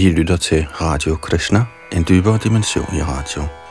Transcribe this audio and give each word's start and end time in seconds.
I 0.00 0.10
lytter 0.10 0.36
til 0.36 0.66
Radio 0.80 1.16
Krishna, 1.16 1.64
en 1.92 2.04
dybere 2.08 2.38
dimension 2.44 2.86
i 2.96 3.02
radio. 3.02 3.67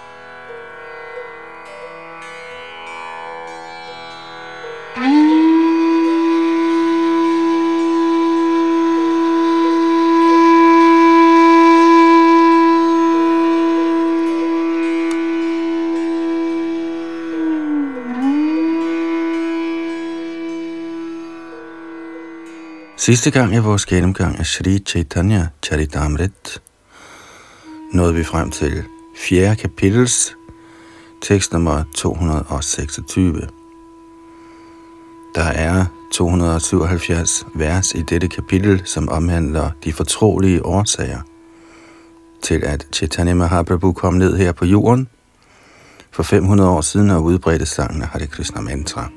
Sidste 23.07 23.31
gang 23.31 23.55
i 23.55 23.57
vores 23.57 23.85
gennemgang 23.85 24.39
af 24.39 24.45
Sri 24.45 24.79
Chaitanya 24.79 25.47
Charitamrit 25.65 26.61
nåede 27.93 28.15
vi 28.15 28.23
frem 28.23 28.51
til 28.51 28.83
4. 29.17 29.55
kapitels 29.55 30.35
tekst 31.21 31.53
nummer 31.53 31.83
226. 31.95 33.41
Der 35.35 35.43
er 35.43 35.85
277 36.13 37.45
vers 37.55 37.91
i 37.95 38.01
dette 38.01 38.27
kapitel, 38.27 38.81
som 38.85 39.09
omhandler 39.09 39.71
de 39.83 39.93
fortrolige 39.93 40.65
årsager 40.65 41.21
til, 42.43 42.63
at 42.63 42.87
Chaitanya 42.93 43.33
Mahaprabhu 43.33 43.93
kom 43.93 44.13
ned 44.13 44.37
her 44.37 44.51
på 44.51 44.65
jorden 44.65 45.07
for 46.11 46.23
500 46.23 46.69
år 46.69 46.81
siden 46.81 47.09
og 47.09 47.23
udbredte 47.23 47.65
sangen 47.65 48.01
af 48.01 48.07
Hare 48.07 48.27
Krishna 48.27 48.61
Mantra. 48.61 49.09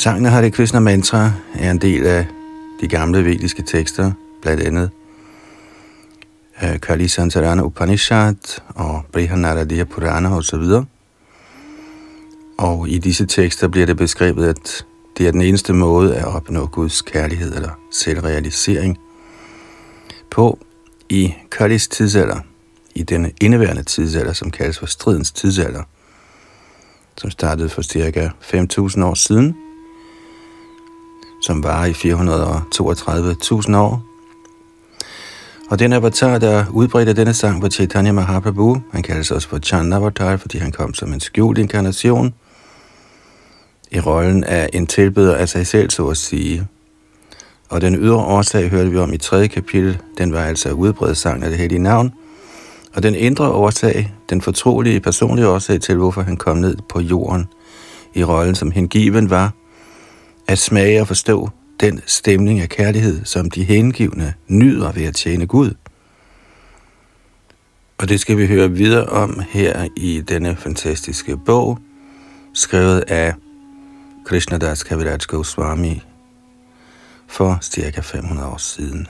Sangen 0.00 0.24
har 0.24 0.40
det 0.40 0.52
Krishna 0.52 0.80
Mantra 0.80 1.32
er 1.54 1.70
en 1.70 1.78
del 1.78 2.06
af 2.06 2.26
de 2.80 2.88
gamle 2.88 3.24
vediske 3.24 3.62
tekster, 3.62 4.12
blandt 4.42 4.62
andet 4.62 4.90
øh, 6.62 6.80
Kali 6.80 7.08
Santarana 7.08 7.62
Upanishad 7.62 8.60
og 8.68 9.02
Brihanaradiya 9.12 9.84
Purana 9.84 10.36
osv. 10.36 10.62
Og 12.58 12.88
i 12.88 12.98
disse 12.98 13.26
tekster 13.26 13.68
bliver 13.68 13.86
det 13.86 13.96
beskrevet, 13.96 14.46
at 14.46 14.86
det 15.18 15.26
er 15.26 15.32
den 15.32 15.42
eneste 15.42 15.72
måde 15.72 16.16
at 16.16 16.24
opnå 16.24 16.66
Guds 16.66 17.02
kærlighed 17.02 17.54
eller 17.54 17.70
selvrealisering 17.92 18.98
på 20.30 20.58
i 21.08 21.34
Kalis 21.50 21.88
tidsalder, 21.88 22.40
i 22.94 23.02
denne 23.02 23.32
indeværende 23.40 23.82
tidsalder, 23.82 24.32
som 24.32 24.50
kaldes 24.50 24.78
for 24.78 24.86
stridens 24.86 25.32
tidsalder, 25.32 25.82
som 27.16 27.30
startede 27.30 27.68
for 27.68 27.82
cirka 27.82 28.28
5.000 28.40 29.04
år 29.04 29.14
siden– 29.14 29.56
som 31.42 31.62
var 31.62 31.84
i 31.84 31.92
432.000 31.92 33.76
år. 33.76 34.02
Og 35.70 35.78
den 35.78 35.92
avatar, 35.92 36.38
der 36.38 36.64
udbredte 36.70 37.12
denne 37.14 37.34
sang, 37.34 37.62
var 37.62 37.68
Chaitanya 37.68 38.12
Mahaprabhu. 38.12 38.82
Han 38.92 39.02
kaldes 39.02 39.30
også 39.30 39.48
for 39.48 39.58
Chanavatar, 39.58 40.36
fordi 40.36 40.58
han 40.58 40.72
kom 40.72 40.94
som 40.94 41.12
en 41.12 41.20
skjult 41.20 41.58
inkarnation 41.58 42.34
i 43.90 44.00
rollen 44.00 44.44
af 44.44 44.70
en 44.72 44.86
tilbeder 44.86 45.36
af 45.36 45.48
sig 45.48 45.66
selv, 45.66 45.90
så 45.90 46.08
at 46.08 46.16
sige. 46.16 46.66
Og 47.68 47.80
den 47.80 47.94
ydre 47.96 48.16
årsag 48.16 48.70
hørte 48.70 48.90
vi 48.90 48.98
om 48.98 49.12
i 49.12 49.16
tredje 49.16 49.46
kapitel. 49.46 49.98
Den 50.18 50.32
var 50.32 50.40
altså 50.40 50.70
udbredt 50.70 51.16
sang 51.16 51.42
af 51.42 51.50
det 51.50 51.58
hellige 51.58 51.82
navn. 51.82 52.12
Og 52.94 53.02
den 53.02 53.14
indre 53.14 53.48
årsag, 53.48 54.14
den 54.30 54.40
fortrolige 54.40 55.00
personlige 55.00 55.48
årsag 55.48 55.80
til, 55.80 55.96
hvorfor 55.96 56.22
han 56.22 56.36
kom 56.36 56.56
ned 56.56 56.76
på 56.88 57.00
jorden 57.00 57.46
i 58.14 58.24
rollen 58.24 58.54
som 58.54 58.70
hengiven 58.70 59.30
var, 59.30 59.52
at 60.50 60.58
smage 60.58 61.00
og 61.00 61.06
forstå 61.06 61.50
den 61.80 62.00
stemning 62.06 62.60
af 62.60 62.68
kærlighed, 62.68 63.24
som 63.24 63.50
de 63.50 63.64
hengivne 63.64 64.34
nyder 64.48 64.92
ved 64.92 65.04
at 65.04 65.14
tjene 65.14 65.46
Gud. 65.46 65.74
Og 67.98 68.08
det 68.08 68.20
skal 68.20 68.36
vi 68.36 68.46
høre 68.46 68.70
videre 68.70 69.06
om 69.06 69.42
her 69.50 69.88
i 69.96 70.20
denne 70.20 70.56
fantastiske 70.56 71.36
bog, 71.36 71.78
skrevet 72.54 73.00
af 73.00 73.34
Krishnadas 74.26 74.82
Kaviraj 74.82 75.18
Goswami 75.26 76.02
for 77.28 77.58
cirka 77.62 78.00
500 78.00 78.48
år 78.48 78.56
siden. 78.56 79.08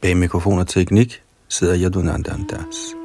Bag 0.00 0.16
mikrofon 0.16 0.58
og 0.58 0.68
teknik 0.68 1.22
sidder 1.48 1.78
Yadunandan 1.78 2.44
Das. 2.50 3.01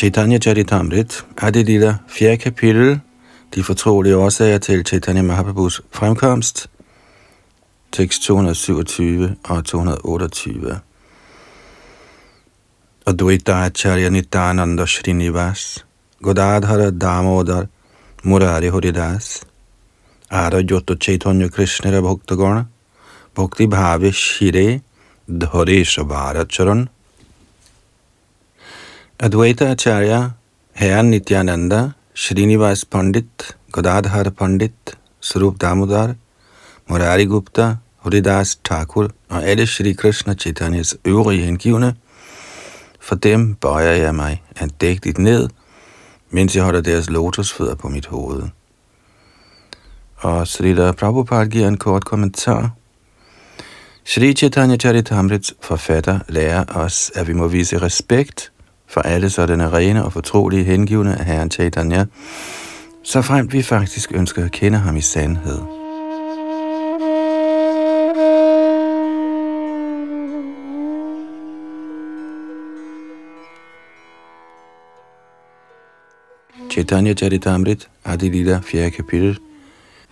Chaitanya 0.00 0.38
Charitamrit 0.38 1.26
er 1.42 1.50
det 1.50 1.66
lille 1.66 1.98
fjerde 2.08 2.36
kapitel, 2.36 3.00
de 3.54 3.62
fortrolige 3.62 4.16
årsager 4.16 4.58
til 4.58 4.84
Chaitanya 4.86 5.22
Mahaprabhus 5.22 5.82
fremkomst, 5.92 6.70
tekst 7.92 8.22
227 8.22 9.36
og 9.44 9.64
228. 9.64 10.80
Advaita 13.06 13.52
Acharya 13.52 14.08
Nityananda 14.08 14.86
Srinivas, 14.86 15.84
Godadhara 16.22 16.90
Damodar, 16.90 17.66
Murari 18.22 18.68
Horidas, 18.68 19.42
Arajoto 20.30 20.94
Chaitanya 20.94 21.48
Krishna 21.48 22.00
Bhaktagona, 22.00 22.64
Bhakti 23.34 23.66
Bhavi 23.66 24.12
Shire, 24.12 24.80
Dharesha 25.28 26.02
Bharacharan, 26.02 26.88
Advaita 29.22 29.70
Acharya, 29.70 30.30
Herren 30.72 31.10
Nityananda, 31.10 31.94
Srinivas 32.14 32.86
Pandit, 32.86 33.54
Godadhar 33.70 34.30
Pandit, 34.30 34.96
Sarup 35.20 35.60
Damodar, 35.60 36.14
Murari 36.88 37.26
Gupta, 37.26 37.76
Haridas 38.02 38.56
Thakur 38.64 39.10
og 39.28 39.44
alle 39.44 39.66
Shri 39.66 39.92
Krishna 39.92 40.34
Chaitanyas 40.34 40.96
øvrige 41.04 41.42
hengivne, 41.42 41.94
for 43.00 43.14
dem 43.14 43.54
bøjer 43.54 43.92
jeg 43.92 44.14
mig 44.14 44.42
andægtigt 44.56 45.18
ned, 45.18 45.48
mens 46.30 46.56
jeg 46.56 46.64
holder 46.64 46.80
deres 46.80 47.10
lotusfødder 47.10 47.74
på 47.74 47.88
mit 47.88 48.06
hoved. 48.06 48.42
Og 50.16 50.48
Srila 50.48 50.92
Prabhupada 50.92 51.44
giver 51.44 51.68
en 51.68 51.76
kort 51.76 52.04
kommentar. 52.04 52.70
Shri 54.04 54.32
Chaitanya 54.32 54.76
Charitamrits 54.76 55.54
forfatter 55.60 56.18
lærer 56.28 56.64
os, 56.68 57.12
at 57.14 57.28
vi 57.28 57.32
må 57.32 57.48
vise 57.48 57.82
respekt 57.82 58.52
for 58.90 59.00
alle 59.00 59.30
sådanne 59.30 59.72
rene 59.72 60.04
og 60.04 60.12
fortrolige 60.12 60.64
hengivne 60.64 61.18
af 61.18 61.24
Herren 61.24 61.50
Chaitanya, 61.50 62.04
så 63.02 63.22
frem 63.22 63.52
vi 63.52 63.62
faktisk 63.62 64.12
ønsker 64.14 64.44
at 64.44 64.52
kende 64.52 64.78
ham 64.78 64.96
i 64.96 65.00
sandhed. 65.00 65.60
Chaitanya 76.70 77.14
Charitamrit, 77.14 77.88
Adilita, 78.04 78.60
4. 78.64 78.90
kapitel, 78.90 79.38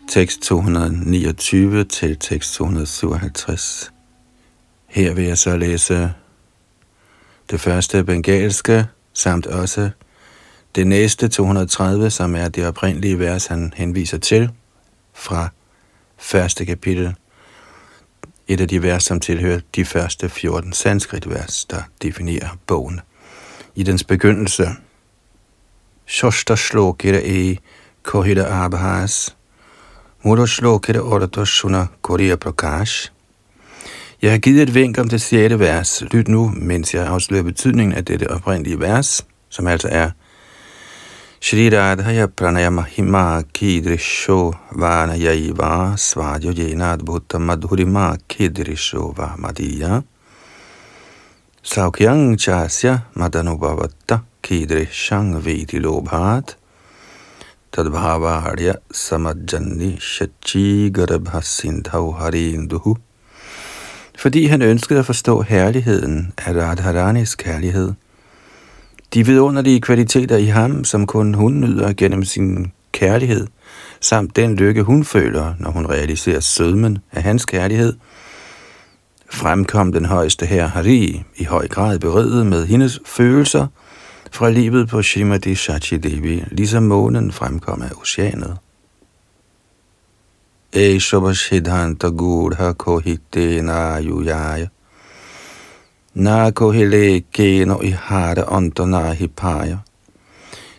tekst 0.08 0.40
229 0.40 1.84
til 1.84 2.16
tekst 2.18 2.54
257. 2.54 3.92
Her 4.86 5.14
vil 5.14 5.24
jeg 5.24 5.38
så 5.38 5.56
læse 5.56 6.12
det 7.50 7.60
første 7.60 8.04
bengalske, 8.04 8.86
samt 9.12 9.46
også 9.46 9.90
det 10.74 10.86
næste 10.86 11.28
230, 11.28 12.10
som 12.10 12.36
er 12.36 12.48
det 12.48 12.66
oprindelige 12.66 13.18
vers, 13.18 13.46
han 13.46 13.72
henviser 13.76 14.18
til 14.18 14.50
fra 15.14 15.48
første 16.18 16.64
kapitel. 16.64 17.14
Et 18.48 18.60
af 18.60 18.68
de 18.68 18.82
vers, 18.82 19.04
som 19.04 19.20
tilhører 19.20 19.60
de 19.76 19.84
første 19.84 20.28
14 20.28 20.72
sanskrit-vers, 20.72 21.64
der 21.64 21.82
definerer 22.02 22.48
bogen. 22.66 23.00
I 23.74 23.82
dens 23.82 24.04
begyndelse, 24.04 24.68
Shoshta 26.06 26.56
shlokira 26.56 27.20
e 27.24 27.56
kohida 28.02 28.46
abhas, 28.64 29.36
Mudo 30.22 30.46
shlokira 30.46 31.00
oratoshuna 31.00 31.86
korea 32.02 32.36
prakash, 32.36 33.12
jeg 34.22 34.30
har 34.30 34.38
givet 34.38 34.62
et 34.62 34.74
vink 34.74 34.98
om 34.98 35.08
det 35.08 35.20
sjette 35.22 35.58
vers. 35.58 36.02
Lyt 36.12 36.28
nu, 36.28 36.50
mens 36.56 36.94
jeg 36.94 37.06
afslører 37.06 37.42
betydningen 37.42 37.96
af 37.96 38.04
dette 38.04 38.30
oprindelige 38.30 38.80
vers, 38.80 39.26
som 39.48 39.66
altså 39.66 39.88
er 39.90 40.10
Shri 41.40 41.70
Radhaya 41.70 42.26
Pranayama 42.26 42.82
Hima 42.82 43.42
Kidrisho 43.54 44.52
Vana 44.72 45.14
Yaiva 45.14 45.94
Svadyo 45.96 46.50
Jenad 46.50 47.04
Bhutta 47.06 47.38
Madhurima 47.38 48.16
Kidrisho 48.28 49.14
Vamadiya 49.14 50.02
Saukyang 51.62 52.36
Chasya 52.36 52.98
Madanubhavatta 53.14 54.18
Kidrishang 54.42 55.38
Viti 55.40 55.78
Lobhat 55.78 56.56
Tadbhavarya 57.70 58.74
Samajjani 58.90 59.96
Shachi 60.00 60.90
Garbha 60.90 61.38
Harinduhu 62.18 62.96
fordi 64.18 64.46
han 64.46 64.62
ønskede 64.62 64.98
at 64.98 65.06
forstå 65.06 65.42
herligheden 65.42 66.32
af 66.38 66.52
Radharanis 66.52 67.34
kærlighed, 67.34 67.92
De 69.14 69.26
vidunderlige 69.26 69.80
kvaliteter 69.80 70.36
i 70.36 70.44
ham, 70.44 70.84
som 70.84 71.06
kun 71.06 71.34
hun 71.34 71.60
nyder 71.60 71.92
gennem 71.92 72.24
sin 72.24 72.72
kærlighed, 72.92 73.46
samt 74.00 74.36
den 74.36 74.56
lykke, 74.56 74.82
hun 74.82 75.04
føler, 75.04 75.54
når 75.58 75.70
hun 75.70 75.86
realiserer 75.86 76.40
sødmen 76.40 76.98
af 77.12 77.22
hans 77.22 77.44
kærlighed, 77.44 77.92
fremkom 79.30 79.92
den 79.92 80.04
højeste 80.04 80.46
her 80.46 80.66
Hari 80.66 81.22
i 81.36 81.44
høj 81.44 81.68
grad 81.68 81.98
beriget 81.98 82.46
med 82.46 82.66
hendes 82.66 83.00
følelser 83.06 83.66
fra 84.32 84.50
livet 84.50 84.88
på 84.88 85.02
Shimadi 85.02 85.54
Shachi 85.54 85.96
Devi, 85.96 86.44
ligesom 86.50 86.82
månen 86.82 87.32
fremkom 87.32 87.82
af 87.82 87.90
oceanet. 88.00 88.56
Eshobashidhanta 90.72 92.10
Gudha 92.10 92.74
Kohite 92.74 93.62
Nayuyaya 93.62 94.68
Na 96.14 96.50
Kohile 96.50 97.24
Geno 97.32 97.80
Ihara 97.80 98.44
Ondona 98.52 99.12
Hipaya 99.12 99.78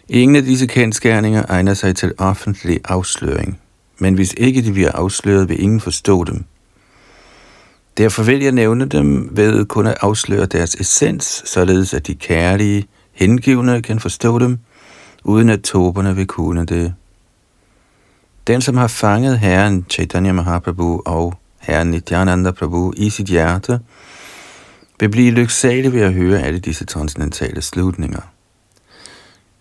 Ingen 0.10 0.36
af 0.36 0.44
disse 0.44 0.66
kendskærninger 0.66 1.44
egner 1.50 1.74
sig 1.74 1.96
til 1.96 2.14
offentlig 2.18 2.80
afsløring, 2.86 3.60
men 4.00 4.14
hvis 4.14 4.34
ikke 4.38 4.62
de 4.62 4.72
bliver 4.72 4.92
afsløret, 4.92 5.50
vil 5.50 5.64
ingen 5.64 5.80
forstå 5.80 6.24
dem. 6.24 6.46
Derfor 7.98 8.24
vil 8.24 8.44
jeg 8.44 8.52
nævne 8.52 8.86
dem 8.86 9.30
ved 9.32 9.66
kun 9.66 9.88
at 9.88 9.98
afsløre 10.02 10.46
deres 10.46 10.76
essens, 10.76 11.44
således 11.46 11.94
at 11.94 12.08
de 12.08 12.16
kærlige, 12.16 12.88
hengivne 13.12 13.82
kan 13.82 14.00
forstå 14.00 14.40
dem, 14.40 14.60
uden 15.24 15.50
at 15.50 15.62
toberne 15.62 16.16
vil 16.16 16.28
kunne 16.28 16.66
det. 16.66 16.94
Den, 18.50 18.62
som 18.62 18.78
har 18.78 18.88
fanget 18.88 19.40
Herren 19.40 19.86
Chaitanya 19.90 20.32
Mahaprabhu 20.32 21.02
og 21.06 21.34
Herren 21.60 21.92
Nityananda 21.92 22.52
Prabhu 22.52 22.94
i 22.98 23.10
sit 23.10 23.28
hjerte, 23.28 23.80
vil 25.00 25.10
blive 25.10 25.32
lyksalig 25.32 25.94
ved 25.94 26.02
at 26.02 26.14
høre 26.14 26.42
alle 26.42 26.60
disse 26.60 26.86
transcendentale 26.86 27.62
slutninger. 27.62 28.22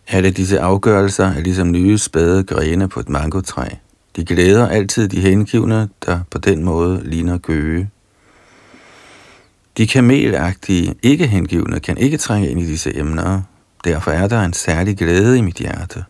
Alle 0.08 0.31
disse 0.31 0.61
afgørelser 0.61 1.25
er 1.26 1.40
ligesom 1.40 1.73
nye 1.73 1.99
spæde 1.99 2.44
grene 2.44 2.88
på 2.88 3.00
et 3.00 3.08
mangotræ. 3.08 3.69
De 4.17 4.25
glæder 4.25 4.69
altid 4.69 5.08
de 5.08 5.20
hengivne, 5.20 5.88
der 6.06 6.20
på 6.31 6.38
den 6.38 6.64
måde 6.64 7.00
ligner 7.05 7.38
gøge. 7.38 7.91
De 9.76 9.87
kamelagtige, 9.87 10.94
ikke 11.02 11.26
hengivne, 11.26 11.81
kan 11.81 11.99
ikke 11.99 12.17
trænge 12.17 12.49
ind 12.49 12.61
i 12.61 12.67
disse 12.67 12.96
emner. 12.96 13.43
Derfor 13.84 14.11
er 14.11 14.29
der 14.29 14.41
en 14.41 14.52
særlig 14.52 14.96
glæde 14.96 15.38
i 15.38 15.41
mit 15.41 15.56
hjerte. 15.56 16.05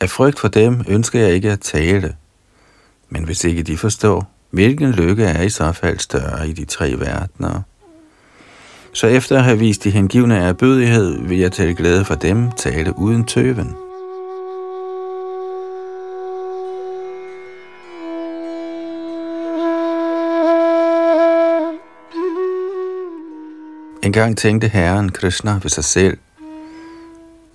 Af 0.00 0.10
frygt 0.10 0.38
for 0.38 0.48
dem 0.48 0.84
ønsker 0.88 1.20
jeg 1.20 1.30
ikke 1.30 1.50
at 1.50 1.60
tale. 1.60 2.16
Men 3.08 3.24
hvis 3.24 3.44
ikke 3.44 3.62
de 3.62 3.76
forstår, 3.76 4.30
hvilken 4.50 4.90
lykke 4.90 5.24
er 5.24 5.42
i 5.42 5.48
så 5.48 5.72
fald 5.72 5.98
større 5.98 6.48
i 6.48 6.52
de 6.52 6.64
tre 6.64 6.94
verdener, 6.98 7.62
så 8.92 9.06
efter 9.06 9.38
at 9.38 9.44
have 9.44 9.58
vist 9.58 9.84
de 9.84 9.90
hengivne 9.90 10.36
erbødighed, 10.36 11.18
vil 11.22 11.38
jeg 11.38 11.52
til 11.52 11.76
glæde 11.76 12.04
for 12.04 12.14
dem 12.14 12.52
tale 12.52 12.98
uden 12.98 13.24
tøven. 13.24 13.74
En 24.02 24.12
gang 24.12 24.36
tænkte 24.36 24.68
Herren 24.68 25.08
Krishna 25.08 25.58
ved 25.62 25.70
sig 25.70 25.84
selv, 25.84 26.18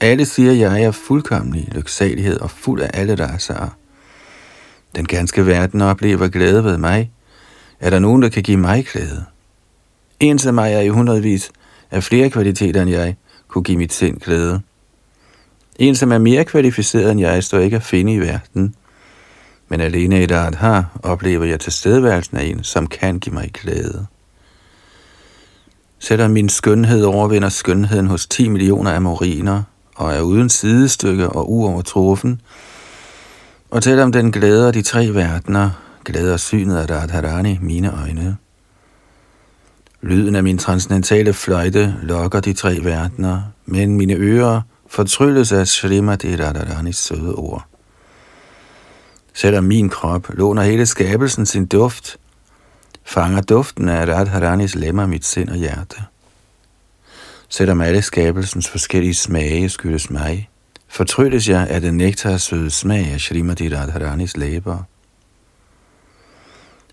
alle 0.04 0.26
siger, 0.26 0.52
at 0.52 0.58
jeg 0.58 0.84
er 0.84 0.92
fuldkommelig 0.92 1.68
lyksalighed 1.72 2.40
og 2.40 2.52
fuld 2.52 2.82
af 2.82 2.90
alle 2.94 3.16
raser. 3.16 3.78
Den 4.96 5.06
ganske 5.06 5.46
verden 5.46 5.82
oplever 5.82 6.28
glæde 6.28 6.64
ved 6.64 6.78
mig. 6.78 7.12
Er 7.80 7.90
der 7.90 8.00
nogen, 8.00 8.22
der 8.22 8.30
kan 8.30 8.44
give 8.44 8.58
mig 8.58 8.86
glæde? 8.86 9.26
En 10.20 10.40
som 10.40 10.56
mig 10.56 10.74
er 10.74 10.80
i 10.82 10.88
hundredvis 10.88 11.52
af 11.92 12.04
flere 12.04 12.30
kvaliteter 12.30 12.82
end 12.82 12.92
jeg, 12.92 13.16
kunne 13.48 13.64
give 13.64 13.78
mit 13.78 13.94
sind 13.94 14.20
glæde. 14.20 14.62
En, 15.80 15.96
som 15.96 16.12
er 16.12 16.18
mere 16.18 16.46
kvalificeret 16.46 17.12
end 17.12 17.20
jeg, 17.20 17.44
står 17.44 17.60
ikke 17.60 17.76
at 17.76 17.84
finde 17.84 18.14
i 18.14 18.20
verden. 18.20 18.76
Men 19.70 19.82
alene 19.82 20.20
i 20.20 20.24
et 20.24 20.32
har, 20.32 21.00
oplever 21.04 21.46
jeg 21.46 21.60
tilstedeværelsen 21.60 22.38
af 22.38 22.44
en, 22.44 22.64
som 22.64 22.88
kan 22.88 23.20
give 23.20 23.34
mig 23.34 23.52
glæde. 23.54 24.06
Selvom 26.00 26.32
min 26.32 26.50
skønhed 26.50 27.04
overvinder 27.04 27.50
skønheden 27.50 28.08
hos 28.08 28.28
10 28.28 28.50
millioner 28.50 28.96
amoriner, 28.96 29.64
og 29.96 30.14
er 30.14 30.22
uden 30.22 30.50
sidestykke 30.50 31.30
og 31.30 31.52
uovertruffen, 31.52 32.42
og 33.72 33.84
selvom 33.84 34.12
den 34.12 34.32
glæder 34.32 34.72
de 34.72 34.82
tre 34.82 35.14
verdener, 35.14 35.70
glæder 36.06 36.38
synet 36.38 36.78
af 36.78 36.90
Radharani 36.90 37.60
mine 37.62 38.02
øjne. 38.02 38.38
Lyden 40.02 40.36
af 40.36 40.44
min 40.44 40.58
transcendentale 40.58 41.34
fløjte 41.34 41.96
lokker 42.02 42.40
de 42.40 42.54
tre 42.54 42.80
verdener, 42.84 43.42
men 43.66 43.98
mine 43.98 44.14
ører 44.14 44.62
fortrylles 44.88 45.52
af 45.52 45.68
Srimati 45.68 46.36
Radharanis 46.36 46.98
søde 46.98 47.36
ord. 47.36 47.66
Selvom 49.34 49.64
min 49.64 49.90
krop 49.90 50.30
låner 50.30 50.64
hele 50.64 50.86
skabelsen 50.86 51.46
sin 51.46 51.66
duft, 51.66 52.18
fanger 53.04 53.42
duften 53.42 53.90
af 53.90 54.16
Radharanis 54.16 54.76
lemmer 54.76 55.06
mit 55.06 55.26
sind 55.26 55.50
og 55.50 55.56
hjerte. 55.56 55.98
Selvom 57.54 57.82
alle 57.82 58.02
skabelsens 58.02 58.70
forskellige 58.70 59.14
smage 59.14 59.70
skyldes 59.70 60.10
mig, 60.10 60.50
fortrylles 60.88 61.50
jeg 61.50 61.68
af 61.70 61.82
den 61.82 61.98
nektar 61.98 62.38
søde 62.38 62.70
smag 62.70 63.06
af 63.14 63.20
Shrimati 63.20 63.76
Radharanis 63.76 64.38
læber. 64.38 64.78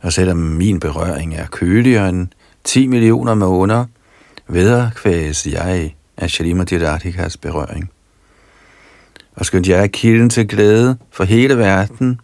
Og 0.02 0.12
selvom 0.12 0.36
min 0.36 0.80
berøring 0.80 1.34
er 1.34 1.46
køligere 1.46 2.08
end 2.08 2.28
10 2.64 2.86
millioner 2.86 3.34
måneder, 3.34 3.84
vederkvæges 4.48 5.46
jeg 5.46 5.94
af 6.16 6.30
Shrimati 6.30 6.86
Radhikas 6.86 7.36
berøring. 7.36 7.90
Og 9.34 9.46
skønt 9.46 9.68
jeg 9.68 9.82
er 9.82 9.86
kilden 9.86 10.30
til 10.30 10.48
glæde 10.48 10.96
for 11.10 11.24
hele 11.24 11.58
verden, 11.58 12.20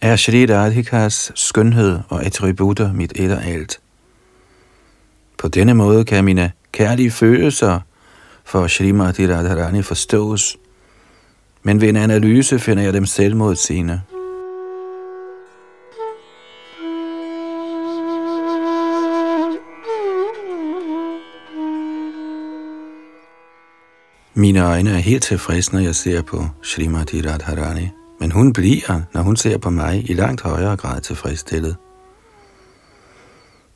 er 0.00 0.16
Shri 0.16 0.46
Radhikas 0.46 1.32
skønhed 1.34 1.98
og 2.08 2.24
attributter 2.24 2.92
mit 2.92 3.12
et 3.16 3.32
og 3.32 3.44
alt. 3.44 3.80
På 5.38 5.48
denne 5.48 5.74
måde 5.74 6.04
kan 6.04 6.24
mine 6.24 6.52
kærlige 6.76 7.10
følelser 7.10 7.80
for 8.44 8.66
Srimati 8.66 9.26
Radharani 9.26 9.82
forstås, 9.82 10.56
men 11.62 11.80
ved 11.80 11.88
en 11.88 11.96
analyse 11.96 12.58
finder 12.58 12.82
jeg 12.82 12.92
dem 12.92 13.06
selvmodsigende. 13.06 14.02
Mine 24.34 24.66
øjne 24.66 24.90
er 24.90 24.98
helt 24.98 25.22
tilfredse, 25.22 25.72
når 25.72 25.80
jeg 25.80 25.94
ser 25.94 26.22
på 26.22 26.46
Srimati 26.62 27.20
Radharani, 27.20 27.88
men 28.20 28.32
hun 28.32 28.52
bliver, 28.52 29.00
når 29.14 29.22
hun 29.22 29.36
ser 29.36 29.58
på 29.58 29.70
mig, 29.70 30.10
i 30.10 30.14
langt 30.14 30.40
højere 30.40 30.76
grad 30.76 31.00
tilfredsstillet. 31.00 31.76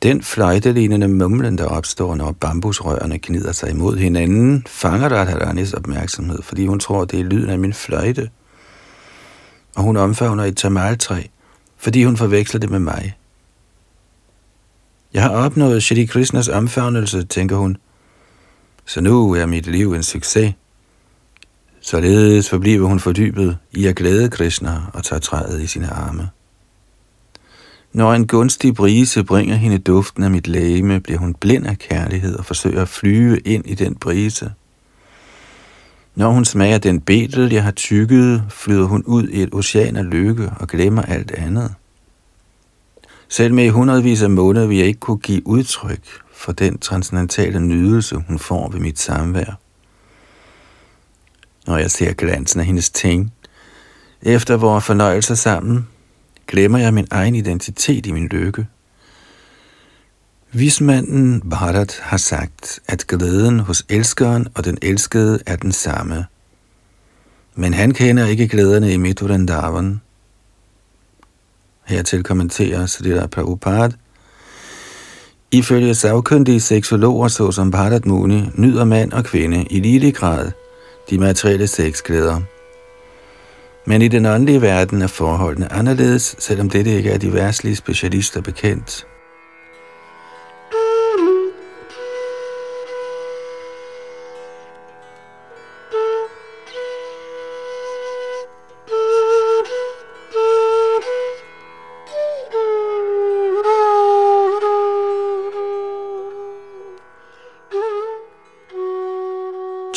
Den 0.02 0.22
fløjtelignende 0.22 1.08
mumlen, 1.08 1.58
der 1.58 1.64
opstår, 1.64 2.14
når 2.14 2.32
bambusrørene 2.32 3.18
gnider 3.22 3.52
sig 3.52 3.70
imod 3.70 3.96
hinanden, 3.96 4.64
fanger 4.66 5.08
Radharanis 5.08 5.72
opmærksomhed, 5.72 6.42
fordi 6.42 6.66
hun 6.66 6.80
tror, 6.80 7.04
det 7.04 7.20
er 7.20 7.24
lyden 7.24 7.50
af 7.50 7.58
min 7.58 7.72
fløjte. 7.72 8.30
Og 9.76 9.82
hun 9.82 9.96
omfavner 9.96 10.44
et 10.44 10.56
tamaltræ, 10.56 11.22
fordi 11.76 12.04
hun 12.04 12.16
forveksler 12.16 12.60
det 12.60 12.70
med 12.70 12.78
mig. 12.78 13.16
Jeg 15.14 15.22
har 15.22 15.30
opnået 15.30 15.82
Shri 15.82 16.04
Krishnas 16.04 16.48
omfavnelse, 16.48 17.24
tænker 17.24 17.56
hun, 17.56 17.76
så 18.86 19.00
nu 19.00 19.32
er 19.32 19.46
mit 19.46 19.66
liv 19.66 19.92
en 19.92 20.02
succes. 20.02 20.54
Således 21.80 22.50
forbliver 22.50 22.88
hun 22.88 23.00
fordybet 23.00 23.58
i 23.72 23.86
at 23.86 23.96
glæde 23.96 24.30
Krishna 24.30 24.80
og 24.92 25.04
tager 25.04 25.20
træet 25.20 25.62
i 25.62 25.66
sine 25.66 25.88
arme. 25.88 26.28
Når 27.92 28.14
en 28.14 28.26
gunstig 28.26 28.74
brise 28.74 29.24
bringer 29.24 29.56
hende 29.56 29.78
duften 29.78 30.22
af 30.22 30.30
mit 30.30 30.46
lægeme, 30.46 31.00
bliver 31.00 31.18
hun 31.18 31.34
blind 31.34 31.66
af 31.66 31.78
kærlighed 31.78 32.36
og 32.36 32.44
forsøger 32.44 32.82
at 32.82 32.88
flyve 32.88 33.38
ind 33.38 33.66
i 33.66 33.74
den 33.74 33.94
brise. 33.94 34.52
Når 36.14 36.30
hun 36.30 36.44
smager 36.44 36.78
den 36.78 37.00
betel, 37.00 37.52
jeg 37.52 37.64
har 37.64 37.70
tykket, 37.70 38.44
flyder 38.48 38.84
hun 38.84 39.02
ud 39.02 39.28
i 39.28 39.42
et 39.42 39.54
ocean 39.54 39.96
af 39.96 40.10
lykke 40.10 40.50
og 40.60 40.68
glemmer 40.68 41.02
alt 41.02 41.30
andet. 41.30 41.74
Selv 43.28 43.54
med 43.54 43.64
i 43.64 43.68
hundredvis 43.68 44.22
af 44.22 44.30
måneder 44.30 44.66
vil 44.66 44.76
jeg 44.76 44.86
ikke 44.86 45.00
kunne 45.00 45.18
give 45.18 45.46
udtryk 45.46 46.02
for 46.34 46.52
den 46.52 46.78
transcendentale 46.78 47.60
nydelse, 47.60 48.16
hun 48.16 48.38
får 48.38 48.68
ved 48.68 48.80
mit 48.80 48.98
samvær. 48.98 49.58
Når 51.66 51.76
jeg 51.78 51.90
ser 51.90 52.12
glansen 52.12 52.60
af 52.60 52.66
hendes 52.66 52.90
ting, 52.90 53.32
efter 54.22 54.56
vores 54.56 54.84
fornøjelser 54.84 55.34
sammen, 55.34 55.86
glemmer 56.50 56.78
jeg 56.78 56.94
min 56.94 57.06
egen 57.10 57.34
identitet 57.34 58.06
i 58.06 58.12
min 58.12 58.26
lykke. 58.26 58.66
Vismanden 60.52 61.50
Bharat 61.50 62.00
har 62.02 62.16
sagt, 62.16 62.80
at 62.88 63.06
glæden 63.06 63.60
hos 63.60 63.84
elskeren 63.88 64.48
og 64.54 64.64
den 64.64 64.78
elskede 64.82 65.38
er 65.46 65.56
den 65.56 65.72
samme. 65.72 66.26
Men 67.54 67.74
han 67.74 67.90
kender 67.90 68.26
ikke 68.26 68.48
glæderne 68.48 68.92
i 68.92 68.96
Midhurandavan. 68.96 70.00
Hertil 71.86 72.22
kommenterer 72.22 72.86
Srila 72.86 73.26
Prabhupada, 73.26 73.96
Ifølge 75.52 75.94
savkyndige 75.94 76.60
seksologer 76.60 77.28
såsom 77.28 77.70
Bharat 77.70 78.06
Muni 78.06 78.42
nyder 78.54 78.84
mand 78.84 79.12
og 79.12 79.24
kvinde 79.24 79.66
i 79.70 79.80
lille 79.80 80.12
grad 80.12 80.50
de 81.10 81.18
materielle 81.18 81.66
sexglæder. 81.66 82.40
Men 83.90 84.02
i 84.02 84.08
den 84.08 84.26
åndelige 84.26 84.62
verden 84.62 85.02
er 85.02 85.06
forholdene 85.06 85.72
anderledes, 85.72 86.36
selvom 86.38 86.70
dette 86.70 86.90
ikke 86.90 87.10
er 87.10 87.18
de 87.18 87.32
værtslige 87.32 87.76
specialister 87.76 88.40
bekendt. 88.40 89.06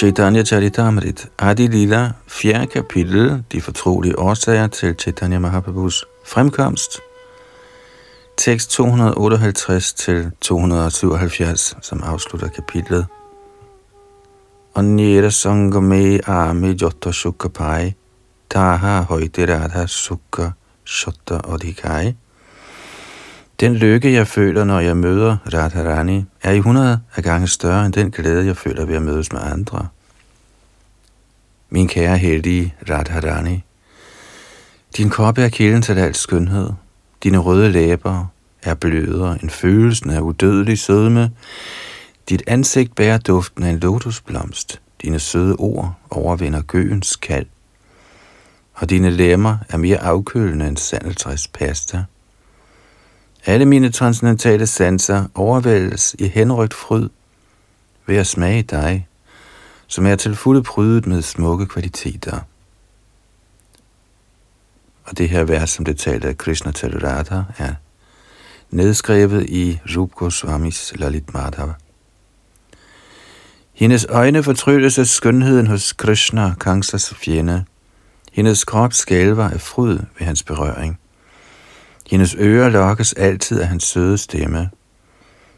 Chaitanya 0.04 0.44
Charitamrit, 0.44 1.30
Adi 1.40 1.68
Lila, 1.68 2.14
4. 2.28 2.68
kapitel, 2.68 3.44
de 3.52 3.62
fortrolige 3.62 4.20
årsager 4.20 4.68
til 4.68 4.96
Chaitanya 5.00 5.40
Mahaprabhus 5.40 6.06
fremkomst, 6.26 7.00
tekst 8.38 8.72
258 8.72 9.94
til 9.94 10.32
277, 10.42 11.76
som 11.82 12.04
afslutter 12.04 12.48
kapitlet. 12.48 13.06
Anyera 14.76 15.30
sangame 15.30 16.30
ame 16.30 16.68
jotta 16.82 17.12
sukkapai, 17.12 17.94
taha 18.50 19.02
højde 19.02 19.46
radha 19.56 19.88
sukha 19.88 20.50
shotta 20.86 21.40
odhikai. 21.44 22.14
Den 23.64 23.76
lykke, 23.76 24.14
jeg 24.14 24.28
føler, 24.28 24.64
når 24.64 24.80
jeg 24.80 24.98
møder 24.98 25.38
Radharani, 25.54 26.26
er 26.42 26.52
i 26.52 26.58
100 26.58 27.00
af 27.16 27.24
gange 27.24 27.48
større 27.48 27.86
end 27.86 27.94
den 27.94 28.12
glæde, 28.12 28.46
jeg 28.46 28.58
føler 28.58 28.86
ved 28.86 28.96
at 28.96 29.02
mødes 29.02 29.32
med 29.32 29.42
andre. 29.44 29.88
Min 31.70 31.88
kære 31.88 32.18
heldige 32.18 32.76
Radharani, 32.90 33.64
din 34.98 35.10
krop 35.10 35.38
er 35.38 35.50
kilden 35.50 35.82
til 35.82 36.00
alt 36.00 36.18
skønhed. 36.18 36.70
Dine 37.24 37.38
røde 37.38 37.72
læber 37.72 38.26
er 38.64 38.74
blødere 38.74 39.38
end 39.42 39.50
følelsen 39.50 40.10
af 40.10 40.20
udødelig 40.20 40.80
sødme. 40.80 41.32
Dit 42.30 42.44
ansigt 42.48 42.96
bærer 42.96 43.18
duften 43.18 43.64
af 43.64 43.70
en 43.70 43.80
lotusblomst. 43.80 44.82
Dine 45.02 45.20
søde 45.20 45.56
ord 45.56 45.94
overvinder 46.10 46.62
gøens 46.62 47.16
kald. 47.16 47.46
Og 48.74 48.90
dine 48.90 49.10
lemmer 49.10 49.58
er 49.70 49.78
mere 49.78 49.98
afkølende 49.98 50.68
end 50.68 50.78
sandeltræspasta. 50.78 51.66
pasta. 51.66 52.04
Alle 53.46 53.66
mine 53.66 53.92
transcendentale 53.92 54.68
sanser 54.68 55.26
overvældes 55.36 56.16
i 56.20 56.28
henrygt 56.28 56.74
fryd 56.74 57.10
ved 58.06 58.18
at 58.18 58.28
smage 58.28 58.64
dig, 58.64 59.08
som 59.88 60.06
er 60.06 60.16
til 60.16 60.36
fulde 60.36 60.64
prydet 60.64 61.08
med 61.08 61.22
smukke 61.22 61.66
kvaliteter. 61.66 62.40
Og 65.04 65.18
det 65.18 65.30
her 65.30 65.44
vers, 65.44 65.70
som 65.70 65.86
det 65.86 65.98
talte 65.98 66.28
af 66.28 66.38
Krishna 66.38 66.72
til 66.72 67.00
Radha, 67.00 67.42
er 67.58 67.74
nedskrevet 68.70 69.50
i 69.50 69.80
Rup 69.98 70.12
Goswamis 70.12 70.94
Lalit 70.96 71.34
Madhava. 71.34 71.74
Hendes 73.74 74.06
øjne 74.10 74.44
fortrylles 74.44 75.00
af 75.00 75.08
skønheden 75.08 75.68
hos 75.68 75.94
Krishna, 75.94 76.54
Kangsas 76.60 77.14
fjende. 77.14 77.66
Hendes 78.32 78.64
krop 78.64 78.94
skælver 78.94 79.50
af 79.50 79.62
fryd 79.62 80.00
ved 80.20 80.26
hans 80.26 80.44
berøring. 80.44 81.00
Hendes 82.14 82.36
ører 82.40 82.70
lokkes 82.70 83.14
altid 83.14 83.60
af 83.60 83.68
hans 83.68 83.84
søde 83.84 84.18
stemme. 84.18 84.70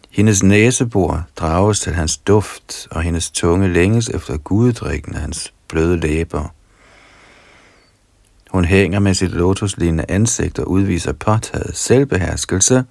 Hendes 0.09 0.43
næsebor 0.43 1.23
drages 1.35 1.79
til 1.79 1.93
hans 1.93 2.17
duft, 2.17 2.87
og 2.91 3.01
hendes 3.01 3.31
tunge 3.31 3.67
længes 3.67 4.09
efter 4.09 4.37
guddrikken 4.37 5.15
af 5.15 5.21
hans 5.21 5.53
bløde 5.67 5.97
læber. 5.97 6.53
Hun 8.51 8.65
hænger 8.65 8.99
med 8.99 9.13
sit 9.13 9.31
lotuslignende 9.31 10.05
ansigt 10.09 10.59
og 10.59 10.71
udviser 10.71 11.13
påtaget 11.13 11.77
selvbeherskelse, 11.77 12.83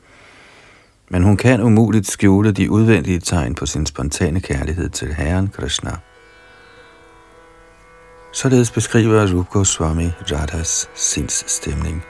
men 1.11 1.23
hun 1.23 1.37
kan 1.37 1.61
umuligt 1.61 2.07
skjule 2.07 2.53
de 2.53 2.71
udvendige 2.71 3.21
tegn 3.21 3.55
på 3.55 3.67
sin 3.67 3.87
spontane 3.87 4.41
kærlighed 4.41 4.89
til 4.89 5.15
Herren 5.15 5.49
Krishna. 5.49 5.97
Således 8.33 8.71
beskriver 8.71 9.35
Rup 9.35 9.51
Goswami 9.51 10.11
Radhas 10.31 10.89
sindsstemning. 10.95 12.05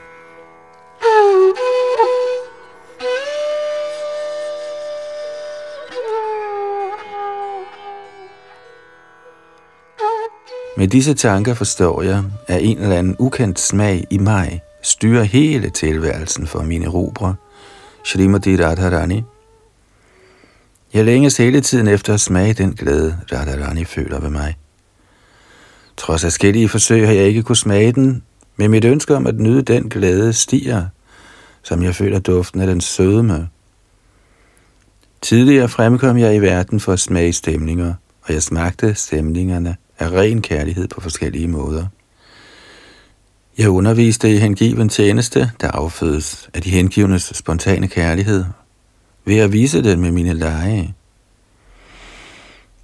Med 10.77 10.87
disse 10.87 11.13
tanker 11.13 11.53
forstår 11.53 12.01
jeg, 12.01 12.23
at 12.47 12.63
en 12.63 12.77
eller 12.77 12.95
anden 12.95 13.15
ukendt 13.19 13.59
smag 13.59 14.07
i 14.09 14.17
mig 14.17 14.61
styrer 14.81 15.23
hele 15.23 15.69
tilværelsen 15.69 16.47
for 16.47 16.63
mine 16.63 16.87
rubre, 16.87 17.35
Shrimati 18.05 18.63
Radharani. 18.63 19.23
Jeg 20.93 21.05
længes 21.05 21.37
hele 21.37 21.61
tiden 21.61 21.87
efter 21.87 22.13
at 22.13 22.19
smage 22.19 22.53
den 22.53 22.73
glæde, 22.73 23.17
Radharani 23.33 23.85
føler 23.85 24.19
ved 24.19 24.29
mig. 24.29 24.55
Trods 25.97 26.21
forskellige 26.21 26.69
forsøg 26.69 27.07
har 27.07 27.13
jeg 27.13 27.25
ikke 27.25 27.43
kunne 27.43 27.55
smage 27.55 27.91
den, 27.91 28.23
men 28.55 28.71
mit 28.71 28.85
ønske 28.85 29.15
om 29.15 29.27
at 29.27 29.35
nyde 29.35 29.61
den 29.61 29.89
glæde 29.89 30.33
stiger, 30.33 30.85
som 31.63 31.83
jeg 31.83 31.95
føler 31.95 32.19
duften 32.19 32.61
af 32.61 32.67
den 32.67 32.81
sødme. 32.81 33.49
Tidligere 35.21 35.69
fremkom 35.69 36.17
jeg 36.17 36.35
i 36.35 36.39
verden 36.39 36.79
for 36.79 36.93
at 36.93 36.99
smage 36.99 37.33
stemninger, 37.33 37.93
og 38.21 38.33
jeg 38.33 38.43
smagte 38.43 38.95
stemningerne 38.95 39.75
af 39.99 40.09
ren 40.09 40.41
kærlighed 40.41 40.87
på 40.87 41.01
forskellige 41.01 41.47
måder. 41.47 41.85
Jeg 43.57 43.69
underviste 43.69 44.33
i 44.33 44.37
hengiven 44.37 44.89
tjeneste, 44.89 45.51
der 45.61 45.71
affødes 45.71 46.49
af 46.53 46.61
de 46.61 46.69
hengivnes 46.69 47.31
spontane 47.35 47.87
kærlighed, 47.87 48.45
ved 49.25 49.37
at 49.37 49.53
vise 49.53 49.83
den 49.83 50.01
med 50.01 50.11
mine 50.11 50.33
lege. 50.33 50.95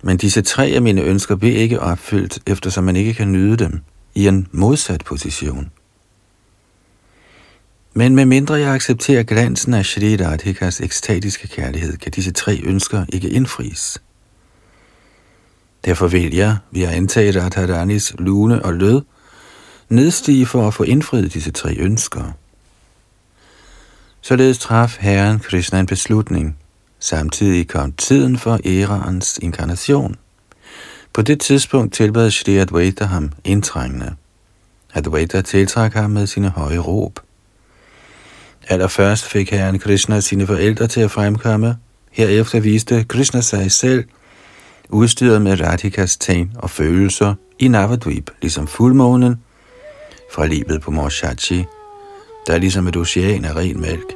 Men 0.04 0.18
disse 0.18 0.42
tre 0.42 0.66
af 0.66 0.82
mine 0.82 1.02
ønsker 1.02 1.36
bliver 1.36 1.58
ikke 1.58 1.80
opfyldt, 1.80 2.40
eftersom 2.48 2.84
man 2.84 2.96
ikke 2.96 3.14
kan 3.14 3.32
nyde 3.32 3.58
dem 3.58 3.82
i 4.16 4.28
en 4.28 4.48
modsat 4.52 5.04
position. 5.06 5.72
Men 7.94 8.16
med 8.16 8.26
mindre 8.26 8.54
jeg 8.54 8.74
accepterer 8.74 9.24
glansen 9.24 9.74
af 9.74 9.86
Shri 9.86 10.16
Radhikas 10.16 10.82
ekstatiske 10.82 11.48
kærlighed, 11.48 11.98
kan 11.98 12.12
disse 12.12 12.32
tre 12.32 12.62
ønsker 12.64 13.06
ikke 13.14 13.30
indfries. 13.30 14.02
Derfor 15.86 16.08
vil 16.08 16.36
jeg, 16.36 16.58
antaget 16.76 17.36
at 17.36 17.54
Hadanis 17.54 18.14
lune 18.20 18.66
og 18.66 18.74
lød, 18.74 19.02
nedstige 19.90 20.46
for 20.46 20.68
at 20.68 20.74
få 20.74 20.84
indfriet 20.84 21.34
disse 21.34 21.52
tre 21.52 21.76
ønsker. 21.76 22.32
Således 24.22 24.60
traf 24.60 24.98
Herren 25.00 25.40
Krishna 25.40 25.80
en 25.80 25.86
beslutning. 25.86 26.58
Samtidig 27.00 27.68
kom 27.68 27.92
tiden 27.92 28.38
for 28.38 28.60
æraens 28.66 29.40
inkarnation. 29.42 30.16
På 31.14 31.22
det 31.22 31.40
tidspunkt 31.40 31.94
tilbad 31.94 32.32
Shri 32.32 32.58
Advaita 32.58 33.06
ham 33.06 33.32
indtrængende. 33.44 34.16
Advaita 34.94 35.42
tiltrak 35.42 35.94
ham 35.94 36.10
med 36.10 36.28
sine 36.28 36.50
høje 36.50 36.78
råb. 36.78 37.20
Allerførst 38.68 39.26
fik 39.26 39.52
herren 39.52 39.80
Krishna 39.80 40.20
sine 40.20 40.48
forældre 40.48 40.88
til 40.88 41.02
at 41.02 41.12
fremkomme. 41.12 41.78
Herefter 42.12 42.60
viste 42.60 43.04
Krishna 43.04 43.42
sig 43.42 43.72
selv– 43.72 44.04
udstyret 44.92 45.42
med 45.42 45.62
Radhikas 45.62 46.18
tegn 46.18 46.52
og 46.56 46.70
følelser 46.70 47.36
i 47.60 47.68
Navadvip, 47.68 48.32
ligesom 48.42 48.68
fuldmånen 48.68 49.36
fra 50.34 50.46
livet 50.46 50.82
på 50.82 50.92
Morshachi, 50.92 51.66
der 52.48 52.54
er 52.54 52.58
ligesom 52.58 52.88
et 52.88 52.98
ocean 52.98 53.46
af 53.46 53.56
ren 53.56 53.82
mælk. 53.82 54.14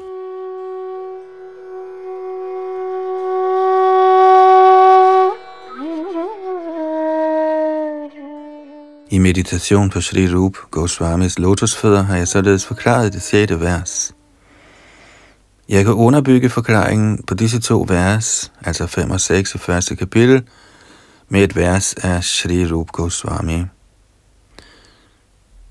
I 9.11 9.17
meditation 9.17 9.89
på 9.89 10.01
Sri 10.01 10.35
Rup 10.35 10.57
Goswamis 10.71 11.39
lotusfødder 11.39 12.01
har 12.03 12.17
jeg 12.17 12.27
således 12.27 12.65
forklaret 12.65 13.13
det 13.13 13.21
sjette 13.21 13.59
vers. 13.59 14.15
Jeg 15.69 15.85
kan 15.85 15.93
underbygge 15.93 16.49
forklaringen 16.49 17.23
på 17.27 17.33
disse 17.33 17.61
to 17.61 17.85
vers, 17.87 18.51
altså 18.65 18.87
5 18.87 19.11
og 19.11 19.21
6 19.21 19.55
i 19.55 19.57
første 19.57 19.95
kapitel, 19.95 20.43
med 21.29 21.43
et 21.43 21.55
vers 21.55 21.93
af 21.93 22.23
Sri 22.23 22.65
Rup 22.65 22.91
Goswami. 22.91 23.63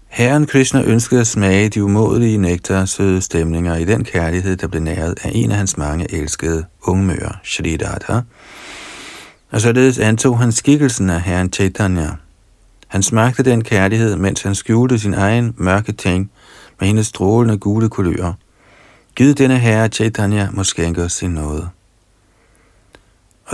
Herren 0.08 0.46
Krishna 0.46 0.82
ønskede 0.82 1.20
at 1.20 1.26
smage 1.26 1.68
de 1.68 1.84
umådelige 1.84 2.38
nektar 2.38 2.84
søde 2.84 3.20
stemninger 3.20 3.76
i 3.76 3.84
den 3.84 4.04
kærlighed, 4.04 4.56
der 4.56 4.66
blev 4.66 4.82
næret 4.82 5.14
af 5.22 5.30
en 5.34 5.50
af 5.50 5.56
hans 5.56 5.76
mange 5.76 6.14
elskede 6.14 6.64
ungmøer, 6.82 7.40
Shri 7.44 7.76
Radha. 7.76 8.20
Og 9.50 9.60
således 9.60 9.98
antog 9.98 10.38
han 10.38 10.52
skikkelsen 10.52 11.10
af 11.10 11.22
herren 11.22 11.52
Chaitanya. 11.52 12.10
Han 12.88 13.02
smagte 13.02 13.42
den 13.42 13.64
kærlighed, 13.64 14.16
mens 14.16 14.42
han 14.42 14.54
skjulte 14.54 14.98
sin 14.98 15.14
egen 15.14 15.54
mørke 15.56 15.92
ting 15.92 16.30
med 16.80 16.88
hendes 16.88 17.06
strålende 17.06 17.58
gule 17.58 17.88
kulør. 17.88 18.32
Giv 19.16 19.34
denne 19.34 19.58
herre 19.58 19.88
Chaitanya 19.88 20.48
må 20.52 20.64
skænke 20.64 21.02
os 21.02 21.12
sin 21.12 21.30
nåde 21.30 21.68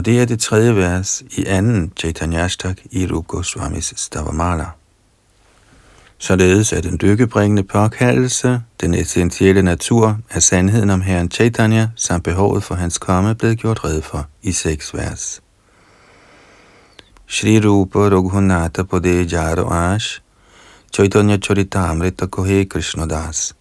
og 0.00 0.07
det 0.07 0.21
er 0.21 0.25
det 0.25 0.40
tredje 0.40 0.76
vers 0.76 1.23
i 1.30 1.45
anden 1.45 1.92
Chaitanyashtak 1.97 2.76
i 2.90 3.07
Rup 3.07 3.26
Goswamis 3.26 3.95
Stavamala. 3.97 4.66
Således 6.19 6.73
er 6.73 6.80
den 6.80 6.97
lykkebringende 6.97 7.62
påkaldelse, 7.62 8.62
den 8.80 8.95
essentielle 8.95 9.62
natur 9.62 10.19
af 10.30 10.42
sandheden 10.42 10.90
om 10.90 11.00
Herren 11.00 11.30
Chaitanya, 11.30 11.88
samt 11.97 12.25
behovet 12.25 12.62
for 12.62 12.75
hans 12.75 12.99
komme, 12.99 13.35
blevet 13.35 13.59
gjort 13.59 13.85
red 13.85 14.02
for 14.02 14.26
i 14.42 14.52
seks 14.52 14.95
vers. 14.95 15.42
Shri 17.26 17.61
Rupa 17.61 17.99
Raghunatha 17.99 18.83
Pade 18.83 19.23
Jaro 19.23 19.69
Ash 19.73 20.21
Chaitanya 20.92 21.37
Charitamrita 21.37 22.26
Kohe 22.26 22.64
Krishnadas 22.64 23.54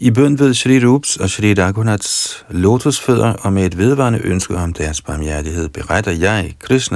i 0.00 0.10
bøn 0.10 0.38
ved 0.38 0.54
Shri 0.54 0.86
Rups 0.86 1.16
og 1.16 1.30
Shri 1.30 1.54
Raghunaths 1.54 2.46
lotusfødder 2.50 3.32
og 3.32 3.52
med 3.52 3.66
et 3.66 3.78
vedvarende 3.78 4.20
ønske 4.24 4.56
om 4.56 4.72
deres 4.72 5.02
barmhjertighed, 5.02 5.68
beretter 5.68 6.12
jeg, 6.12 6.54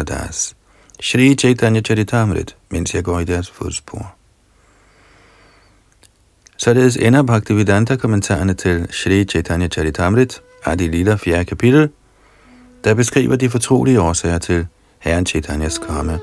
Das, 0.09 0.55
Shri 1.01 1.35
Chaitanya 1.35 1.81
Charitamrit, 1.81 2.57
mens 2.71 2.95
jeg 2.95 3.05
går 3.05 3.21
i 3.21 3.25
deres 3.25 3.51
fodspor. 3.51 4.15
Således 6.57 6.97
ender 6.97 7.23
Bhaktivedanta 7.23 7.97
kommentarerne 7.97 8.55
til 8.55 8.87
Shri 8.91 9.25
Chaitanya 9.25 9.69
Charitamrit, 9.69 10.43
Adi 10.65 10.89
Lila 10.89 11.15
4. 11.15 11.45
kapitel, 11.45 11.89
der 12.85 12.95
beskriver 12.95 13.37
de 13.37 13.51
fortrolige 13.51 14.01
årsager 14.01 14.39
til 14.39 14.67
Herren 14.99 15.27
Chaitanyas 15.27 15.79
komme. 15.79 16.21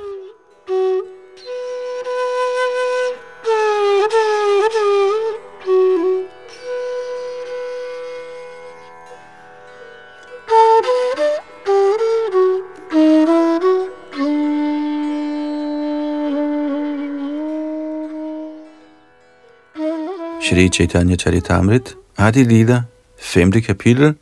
Shri 20.49 20.69
Chaitanya 20.69 21.15
Charitamrit, 21.15 21.95
Adi 22.17 22.43
Lila, 22.43 22.83
5. 23.19 23.51
kapitel, 23.51 24.15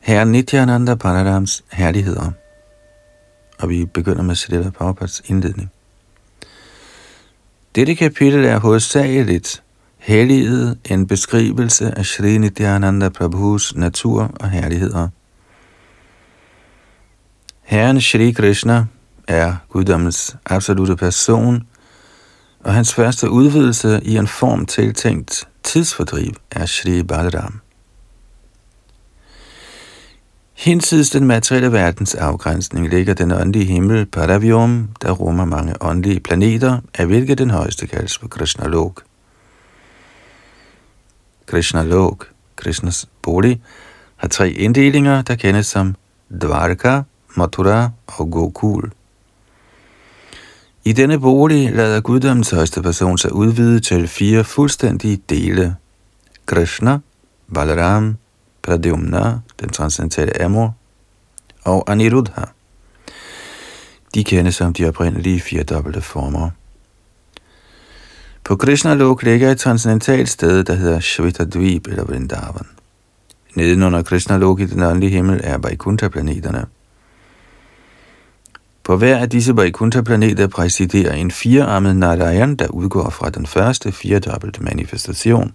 Herre 0.00 0.26
Nityananda 0.26 0.94
Paradams 0.94 1.64
herligheder. 1.72 2.30
Og 3.58 3.68
vi 3.68 3.84
begynder 3.84 4.22
med 4.22 4.34
Srila 4.34 4.70
Prabhupads 4.70 5.22
indledning. 5.26 5.70
Dette 7.74 7.94
kapitel 7.94 8.44
er 8.44 8.58
hovedsageligt 8.58 9.62
helliget 9.98 10.78
en 10.90 11.06
beskrivelse 11.06 11.98
af 11.98 12.06
Shri 12.06 12.38
Nityananda 12.38 13.08
Prabhus 13.08 13.74
natur 13.76 14.30
og 14.40 14.50
herligheder. 14.50 15.08
Herren 17.62 18.00
Shri 18.00 18.30
Krishna 18.30 18.84
er 19.28 19.56
guddommens 19.68 20.36
absolute 20.46 20.96
person, 20.96 21.66
og 22.64 22.74
hans 22.74 22.94
første 22.94 23.30
udvidelse 23.30 24.00
i 24.02 24.16
en 24.16 24.26
form 24.26 24.66
tiltænkt 24.66 25.48
tidsfordriv 25.62 26.32
er 26.50 26.66
Shri 26.66 27.02
Balaram. 27.02 27.60
Hinsides 30.54 31.10
den 31.10 31.26
materielle 31.26 31.72
verdens 31.72 32.14
afgrænsning 32.14 32.88
ligger 32.88 33.14
den 33.14 33.32
åndelige 33.32 33.64
himmel 33.64 34.06
Paravyom, 34.06 34.88
der 35.02 35.12
rummer 35.12 35.44
mange 35.44 35.74
åndelige 35.80 36.20
planeter, 36.20 36.80
af 36.94 37.06
hvilket 37.06 37.38
den 37.38 37.50
højeste 37.50 37.86
kaldes 37.86 38.18
for 38.18 38.28
Krishna 38.28 38.66
Lok. 38.66 39.02
Krishna 41.46 41.82
Lok, 41.82 42.28
Krishnas 42.56 43.08
bolig, 43.22 43.62
har 44.16 44.28
tre 44.28 44.50
inddelinger, 44.50 45.22
der 45.22 45.34
kendes 45.34 45.66
som 45.66 45.94
Dvarka, 46.40 47.02
Mathura 47.36 47.90
og 48.06 48.30
Gokul. 48.30 48.90
I 50.84 50.92
denne 50.92 51.20
bolig 51.20 51.72
lader 51.72 52.00
guddommens 52.00 52.50
højste 52.50 52.82
person 52.82 53.18
sig 53.18 53.32
udvide 53.32 53.80
til 53.80 54.08
fire 54.08 54.44
fuldstændige 54.44 55.16
dele. 55.30 55.76
Krishna, 56.46 56.98
Balaram, 57.54 58.16
Pradyumna, 58.62 59.38
den 59.60 59.68
transcendentale 59.68 60.42
Amor, 60.42 60.74
og 61.64 61.90
Aniruddha. 61.90 62.44
De 64.14 64.24
kendes 64.24 64.54
som 64.54 64.72
de 64.72 64.88
oprindelige 64.88 65.40
fire 65.40 65.62
dobbelte 65.62 66.00
former. 66.00 66.50
På 68.44 68.56
Krishna 68.56 68.94
Lok 68.94 69.22
ligger 69.22 69.50
et 69.50 69.58
transcendentalt 69.58 70.28
sted, 70.28 70.64
der 70.64 70.74
hedder 70.74 71.00
Shvetadvip 71.00 71.86
eller 71.86 72.04
Vrindavan. 72.04 72.66
Nedenunder 73.54 74.02
Krishna 74.02 74.36
Lok 74.36 74.60
i 74.60 74.66
den 74.66 74.82
åndelige 74.82 75.10
himmel 75.10 75.40
er 75.44 75.58
Vaikuntha-planeterne– 75.58 76.66
på 78.90 78.96
hver 78.96 79.18
af 79.18 79.30
disse 79.30 79.56
Vaikuntha-planeter 79.56 80.46
præsiderer 80.46 81.14
en 81.14 81.30
firearmet 81.30 81.96
Narayan, 81.96 82.56
der 82.56 82.68
udgår 82.68 83.10
fra 83.10 83.30
den 83.30 83.46
første 83.46 83.92
firedobbelte 83.92 84.62
manifestation. 84.62 85.54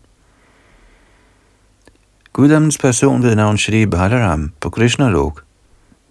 Guddommens 2.33 2.77
person 2.77 3.23
ved 3.23 3.35
navn 3.35 3.57
Shri 3.57 3.85
Balaram 3.85 4.51
på 4.59 4.69
Krishna 4.69 5.09
Lok 5.09 5.43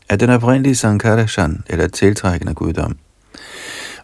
er 0.09 0.17
den 0.17 0.31
oprindelige 0.31 0.75
Sankarashan, 0.75 1.65
eller 1.67 1.89
tiltrækkende 1.89 2.55
guddom. 2.55 2.97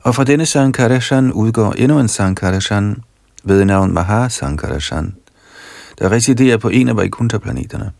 Og 0.03 0.15
fra 0.15 0.25
denne 0.25 0.47
Sankarashan 0.47 1.33
udgår 1.33 1.73
endnu 1.73 2.01
en 2.01 2.09
Sankarashan 2.09 3.03
ved 3.45 3.65
navn 3.65 3.95
Maha 3.95 4.29
Sankarashan, 4.29 5.15
der 5.99 6.13
residerer 6.13 6.57
på 6.57 6.69
en 6.69 6.89
af 6.89 6.97
Vaikuntha-planeterne. 6.97 7.91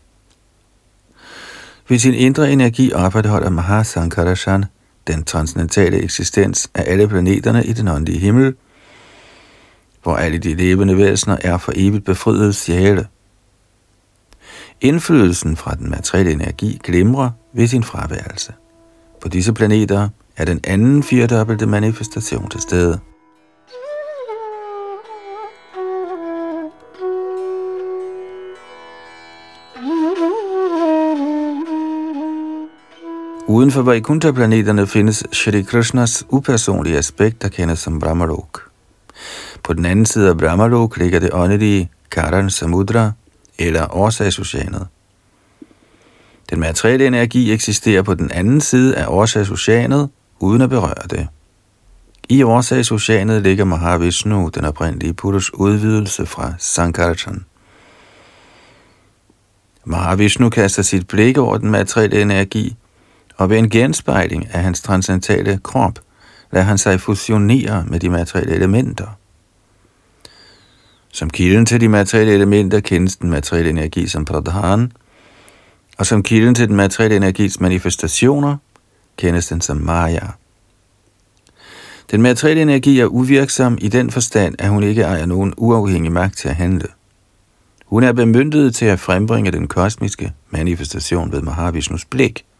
Ved 1.89 1.99
sin 1.99 2.13
indre 2.13 2.51
energi 2.51 2.93
opretholder 2.93 3.49
Maha 3.49 3.83
Sankarashan 3.83 4.65
den 5.07 5.23
transcendentale 5.23 6.01
eksistens 6.01 6.69
af 6.75 6.83
alle 6.87 7.07
planeterne 7.07 7.65
i 7.65 7.73
den 7.73 7.87
åndelige 7.87 8.19
himmel, 8.19 8.55
hvor 10.03 10.15
alle 10.15 10.37
de 10.37 10.53
levende 10.55 10.97
væsener 10.97 11.37
er 11.41 11.57
for 11.57 11.71
evigt 11.75 12.05
befriede 12.05 12.53
sjæle. 12.53 13.07
Indflydelsen 14.81 15.57
fra 15.57 15.75
den 15.75 15.89
materielle 15.89 16.31
energi 16.31 16.79
glimrer 16.83 17.29
ved 17.53 17.67
sin 17.67 17.83
fraværelse. 17.83 18.53
På 19.21 19.27
disse 19.27 19.53
planeter 19.53 20.09
er 20.37 20.45
den 20.45 20.59
anden 20.63 21.03
firedobbelte 21.03 21.65
manifestation 21.65 22.49
til 22.49 22.61
stede– 22.61 22.99
Uden 33.51 33.71
for 33.71 33.81
Vaikuntha-planeterne 33.81 34.87
findes 34.87 35.23
Shri 35.31 35.61
Krishnas 35.61 36.25
upersonlige 36.29 36.97
aspekt, 36.97 37.41
der 37.41 37.49
kendes 37.49 37.79
som 37.79 37.99
Brahmalok. 37.99 38.69
På 39.63 39.73
den 39.73 39.85
anden 39.85 40.05
side 40.05 40.29
af 40.29 40.37
Brahmalok 40.37 40.97
ligger 40.97 41.19
det 41.19 41.29
åndelige 41.33 41.91
Karan 42.11 42.49
Samudra, 42.49 43.11
eller 43.59 43.95
årsagsoceanet. 43.95 44.87
Den 46.49 46.59
materielle 46.59 47.07
energi 47.07 47.51
eksisterer 47.51 48.01
på 48.01 48.13
den 48.13 48.31
anden 48.31 48.61
side 48.61 48.95
af 48.95 49.05
årsagsoceanet, 49.07 50.09
uden 50.39 50.61
at 50.61 50.69
berøre 50.69 51.07
det. 51.09 51.27
I 52.29 52.43
årsagsoceanet 52.43 53.41
ligger 53.41 53.65
Mahavishnu, 53.65 54.49
den 54.55 54.65
oprindelige 54.65 55.13
Purush 55.13 55.51
udvidelse 55.53 56.25
fra 56.25 56.53
Sankarachan. 56.57 57.45
Mahavishnu 59.85 60.49
kaster 60.49 60.83
sit 60.83 61.07
blik 61.07 61.37
over 61.37 61.57
den 61.57 61.71
materielle 61.71 62.21
energi, 62.21 62.75
og 63.41 63.49
ved 63.49 63.57
en 63.57 63.69
genspejling 63.69 64.47
af 64.53 64.63
hans 64.63 64.81
transcendentale 64.81 65.59
krop, 65.63 65.99
lader 66.51 66.65
han 66.65 66.77
sig 66.77 67.01
fusionere 67.01 67.85
med 67.87 67.99
de 67.99 68.09
materielle 68.09 68.55
elementer. 68.55 69.07
Som 71.11 71.29
kilden 71.29 71.65
til 71.65 71.81
de 71.81 71.89
materielle 71.89 72.33
elementer 72.33 72.79
kendes 72.79 73.17
den 73.17 73.29
materielle 73.29 73.69
energi 73.69 74.07
som 74.07 74.25
pradhan, 74.25 74.91
og 75.97 76.05
som 76.05 76.23
kilden 76.23 76.55
til 76.55 76.67
den 76.67 76.75
materielle 76.75 77.15
energis 77.15 77.59
manifestationer 77.59 78.57
kendes 79.17 79.47
den 79.47 79.61
som 79.61 79.77
maya. 79.77 80.27
Den 82.11 82.21
materielle 82.21 82.61
energi 82.61 82.99
er 82.99 83.05
uvirksom 83.05 83.77
i 83.81 83.87
den 83.87 84.11
forstand, 84.11 84.55
at 84.59 84.69
hun 84.69 84.83
ikke 84.83 85.01
ejer 85.01 85.25
nogen 85.25 85.53
uafhængig 85.57 86.11
magt 86.11 86.37
til 86.37 86.49
at 86.49 86.55
handle. 86.55 86.87
Hun 87.85 88.03
er 88.03 88.13
bemyndiget 88.13 88.75
til 88.75 88.85
at 88.85 88.99
frembringe 88.99 89.51
den 89.51 89.67
kosmiske 89.67 90.33
manifestation 90.49 91.31
ved 91.31 91.41
Mahavishnus 91.41 92.05
blik– 92.05 92.45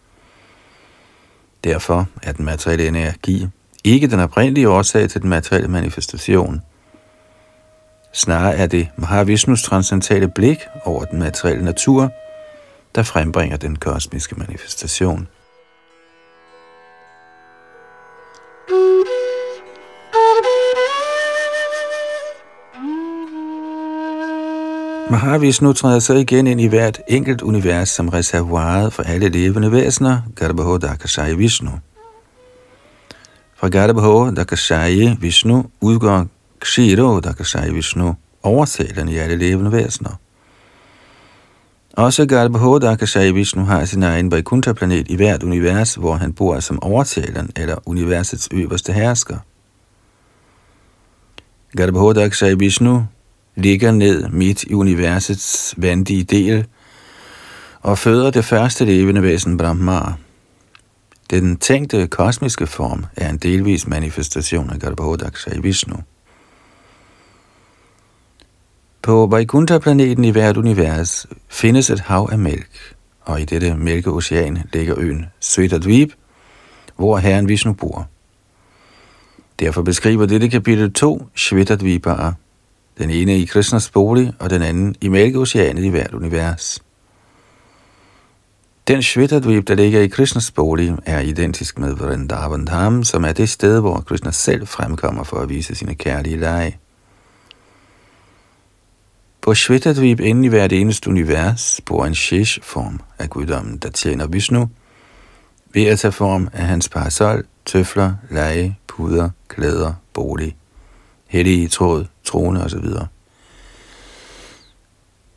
Derfor 1.63 2.07
er 2.23 2.31
den 2.31 2.45
materielle 2.45 2.87
energi 2.87 3.47
ikke 3.83 4.07
den 4.07 4.19
oprindelige 4.19 4.69
årsag 4.69 5.09
til 5.09 5.21
den 5.21 5.29
materielle 5.29 5.67
manifestation. 5.67 6.61
Snarere 8.13 8.55
er 8.55 8.67
det 8.67 8.87
Mahavishnus 8.95 9.63
transcendentale 9.63 10.27
blik 10.27 10.57
over 10.85 11.05
den 11.05 11.19
materielle 11.19 11.65
natur, 11.65 12.11
der 12.95 13.03
frembringer 13.03 13.57
den 13.57 13.75
kosmiske 13.75 14.35
manifestation. 14.35 15.27
Mahavishnu 25.11 25.73
træder 25.73 25.99
så 25.99 26.13
igen 26.13 26.47
ind 26.47 26.61
i 26.61 26.67
hvert 26.67 27.01
enkelt 27.07 27.41
univers 27.41 27.89
som 27.89 28.09
reservoiret 28.09 28.93
for 28.93 29.03
alle 29.03 29.29
levende 29.29 29.71
væsener, 29.71 30.21
Garbaho 30.35 30.77
Dakashaya 30.77 31.33
Vishnu. 31.33 31.71
Fra 33.55 33.69
Garbaho 33.69 34.31
Dakashaya 34.31 35.15
Vishnu 35.19 35.65
udgår 35.81 36.27
Kshiro 36.59 37.19
Dakashaya 37.19 37.71
Vishnu, 37.71 38.15
oversætteren 38.43 39.09
i 39.09 39.17
alle 39.17 39.35
levende 39.35 39.71
væsener. 39.71 40.19
Også 41.93 42.25
Garbaho 42.25 42.77
Dakashaya 42.77 43.31
Vishnu 43.31 43.65
har 43.65 43.85
sin 43.85 44.03
egen 44.03 44.31
Vaikuntha-planet 44.31 45.07
i 45.09 45.15
hvert 45.15 45.43
univers, 45.43 45.95
hvor 45.95 46.15
han 46.15 46.33
bor 46.33 46.59
som 46.59 46.83
oversætteren 46.83 47.49
eller 47.55 47.75
universets 47.85 48.49
øverste 48.51 48.93
hersker. 48.93 49.37
Garbaho 51.77 52.13
Dakashaya 52.13 52.53
Vishnu 52.53 53.05
ligger 53.55 53.91
ned 53.91 54.29
midt 54.29 54.63
i 54.63 54.73
universets 54.73 55.73
vandige 55.77 56.23
del 56.23 56.65
og 57.81 57.97
føder 57.97 58.31
det 58.31 58.45
første 58.45 58.85
levende 58.85 59.23
væsen 59.23 59.57
Brahma. 59.57 60.01
Den 61.29 61.57
tænkte 61.57 62.07
kosmiske 62.07 62.67
form 62.67 63.05
er 63.15 63.29
en 63.29 63.37
delvis 63.37 63.87
manifestation 63.87 64.69
af 64.69 64.79
Garbhodaksha 64.79 65.51
i 65.55 65.59
Vishnu. 65.61 65.95
På 69.01 69.27
Vaikuntha-planeten 69.27 70.25
i 70.25 70.29
hvert 70.29 70.57
univers 70.57 71.27
findes 71.49 71.89
et 71.89 71.99
hav 71.99 72.29
af 72.31 72.39
mælk, 72.39 72.95
og 73.21 73.41
i 73.41 73.45
dette 73.45 73.75
mælkeocean 73.75 74.63
ligger 74.73 74.95
øen 74.97 75.25
Svetadvip, 75.39 76.13
hvor 76.95 77.17
herren 77.17 77.47
Vishnu 77.47 77.73
bor. 77.73 78.07
Derfor 79.59 79.81
beskriver 79.81 80.25
dette 80.25 80.49
kapitel 80.49 80.93
to 80.93 81.27
Shvetadvipaer, 81.35 82.33
den 82.97 83.09
ene 83.09 83.39
i 83.39 83.45
Krishnas 83.45 83.89
bolig, 83.89 84.33
og 84.39 84.49
den 84.49 84.61
anden 84.61 84.95
i 85.01 85.07
Mælkeoceanet 85.07 85.83
i 85.83 85.89
hvert 85.89 86.13
univers. 86.13 86.83
Den 88.87 89.03
Shvetadvip, 89.03 89.67
der 89.67 89.75
ligger 89.75 90.01
i 90.01 90.07
Krishnas 90.07 90.51
bolig, 90.51 90.97
er 91.05 91.19
identisk 91.19 91.79
med 91.79 91.93
Vrindavan 91.93 92.65
Dham, 92.65 93.03
som 93.03 93.25
er 93.25 93.31
det 93.31 93.49
sted, 93.49 93.79
hvor 93.79 93.99
Krishna 94.07 94.31
selv 94.31 94.67
fremkommer 94.67 95.23
for 95.23 95.37
at 95.37 95.49
vise 95.49 95.75
sine 95.75 95.95
kærlige 95.95 96.37
lege. 96.37 96.77
På 99.41 99.53
Shvetadvip 99.53 100.19
inden 100.19 100.43
i 100.43 100.47
hvert 100.47 100.71
eneste 100.71 101.09
univers 101.09 101.81
bor 101.85 102.05
en 102.05 102.15
shesh-form 102.15 102.99
af 103.19 103.29
guddommen, 103.29 103.77
der 103.77 103.89
tjener 103.89 104.27
Vishnu, 104.27 104.69
ved 105.73 105.85
at 105.85 105.99
tage 105.99 106.11
form 106.11 106.49
af 106.53 106.65
hans 106.65 106.89
parasol, 106.89 107.45
tøfler, 107.65 108.13
lege, 108.29 108.77
puder, 108.87 109.29
klæder, 109.47 109.93
bolig 110.13 110.55
hellige 111.27 111.67
tråd, 111.67 112.05
trone 112.23 112.63
osv. 112.63 112.85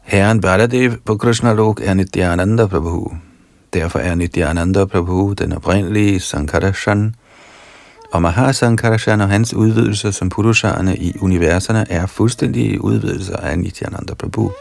Herren 0.02 0.40
Baladev 0.40 0.92
på 1.04 1.16
Krishna 1.16 1.52
Lok 1.52 1.80
er 1.84 1.94
Nityananda 1.94 2.66
Prabhu. 2.66 3.12
Derfor 3.74 3.98
er 3.98 4.14
Nityananda 4.14 4.84
Prabhu 4.84 5.32
den 5.32 5.52
oprindelige 5.52 6.20
Sankarashan, 6.20 7.14
og 8.12 8.22
Mahasankarashan 8.22 9.20
og 9.20 9.28
hans 9.28 9.54
udvidelser 9.54 10.10
som 10.10 10.28
Purusharne 10.28 10.96
i 10.96 11.12
universerne 11.20 11.90
er 11.90 12.06
fuldstændige 12.06 12.84
udvidelser 12.84 13.36
af 13.36 13.58
Nityananda 13.58 14.14
Prabhu. 14.14 14.52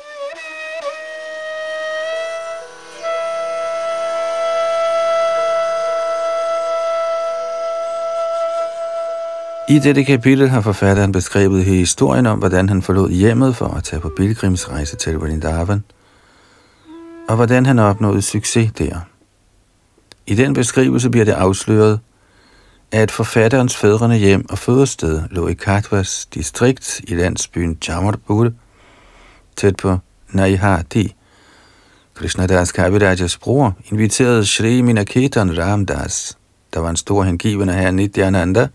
I 9.70 9.80
dette 9.80 10.04
kapitel 10.04 10.50
har 10.50 10.62
forfatteren 10.62 11.12
beskrevet 11.12 11.66
historien 11.66 12.26
om, 12.26 12.40
hvordan 12.40 12.70
han 12.70 12.82
forlod 12.82 13.12
hjemmet 13.12 13.56
for 13.56 13.68
at 13.68 13.84
tage 13.84 14.00
på 14.00 14.12
pilgrimsrejse 14.18 14.96
til 14.96 15.18
Vrindavan, 15.18 15.84
og 17.30 17.36
hvordan 17.36 17.66
han 17.66 17.80
opnåede 17.80 18.22
succes 18.22 18.72
der. 18.78 19.00
I 20.28 20.36
den 20.36 20.54
beskrivelse 20.54 21.10
bliver 21.10 21.26
det 21.26 21.32
afsløret, 21.32 22.00
at 22.92 23.12
forfatterens 23.12 23.78
fædrene 23.78 24.18
hjem 24.18 24.46
og 24.50 24.58
fødested 24.58 25.22
lå 25.32 25.48
i 25.48 25.54
Katwas 25.54 26.26
distrikt 26.26 27.02
i 27.04 27.16
landsbyen 27.16 27.78
Jamarbur, 27.88 28.50
tæt 29.56 29.76
på 29.76 29.98
Naihati. 30.32 31.16
Krishnadas 32.14 32.72
Kavirajas 32.72 33.38
bror 33.38 33.78
inviterede 33.92 34.46
Shri 34.46 34.82
Minaketan 34.82 35.58
Ramdas, 35.58 36.38
der 36.74 36.80
var 36.80 36.90
en 36.90 36.96
stor 36.96 37.24
hengiven 37.24 37.70
af 37.70 37.76
herren 37.76 37.96
Nityananda, 37.96 38.68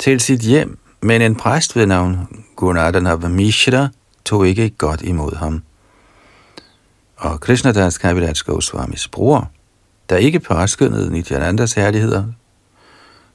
til 0.00 0.20
sit 0.20 0.40
hjem, 0.40 0.78
men 1.00 1.22
en 1.22 1.34
præst 1.34 1.76
ved 1.76 1.86
navn 1.86 2.44
Gunardhanav 2.56 3.30
Mishra 3.30 3.88
tog 4.24 4.48
ikke 4.48 4.70
godt 4.70 5.02
imod 5.02 5.36
ham. 5.36 5.62
Og 7.16 7.40
Krishnadas 7.40 7.98
Kaviraj 7.98 8.32
Goswamis 8.46 9.08
bror, 9.08 9.50
der 10.08 10.16
ikke 10.16 10.40
påskyndede 10.40 11.12
Nityanandas 11.12 11.72
herligheder, 11.72 12.24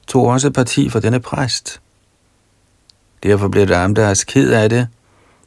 tog 0.06 0.26
også 0.26 0.50
parti 0.50 0.90
for 0.90 1.00
denne 1.00 1.20
præst. 1.20 1.80
Derfor 3.22 3.48
blev 3.48 3.68
Ramdas 3.68 4.24
ked 4.24 4.52
af 4.52 4.68
det, 4.68 4.88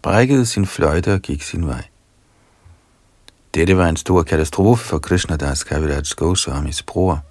brækkede 0.02 0.46
sin 0.46 0.66
fløjte 0.66 1.14
og 1.14 1.20
gik 1.20 1.42
sin 1.42 1.68
vej. 1.68 1.84
Dette 3.54 3.78
var 3.78 3.90
en 3.90 3.98
stor 3.98 4.24
katastrofe 4.24 4.86
for 4.86 5.00
Krishnadas 5.00 5.64
Kaviraj 5.64 6.02
Goswamis 6.16 6.84
bror. 6.84 7.24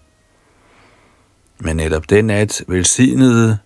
Men 1.58 1.76
netop 1.76 2.10
den 2.10 2.24
nat 2.24 2.64
velsignede 2.66 3.58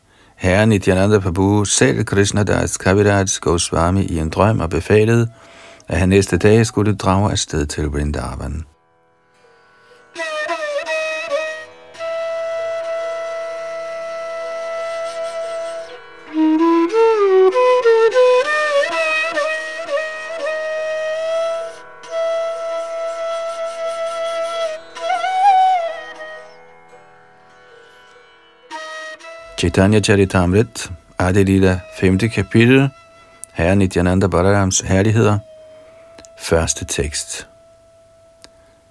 Herren 0.42 0.68
Nityananda 0.68 1.18
Prabhu 1.18 1.64
selv 1.64 2.04
Krishna 2.04 2.42
Das 2.42 2.78
Kaviraj 2.78 3.26
Goswami 3.40 4.02
i 4.02 4.18
en 4.18 4.30
drøm 4.30 4.60
og 4.60 4.70
befalede, 4.70 5.28
at 5.88 5.98
han 5.98 6.08
næste 6.08 6.36
dag 6.36 6.66
skulle 6.66 6.94
drage 6.94 7.30
afsted 7.30 7.66
til 7.66 7.84
Vrindavan. 7.84 8.64
Chaitanya 29.62 30.00
Charitamrit, 30.00 30.90
Adi 31.20 31.60
5. 32.00 32.18
kapitel, 32.34 32.90
Herre 33.52 33.76
Nityananda 33.76 34.26
Balarams 34.26 34.80
herligheder, 34.80 35.38
første 36.38 36.84
tekst. 36.84 37.48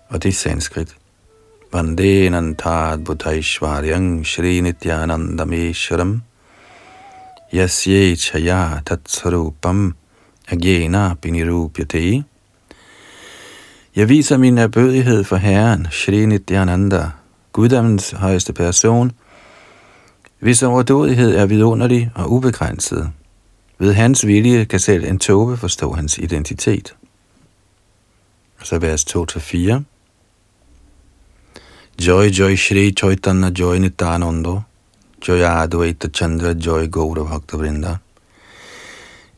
Og 0.10 0.24
det 0.24 0.30
er 0.30 0.34
sanskrit. 0.34 0.96
Vande 1.74 2.30
Nantad 2.30 2.98
Bhutaishvaryang 2.98 4.26
Shri 4.26 4.62
Nityananda 4.62 5.46
Mesharam 5.46 6.22
Yasye 7.54 8.16
Chaya 8.16 8.80
Tatsarupam 8.86 9.94
Agena 10.52 11.14
Binirupyate 11.22 12.24
Jeg 13.96 14.10
viser 14.10 14.38
min 14.38 14.58
erbødighed 14.58 15.24
for 15.24 15.36
Herren, 15.36 15.88
Shri 15.92 16.26
Nityananda, 16.26 17.10
guddommens 17.52 18.12
højeste 18.12 18.54
person, 18.54 19.12
hvis 20.42 20.64
overdådighed 20.64 21.36
er 21.36 21.46
vidunderlig 21.46 22.12
og 22.16 22.32
ubegrænset, 22.32 23.12
ved 23.80 23.94
hans 23.94 24.28
vilje 24.28 24.66
kan 24.66 24.80
selv 24.80 25.04
en 25.06 25.20
tåbe 25.20 25.58
forstå 25.58 25.94
hans 25.94 26.18
identitet. 26.18 26.96
Så 28.64 28.80
vers 28.80 29.06
2-4. 29.16 29.82
Joy 32.08 32.26
Joy 32.26 32.56
Shri 32.56 32.92
Chaitanya 32.92 33.50
Joy 33.60 33.78
Nityanando 33.78 34.62
Joy 35.28 35.40
Advaita 35.40 36.08
Chandra 36.08 36.52
Joy 36.52 36.92
Gaura 36.92 37.24
Bhakta 37.24 37.58
Vrinda 37.58 37.98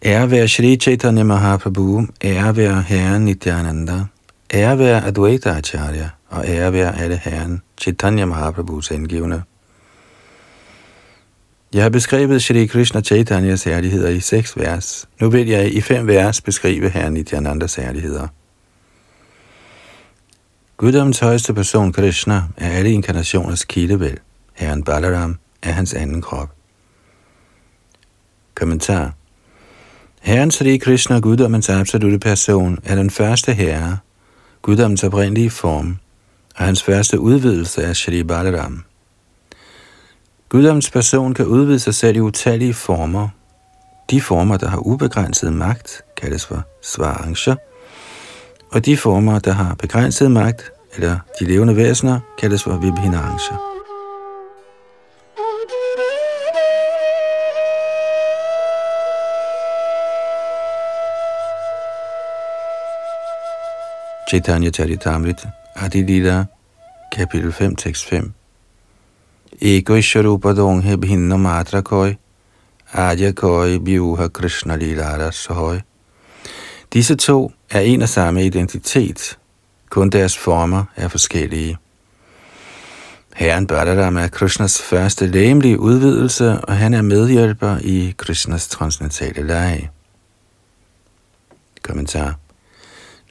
Ære 0.06 0.32
være 0.32 0.48
Shri 0.48 0.76
Chaitanya 0.76 1.24
Mahaprabhu, 1.24 2.08
ære 2.24 2.56
være 2.56 2.82
Herren 2.82 3.26
Nityananda, 3.26 4.06
ære 4.54 4.80
være 4.80 5.06
Advaita 5.06 5.50
Acharya, 5.50 6.10
og 6.30 6.48
ære 6.48 6.74
være 6.74 7.00
alle 7.00 7.18
Herren 7.24 7.62
Chaitanya 7.82 8.26
Mahaprabhus 8.26 8.92
indgivende. 8.92 9.44
Jeg 11.74 11.84
har 11.84 11.90
beskrevet 11.90 12.44
Shri 12.44 12.66
Krishna 12.66 13.02
Chaitanyas 13.02 13.64
herligheder 13.64 14.10
i 14.10 14.20
seks 14.20 14.58
vers. 14.58 15.10
Nu 15.22 15.30
vil 15.30 15.48
jeg 15.48 15.74
i 15.74 15.82
fem 15.82 16.08
vers 16.08 16.42
beskrive 16.42 16.90
Herren 16.90 17.14
Nityanandas 17.14 17.76
herligheder. 17.76 18.28
Guddoms 20.78 21.20
højeste 21.20 21.54
person 21.54 21.94
Krishna 21.94 22.44
er 22.58 22.70
alle 22.70 22.92
inkarnationers 22.92 23.66
kildevæld. 23.66 24.18
Herren 24.54 24.84
Balaram 24.84 25.38
er 25.62 25.72
hans 25.72 25.94
anden 25.94 26.22
krop. 26.22 26.50
Kommentar 28.56 29.14
Herren 30.22 30.52
Sri 30.52 30.78
Krishna, 30.78 31.20
guddommens 31.20 31.70
absolute 31.70 32.20
person, 32.20 32.80
er 32.84 32.96
den 32.96 33.10
første 33.10 33.54
herre, 33.54 33.98
guddommens 34.62 35.04
oprindelige 35.04 35.50
form, 35.50 35.98
og 36.56 36.66
hans 36.66 36.84
første 36.84 37.20
udvidelse 37.20 37.82
er 37.82 37.94
Shri 37.94 38.24
Balaram. 38.24 38.84
Guddoms 40.54 40.92
person 40.92 41.34
kan 41.34 41.46
udvide 41.46 41.80
sig 41.80 41.96
selv 41.96 42.16
i 42.16 42.20
utallige 42.20 42.74
former. 42.74 43.30
De 44.10 44.22
former, 44.22 44.58
der 44.58 44.68
har 44.68 44.78
ubegrænset 44.78 45.54
magt, 45.54 46.02
kaldes 46.18 46.46
for 46.46 46.64
svaranger, 46.82 47.56
og 48.72 48.86
de 48.86 48.98
former, 48.98 49.40
der 49.40 49.52
har 49.52 49.76
begrænset 49.76 50.32
magt, 50.32 50.72
eller 50.96 51.20
de 51.40 51.46
levende 51.46 51.76
væsener, 51.76 52.20
kaldes 52.40 52.64
for 52.64 52.78
vibhinanger. 52.78 53.74
Chaitanya 64.30 64.70
Charitamrita, 64.70 65.50
Adilila, 65.76 66.46
kapitel 67.12 67.52
5, 67.52 67.76
tekst 67.76 68.06
5. 68.06 68.34
Ego 69.62 69.96
Ishwarupa 69.96 70.54
Donghe 70.54 70.98
Bhinna 70.98 71.38
Matra 71.38 71.84
Koi, 71.84 72.18
Adya 72.94 73.34
Koi 73.34 73.78
Biuha 73.78 74.30
Krishna 74.30 74.78
Lilara 74.78 75.32
Sohoi. 75.32 75.82
Disse 76.94 77.16
to 77.16 77.52
er 77.70 77.80
en 77.80 78.02
og 78.02 78.10
samme 78.10 78.46
identitet, 78.46 79.38
kun 79.90 80.10
deres 80.10 80.38
former 80.38 80.84
er 80.96 81.08
forskellige. 81.08 81.78
Herren 83.36 83.68
Balaram 83.68 84.18
er 84.18 84.28
Krishnas 84.28 84.82
første 84.82 85.28
læmelige 85.28 85.80
udvidelse, 85.80 86.52
og 86.52 86.78
han 86.78 86.94
er 86.94 87.02
medhjælper 87.02 87.78
i 87.82 88.14
Krishnas 88.18 88.68
transcendentale 88.68 89.48
leje. 89.48 89.90
Kommentar 91.84 92.36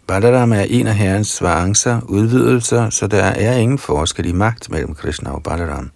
Balaram 0.07 0.53
er 0.53 0.63
en 0.63 0.87
af 0.87 0.95
herrens 0.95 1.29
svarancer, 1.29 2.01
udvidelser, 2.09 2.91
så 2.91 3.07
der 3.07 3.23
er 3.23 3.57
ingen 3.57 3.79
forskel 3.79 4.27
i 4.27 4.33
magt 4.33 4.71
mellem 4.71 4.95
Krishna 4.95 5.31
og 5.31 5.43
Balaram. 5.43 5.91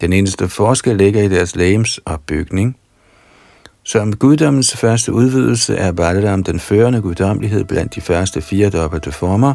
Den 0.00 0.12
eneste 0.12 0.48
forskel 0.48 0.96
ligger 0.96 1.22
i 1.22 1.28
deres 1.28 1.56
lægems 1.56 2.00
opbygning. 2.06 2.76
Som 3.82 4.16
guddommens 4.16 4.76
første 4.76 5.12
udvidelse 5.12 5.76
er 5.76 5.92
Balaram 5.92 6.44
den 6.44 6.60
førende 6.60 7.00
guddommelighed 7.02 7.64
blandt 7.64 7.94
de 7.94 8.00
første 8.00 8.40
fire 8.40 8.70
dobbelte 8.70 9.12
former, 9.12 9.54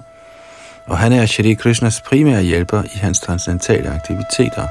og 0.87 0.97
han 0.97 1.11
er 1.11 1.25
Shri 1.25 1.53
Krishnas 1.53 2.01
primære 2.07 2.43
hjælper 2.43 2.83
i 2.83 2.97
hans 2.97 3.19
transcendentale 3.19 3.89
aktiviteter. 3.89 4.67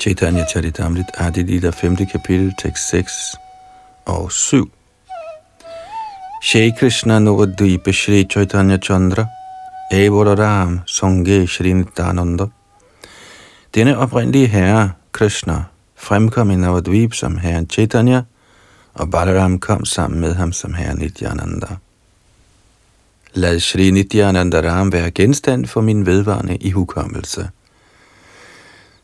Chaitanya 0.00 0.44
Charitamrit 0.46 1.06
Adilita 1.14 1.70
5. 1.70 1.96
kapitel, 1.96 2.54
tekst 2.58 2.88
6 2.88 3.36
og 4.06 4.32
7. 4.32 4.72
Shri 6.50 6.72
Krishna 6.72 7.20
Navadvipa 7.20 7.92
Shri 7.92 8.24
Chaitanya 8.24 8.76
Chandra 8.78 9.24
Evora 9.92 10.34
Ram 10.36 10.82
Sange 10.84 11.46
Shri 11.46 11.72
Nityananda 11.72 12.50
Denne 13.74 13.96
oprindelige 13.96 14.46
herre, 14.46 14.90
Krishna, 15.12 15.64
fremkom 15.94 16.50
i 16.50 16.56
Navadvip 16.56 17.14
som 17.14 17.38
herren 17.38 17.68
Chaitanya, 17.70 18.22
og 18.94 19.10
Balaram 19.10 19.58
kom 19.58 19.84
sammen 19.84 20.20
med 20.20 20.34
ham 20.34 20.52
som 20.52 20.74
herre 20.74 20.94
Nityananda. 20.94 21.76
Lad 23.34 23.60
Shri 23.60 23.90
Nityananda 23.90 24.60
Ram 24.60 24.92
være 24.92 25.10
genstand 25.10 25.66
for 25.66 25.80
min 25.80 26.06
vedvarende 26.06 26.56
ihukommelse. 26.56 27.48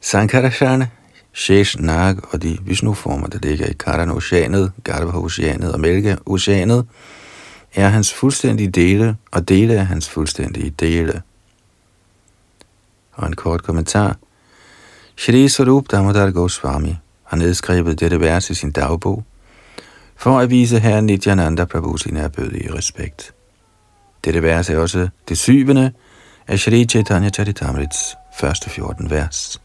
Sankarashana, 0.01 0.89
Shesh 1.33 1.81
Nag 1.81 2.17
og 2.33 2.43
de 2.43 2.59
Vishnu-former, 2.61 3.27
der 3.27 3.39
ligger 3.39 3.67
i 3.67 3.73
Karan-oceanet, 3.73 4.73
Garbha 4.85 5.19
Oceanet 5.19 5.73
og 5.73 5.81
Mælke-oceanet, 5.81 6.87
er 7.77 7.89
hans 7.89 8.15
fuldstændige 8.15 8.71
dele, 8.71 9.17
og 9.31 9.49
dele 9.49 9.75
af 9.75 9.87
hans 9.87 10.09
fuldstændige 10.09 10.71
dele. 10.71 11.23
Og 13.13 13.27
en 13.27 13.37
kort 13.37 13.63
kommentar. 13.63 14.17
Shri 15.17 15.49
Sarup 15.49 15.91
Damodar 15.91 16.31
Goswami 16.31 16.97
har 17.25 17.37
nedskrevet 17.37 18.01
dette 18.01 18.21
vers 18.21 18.51
i 18.51 18.55
sin 18.55 18.71
dagbog, 18.71 19.25
for 20.17 20.39
at 20.39 20.51
vise 20.51 20.79
herren 20.79 21.07
Nityananda 21.07 21.65
Prabhu 21.65 21.97
sin 21.97 22.17
erbødige 22.17 22.75
respekt. 22.75 23.35
Dette 24.25 24.43
vers 24.43 24.71
er 24.71 24.79
også 24.79 25.09
det 25.29 25.39
syvende 25.39 25.93
af 26.47 26.59
Shri 26.59 26.85
Chaitanya 26.85 27.31
Charitamrits 27.31 28.17
første 28.39 28.71
14 28.71 29.11
vers. 29.11 29.61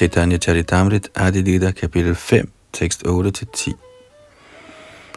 Chaitanya 0.00 0.38
Charitamrit 0.38 1.10
Adilita 1.14 1.72
kapitel 1.72 2.14
5, 2.14 2.48
tekst 2.72 3.02
8-10. 3.04 3.74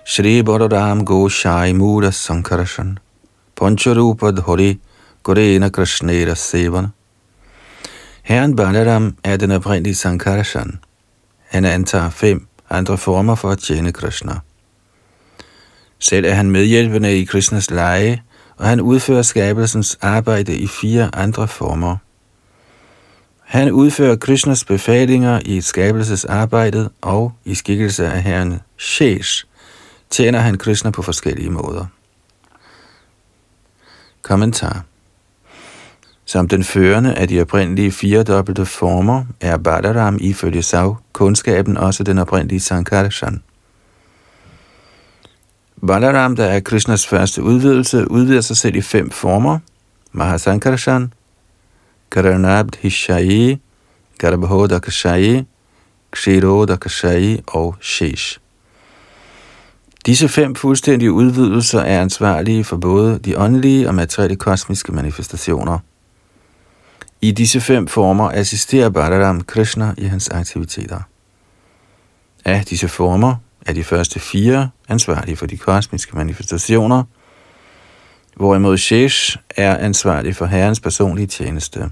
Shri 0.03 0.43
Balaram 0.43 1.05
Goshai 1.05 1.73
Mura 1.73 2.11
Sankarashan 2.11 2.97
Pancharupa 3.55 4.33
Dhori 4.33 4.79
Gorena 5.23 5.69
Krishnera 5.69 6.35
Sevana 6.35 6.91
Herren 8.23 8.57
Balaram 8.57 9.15
er 9.23 9.37
den 9.37 9.51
oprindelige 9.51 9.95
Sankarashan. 9.95 10.79
Han 11.47 11.65
antager 11.65 12.09
fem 12.09 12.47
andre 12.69 12.97
former 12.97 13.35
for 13.35 13.51
at 13.51 13.59
tjene 13.59 13.91
Krishna. 13.91 14.39
Selv 15.99 16.25
er 16.25 16.33
han 16.33 16.51
medhjælpende 16.51 17.19
i 17.19 17.25
Krishnas 17.25 17.71
leje, 17.71 18.23
og 18.57 18.65
han 18.65 18.81
udfører 18.81 19.21
skabelsens 19.21 19.97
arbejde 20.01 20.57
i 20.57 20.67
fire 20.67 21.15
andre 21.15 21.47
former– 21.47 21.97
han 23.53 23.71
udfører 23.71 24.15
Krishnas 24.15 24.65
befalinger 24.65 25.39
i 25.45 25.61
skabelsesarbejdet, 25.61 26.89
og 27.01 27.33
i 27.45 27.55
skikkelse 27.55 28.07
af 28.07 28.23
herren 28.23 28.59
Shesh 28.77 29.45
tjener 30.09 30.39
han 30.39 30.57
Krishna 30.57 30.91
på 30.91 31.01
forskellige 31.01 31.49
måder. 31.49 31.85
Kommentar 34.21 34.83
Som 36.25 36.47
den 36.47 36.63
førende 36.63 37.13
af 37.13 37.27
de 37.27 37.41
oprindelige 37.41 37.91
firedobbelte 37.91 38.65
former, 38.65 39.25
er 39.41 39.57
Balaram 39.57 40.17
ifølge 40.21 40.63
Sav 40.63 40.97
kundskaben 41.13 41.77
også 41.77 42.03
den 42.03 42.17
oprindelige 42.17 42.59
Sankarshan. 42.59 43.43
Balaram, 45.87 46.35
der 46.35 46.45
er 46.45 46.59
Krishnas 46.59 47.07
første 47.07 47.43
udvidelse, 47.43 48.11
udvider 48.11 48.41
sig 48.41 48.57
selv 48.57 48.75
i 48.75 48.81
fem 48.81 49.09
former, 49.09 49.59
Mahasankarshan, 50.11 51.13
Karanabdhishai, 52.13 53.57
Garbhodakashai, 54.17 55.45
Kshirodakashai 56.11 57.41
og 57.47 57.75
Shesh. 57.81 58.39
Disse 60.05 60.29
fem 60.29 60.55
fuldstændige 60.55 61.11
udvidelser 61.11 61.79
er 61.79 62.01
ansvarlige 62.01 62.63
for 62.63 62.77
både 62.77 63.19
de 63.19 63.37
åndelige 63.37 63.87
og 63.87 63.95
materielle 63.95 64.35
kosmiske 64.35 64.91
manifestationer. 64.91 65.79
I 67.21 67.31
disse 67.31 67.61
fem 67.61 67.87
former 67.87 68.29
assisterer 68.29 68.89
Balaram 68.89 69.41
Krishna 69.41 69.93
i 69.97 70.05
hans 70.05 70.29
aktiviteter. 70.29 70.99
Af 72.45 72.65
disse 72.65 72.87
former 72.87 73.35
er 73.65 73.73
de 73.73 73.83
første 73.83 74.19
fire 74.19 74.69
ansvarlige 74.89 75.35
for 75.35 75.45
de 75.45 75.57
kosmiske 75.57 76.15
manifestationer, 76.15 77.03
hvorimod 78.35 78.77
Shesh 78.77 79.37
er 79.49 79.77
ansvarlig 79.77 80.35
for 80.35 80.45
herrens 80.45 80.79
personlige 80.79 81.27
tjeneste. 81.27 81.89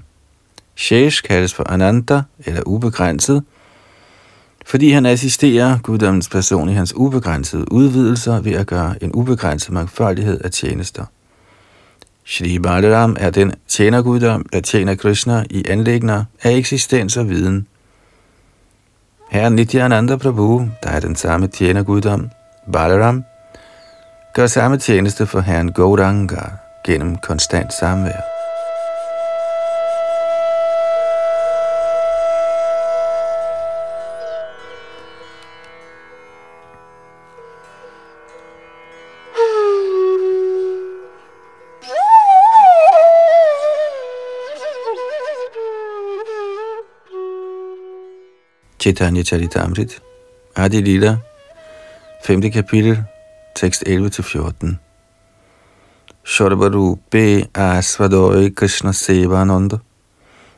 Shesh 0.76 1.22
kaldes 1.22 1.54
for 1.54 1.70
Ananta, 1.70 2.22
eller 2.46 2.62
ubegrænset, 2.66 3.44
fordi 4.66 4.90
han 4.90 5.06
assisterer 5.06 5.78
guddommens 5.82 6.28
person 6.28 6.68
i 6.68 6.72
hans 6.72 6.94
ubegrænsede 6.96 7.72
udvidelser 7.72 8.40
ved 8.40 8.52
at 8.52 8.66
gøre 8.66 9.02
en 9.02 9.12
ubegrænset 9.14 9.72
mangfoldighed 9.72 10.40
af 10.40 10.50
tjenester. 10.50 11.04
Shri 12.24 12.58
Balaram 12.58 13.16
er 13.20 13.30
den 13.30 13.54
tjenerguddom, 13.68 14.46
der 14.52 14.60
tjener 14.60 14.94
Krishna 14.94 15.44
i 15.50 15.64
anlægner 15.68 16.24
af 16.42 16.50
eksistens 16.50 17.16
og 17.16 17.28
viden. 17.28 17.66
Herren 19.30 19.52
Nityananda 19.52 20.16
Prabhu, 20.16 20.68
der 20.82 20.90
er 20.90 21.00
den 21.00 21.16
samme 21.16 21.48
tjenerguddom, 21.48 22.30
Balaram, 22.72 23.24
gør 24.34 24.46
samme 24.46 24.78
tjeneste 24.78 25.26
for 25.26 25.40
herren 25.40 25.72
Gauranga 25.72 26.42
gennem 26.84 27.16
konstant 27.16 27.72
samvær. 27.72 28.31
Chaitanya 48.82 49.22
Charitamrit, 49.22 50.00
Adi 50.56 50.80
Lila, 50.80 51.18
5. 52.24 52.50
kapitel, 52.50 53.04
tekst 53.54 53.84
11-14. 53.86 54.76
Shorvarupe 56.24 57.46
Asvadoi 57.54 58.50
Krishna 58.50 58.90
Sevananda, 58.92 59.78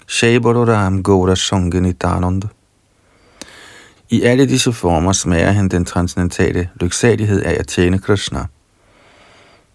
Shaibaru 0.06 0.64
Ram 0.66 1.02
Gora 1.02 1.34
Shanginitananda, 1.34 2.48
I 4.10 4.22
alle 4.22 4.46
disse 4.46 4.72
former 4.72 5.12
smager 5.12 5.50
han 5.50 5.68
den 5.68 5.84
transcendentale 5.84 6.70
lyksalighed 6.80 7.42
af 7.42 7.56
at 7.60 7.66
tjene 7.66 7.98
Krishna. 7.98 8.46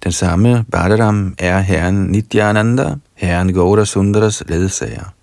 Den 0.03 0.11
samme 0.11 0.65
Balaram 0.71 1.35
er 1.37 1.59
herren 1.59 1.95
Nityananda, 1.95 2.95
herren 3.13 3.53
Gaura 3.53 3.85
Sundaras 3.85 4.43
ledsager. 4.47 5.13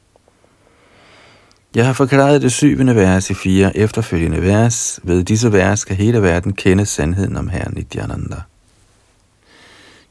Jeg 1.76 1.86
har 1.86 1.92
forklaret 1.92 2.42
det 2.42 2.52
syvende 2.52 2.94
vers 2.94 3.30
i 3.30 3.34
fire 3.34 3.76
efterfølgende 3.76 4.42
vers. 4.42 5.00
Ved 5.02 5.24
disse 5.24 5.52
vers 5.52 5.80
skal 5.80 5.96
hele 5.96 6.22
verden 6.22 6.52
kende 6.52 6.86
sandheden 6.86 7.36
om 7.36 7.48
herren 7.48 7.72
Nityananda. 7.74 8.36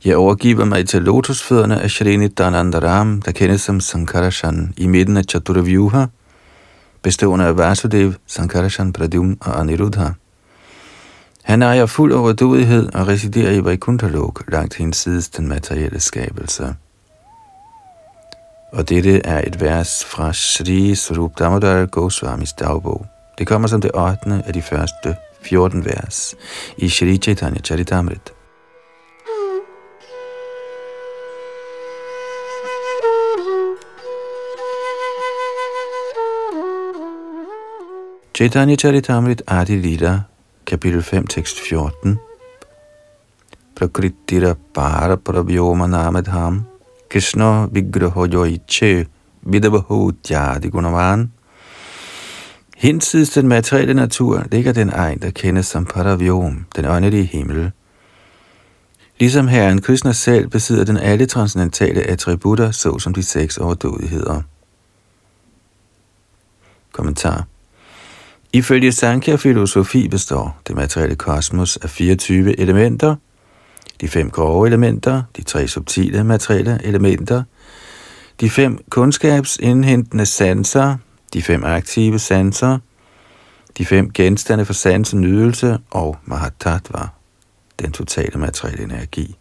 Jeg 0.06 0.18
overgiver 0.18 0.66
mig 0.66 0.88
til 0.88 1.02
lotusfødderne 1.02 1.82
af 1.82 1.92
Shri 1.92 2.28
Dhanandaram, 2.28 2.84
Ram, 2.84 3.22
der 3.22 3.32
kendes 3.32 3.62
som 3.62 3.80
Sankarashan, 3.80 4.74
i 4.78 4.88
midten 4.88 5.18
af 5.18 5.24
Chaturavyuha, 5.24 6.06
bestående 7.02 7.46
af 7.46 7.58
Vasudev, 7.58 8.14
Sankarashan, 8.28 8.94
Pradum 8.94 9.38
og 9.42 9.60
Aniruddha. 9.60 10.10
Han 11.44 11.62
ejer 11.62 11.86
fuld 11.86 12.14
overdådighed 12.14 12.90
og 12.94 13.08
residerer 13.08 13.52
i 13.52 13.66
Vaikunthalok, 13.66 14.44
langt 14.48 14.76
hinsides 14.76 15.30
den 15.30 15.48
materielle 15.48 16.00
skabelse. 16.00 16.76
Og 18.76 18.90
dette 18.90 19.22
er 19.24 19.42
et 19.48 19.62
vers 19.62 20.06
fra 20.06 20.34
Sri 20.34 20.96
Swarup 20.96 21.40
Damodar 21.40 21.86
Goswamis 21.86 22.54
dagbog. 22.54 23.06
Det 23.38 23.48
kommer 23.48 23.68
som 23.68 23.82
det 23.82 23.92
8. 23.94 24.44
af 24.48 24.54
de 24.54 24.62
første 24.62 25.16
14 25.42 25.86
vers 25.86 26.36
i 26.78 26.90
Sri 26.90 27.18
Chaitanya 27.18 27.62
Charitamrita. 27.62 28.32
Chaitanya 38.38 38.76
Charitamrit 38.76 39.42
Adi 39.48 39.76
Lida, 39.76 40.20
kapitel 40.66 41.04
5, 41.04 41.28
tekst 41.28 41.60
14. 41.70 42.20
Prakritira 43.76 44.56
para 44.74 45.16
pravyoma 45.16 45.88
namadham, 45.88 46.75
Krishna 47.10 47.68
vigraho 47.72 48.26
yoiche 48.26 49.06
vidabahu 49.42 50.12
gunavan. 50.72 51.32
Hinsides 52.78 53.30
den 53.30 53.48
materielle 53.48 53.94
natur 53.94 54.44
ligger 54.52 54.74
den 54.74 54.90
egen, 54.90 55.20
der 55.20 55.32
kendes 55.32 55.66
som 55.66 55.86
Paravyom, 55.86 56.66
den 56.76 56.86
åndelige 56.86 57.24
himmel. 57.24 57.72
Ligesom 59.20 59.48
Herren 59.48 59.82
Krishna 59.82 60.12
selv 60.12 60.48
besidder 60.50 60.84
den 60.84 60.98
alle 60.98 61.26
transcendentale 61.26 62.02
attributter, 62.02 62.72
såsom 62.72 63.14
de 63.14 63.24
seks 63.24 63.58
overdådigheder. 63.58 64.42
Kommentar 66.92 67.46
Ifølge 68.54 68.92
Sankhya-filosofi 68.92 70.08
består 70.08 70.62
det 70.68 70.76
materielle 70.76 71.16
kosmos 71.16 71.78
af 71.78 71.90
24 71.90 72.60
elementer, 72.60 73.16
de 74.02 74.08
fem 74.08 74.30
grove 74.30 74.68
elementer, 74.68 75.24
de 75.38 75.44
tre 75.44 75.68
subtile 75.68 76.24
materielle 76.24 76.80
elementer, 76.84 77.44
de 78.42 78.50
fem 78.50 78.80
kundskabsindhentende 78.90 80.26
sanser, 80.26 80.96
de 81.34 81.42
fem 81.42 81.64
aktive 81.64 82.20
sanser, 82.20 82.78
de 83.78 83.86
fem 83.86 84.12
genstande 84.12 84.66
for 84.66 84.74
sans 84.74 85.14
og 85.14 85.20
nydelse 85.20 85.78
og 85.92 86.18
Mahatattva, 86.26 87.08
den 87.80 87.92
totale 87.92 88.40
materielle 88.40 88.84
energi. 88.84 89.36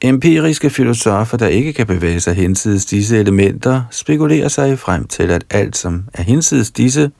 Empiriske 0.00 0.70
filosofer, 0.70 1.36
der 1.36 1.46
ikke 1.46 1.72
kan 1.72 1.86
bevæge 1.86 2.20
sig 2.20 2.34
hinsides 2.34 2.86
disse 2.86 3.18
elementer, 3.18 3.82
spekulerer 3.90 4.48
sig 4.48 4.78
frem 4.78 5.06
til, 5.06 5.30
at 5.30 5.44
alt, 5.50 5.76
som 5.76 6.04
er 6.14 6.22
hinsides 6.22 6.70
disse, 6.70 7.10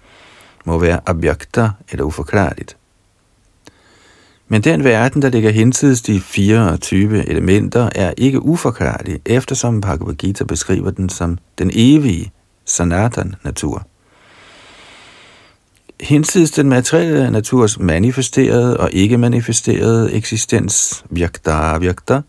må 0.65 0.79
være 0.79 1.01
abjakta 1.07 1.71
eller 1.91 2.05
uforklarligt. 2.05 2.77
Men 4.53 4.63
den 4.63 4.85
verden, 4.85 5.23
der 5.23 5.29
ligger 5.29 5.51
hinsides 5.51 6.03
de 6.03 6.21
24 6.21 7.29
elementer, 7.29 7.89
er 7.95 8.13
ikke 8.17 8.43
uforklarlig, 8.43 9.21
eftersom 9.27 9.81
Bhagavad 9.81 10.15
Gita 10.15 10.45
beskriver 10.45 10.91
den 10.91 11.09
som 11.09 11.39
den 11.59 11.71
evige 11.75 12.33
sanatan-natur. 12.65 13.87
Hinsides 16.01 16.51
den 16.51 16.69
materielle 16.69 17.31
naturs 17.31 17.79
manifesterede 17.79 18.77
og 18.81 18.93
ikke 18.93 19.19
manifesterede 19.19 20.13
eksistens, 20.13 21.05
vyakta 21.11 21.79
vyakta, 21.79 22.21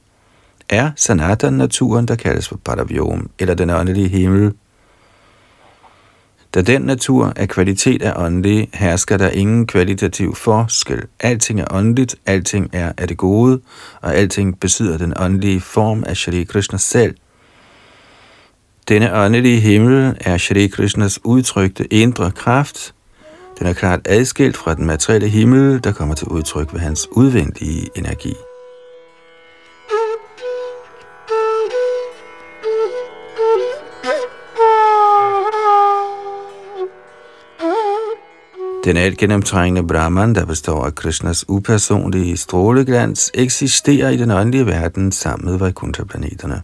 er 0.70 0.92
sanatan-naturen, 0.96 2.08
der 2.08 2.16
kaldes 2.16 2.48
for 2.48 2.60
Paravyom, 2.66 3.30
eller 3.40 3.54
den 3.54 3.70
åndelige 3.70 4.08
himmel, 4.08 4.54
da 6.54 6.62
den 6.62 6.82
natur 6.82 7.34
er 7.36 7.46
kvalitet 7.46 8.02
af 8.02 8.14
åndelig, 8.26 8.70
hersker 8.74 9.18
der 9.18 9.30
ingen 9.30 9.68
kvalitativ 9.68 10.36
forskel. 10.36 11.02
Alting 11.20 11.60
er 11.60 11.66
åndeligt, 11.72 12.16
alting 12.26 12.70
er 12.74 12.92
af 12.98 13.08
det 13.08 13.18
gode, 13.18 13.62
og 14.02 14.16
alting 14.16 14.60
besidder 14.60 14.98
den 14.98 15.14
åndelige 15.20 15.62
form 15.62 16.04
af 16.08 16.18
Shri 16.18 16.44
Krishna 16.44 16.78
selv. 16.78 17.16
Denne 18.88 19.16
åndelige 19.16 19.60
himmel 19.60 20.18
er 20.22 20.38
Shri 20.38 20.68
Krishnas 20.68 21.20
udtrykte 21.24 21.94
indre 21.94 22.32
kraft. 22.32 22.94
Den 23.60 23.68
er 23.68 23.74
klart 23.74 24.00
adskilt 24.06 24.58
fra 24.58 24.76
den 24.76 24.86
materielle 24.86 25.28
himmel, 25.28 25.84
der 25.84 25.92
kommer 25.92 26.16
til 26.16 26.28
udtryk 26.28 26.74
ved 26.74 26.80
hans 26.80 27.08
udvendige 27.12 27.90
energi. 27.96 28.34
Den 38.84 38.98
alt 38.98 39.18
gennemtrængende 39.18 39.88
Brahman, 39.88 40.36
der 40.36 40.46
består 40.46 40.86
af 40.86 40.96
Krishnas 40.96 41.46
upersonlige 41.48 42.38
stråleglans, 42.38 43.32
eksisterer 43.34 44.10
i 44.10 44.18
den 44.18 44.32
åndelige 44.32 44.66
verden 44.66 45.12
sammen 45.12 45.50
med 45.50 45.60
Vaikuntha-planeterne. 45.60 46.62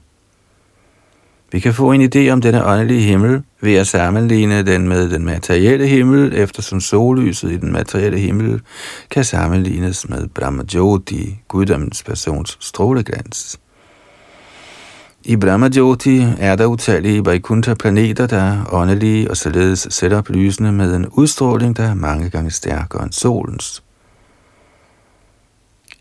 Vi 1.52 1.60
kan 1.60 1.74
få 1.74 1.92
en 1.92 2.02
idé 2.02 2.30
om 2.30 2.42
denne 2.42 2.66
åndelige 2.66 3.02
himmel 3.02 3.44
ved 3.62 3.76
at 3.76 3.88
sammenligne 3.88 4.64
den 4.64 4.88
med 4.88 5.10
den 5.10 5.26
materielle 5.26 5.88
himmel, 5.88 6.34
eftersom 6.36 6.82
sollyset 6.82 7.52
i 7.52 7.58
den 7.58 7.72
materielle 7.72 8.20
himmel 8.20 8.62
kan 9.10 9.26
sammenlignes 9.26 10.10
med 10.10 10.28
Brahmajoti, 10.28 11.40
guddommens 11.48 12.04
persons 12.04 12.58
stråleglans. 12.60 13.60
I 15.24 15.36
Brahmajoti 15.36 16.26
er 16.40 16.56
der 16.56 16.66
utallige 16.66 17.26
Vaikuntha-planeter, 17.26 18.28
der 18.28 18.38
er 18.38 18.74
åndelige 18.74 19.30
og 19.30 19.38
således 19.38 19.88
sætter 19.90 20.22
lysende 20.30 20.72
med 20.72 20.96
en 20.96 21.08
udstråling, 21.08 21.78
der 21.78 21.84
er 21.84 21.94
mange 21.94 22.30
gange 22.30 22.52
stærkere 22.52 23.04
end 23.04 23.12
solens. 23.12 23.84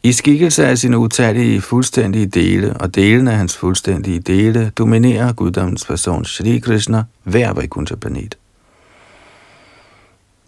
I 0.03 0.13
skikkelse 0.13 0.67
af 0.67 0.79
sine 0.79 0.99
utallige 0.99 1.61
fuldstændige 1.61 2.27
dele 2.27 2.77
og 2.77 2.95
delen 2.95 3.29
af 3.29 3.37
hans 3.37 3.57
fuldstændige 3.57 4.21
dele 4.21 4.73
dominerer 4.79 5.33
guddommens 5.33 5.85
person 5.85 6.25
Shri 6.25 6.59
Krishna 6.59 7.05
hver 7.23 7.53
Vaikuntha-planet. 7.53 8.39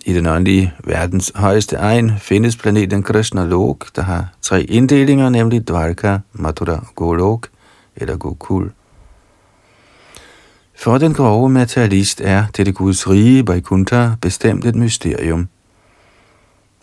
I 0.06 0.12
den 0.12 0.26
åndelige 0.26 0.72
verdens 0.84 1.32
højeste 1.34 1.76
egen 1.76 2.12
findes 2.18 2.56
planeten 2.56 3.02
Krishna 3.02 3.44
Lok, 3.44 3.96
der 3.96 4.02
har 4.02 4.28
tre 4.42 4.62
inddelinger, 4.62 5.28
nemlig 5.28 5.68
Dvarka, 5.68 6.18
Mathura 6.32 6.72
og 6.72 6.94
Golok– 6.94 7.48
eller 8.00 8.16
Gokul. 8.16 8.72
For 10.82 10.98
den 10.98 11.14
grove 11.14 11.50
materialist 11.50 12.20
er 12.20 12.44
dette 12.56 12.72
Guds 12.72 13.08
rige 13.10 13.46
Vaikuntha 13.48 14.08
bestemt 14.20 14.64
et 14.64 14.74
mysterium. 14.74 15.48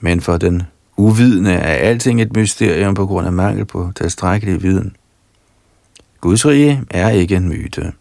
Men 0.01 0.21
for 0.21 0.37
den 0.37 0.63
uvidende 0.97 1.51
er 1.51 1.89
alting 1.89 2.21
et 2.21 2.35
mysterium 2.35 2.93
på 2.93 3.05
grund 3.05 3.27
af 3.27 3.33
mangel 3.33 3.65
på 3.65 3.91
tilstrækkelig 3.95 4.63
viden. 4.63 4.95
Guds 6.21 6.45
rige 6.45 6.83
er 6.89 7.09
ikke 7.09 7.35
en 7.35 7.49
myte. 7.49 7.91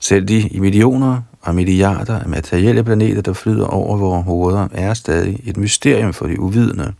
Selv 0.00 0.24
de 0.24 0.48
i 0.48 0.58
millioner 0.58 1.20
og 1.40 1.54
milliarder 1.54 2.20
af 2.20 2.28
materielle 2.28 2.84
planeter, 2.84 3.22
der 3.22 3.32
flyder 3.32 3.66
over 3.66 3.96
vores 3.96 4.24
hoveder, 4.24 4.68
er 4.72 4.94
stadig 4.94 5.40
et 5.44 5.56
mysterium 5.56 6.12
for 6.12 6.26
de 6.26 6.40
uvidende. 6.40 6.92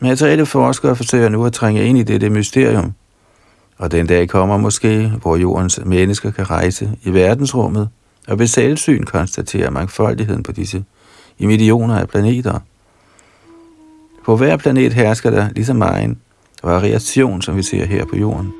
Materielle 0.00 0.46
forskere 0.46 0.96
forsøger 0.96 1.28
nu 1.28 1.46
at 1.46 1.52
trænge 1.52 1.84
ind 1.84 1.98
i 1.98 2.02
dette 2.02 2.30
mysterium– 2.30 2.92
og 3.78 3.92
den 3.92 4.06
dag 4.06 4.28
kommer 4.28 4.56
måske, 4.56 5.08
hvor 5.22 5.36
jordens 5.36 5.80
mennesker 5.84 6.30
kan 6.30 6.50
rejse 6.50 6.90
i 7.02 7.10
verdensrummet 7.10 7.88
og 8.28 8.38
ved 8.38 8.46
selvsyn 8.46 9.04
konstatere 9.04 9.70
mangfoldigheden 9.70 10.42
på 10.42 10.52
disse 10.52 10.84
i 11.38 11.46
millioner 11.46 11.98
af 11.98 12.08
planeter. 12.08 12.58
På 14.24 14.36
hver 14.36 14.56
planet 14.56 14.92
hersker 14.92 15.30
der 15.30 15.48
ligesom 15.48 15.82
en 15.82 16.18
variation, 16.62 17.42
som 17.42 17.56
vi 17.56 17.62
ser 17.62 17.84
her 17.84 18.04
på 18.04 18.16
jorden. 18.16 18.52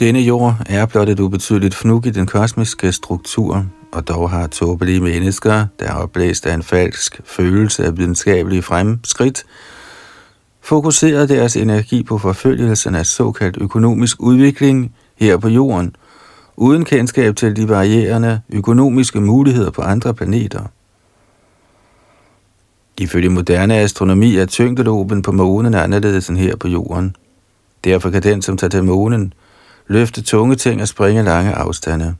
Denne 0.00 0.20
jord 0.20 0.54
er 0.66 0.86
blot 0.86 1.08
et 1.08 1.20
ubetydeligt 1.20 1.74
fnug 1.74 2.06
i 2.06 2.10
den 2.10 2.26
kosmiske 2.26 2.92
struktur, 2.92 3.66
og 3.92 4.08
dog 4.08 4.30
har 4.30 4.46
tåbelige 4.46 5.00
mennesker, 5.00 5.66
der 5.80 5.86
er 5.86 5.94
oplæst 5.94 6.46
af 6.46 6.54
en 6.54 6.62
falsk 6.62 7.20
følelse 7.24 7.84
af 7.84 7.98
videnskabelige 7.98 8.62
fremskridt, 8.62 9.44
fokuseret 10.60 11.28
deres 11.28 11.56
energi 11.56 12.02
på 12.02 12.18
forfølgelsen 12.18 12.94
af 12.94 13.06
såkaldt 13.06 13.56
økonomisk 13.60 14.16
udvikling 14.22 14.94
her 15.16 15.36
på 15.36 15.48
jorden, 15.48 15.96
uden 16.56 16.84
kendskab 16.84 17.36
til 17.36 17.56
de 17.56 17.68
varierende 17.68 18.40
økonomiske 18.48 19.20
muligheder 19.20 19.70
på 19.70 19.82
andre 19.82 20.14
planeter. 20.14 20.62
Ifølge 22.98 23.28
moderne 23.28 23.74
astronomi 23.74 24.36
er 24.36 24.46
tyngdeloben 24.46 25.22
på 25.22 25.32
månen 25.32 25.74
anderledes 25.74 26.28
end 26.28 26.38
her 26.38 26.56
på 26.56 26.68
jorden. 26.68 27.16
Derfor 27.84 28.10
kan 28.10 28.22
den, 28.22 28.42
som 28.42 28.56
tager 28.56 28.68
til 28.68 28.84
månen, 28.84 29.32
løfte 29.86 30.22
tunge 30.22 30.56
ting 30.56 30.82
og 30.82 30.88
springe 30.88 31.22
lange 31.22 31.52
afstande. 31.52 32.16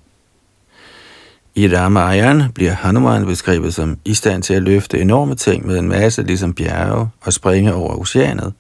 I 1.60 1.76
Ramayan 1.76 2.52
bliver 2.54 2.72
Hanuman 2.72 3.26
beskrevet 3.26 3.74
som 3.74 3.98
i 4.04 4.14
stand 4.14 4.42
til 4.42 4.54
at 4.54 4.62
løfte 4.62 5.00
enorme 5.00 5.34
ting 5.34 5.66
med 5.66 5.78
en 5.78 5.88
masse 5.88 6.22
ligesom 6.22 6.54
bjerge 6.54 7.08
og 7.20 7.32
springe 7.32 7.74
over 7.74 7.96
oceanet. 7.96 8.52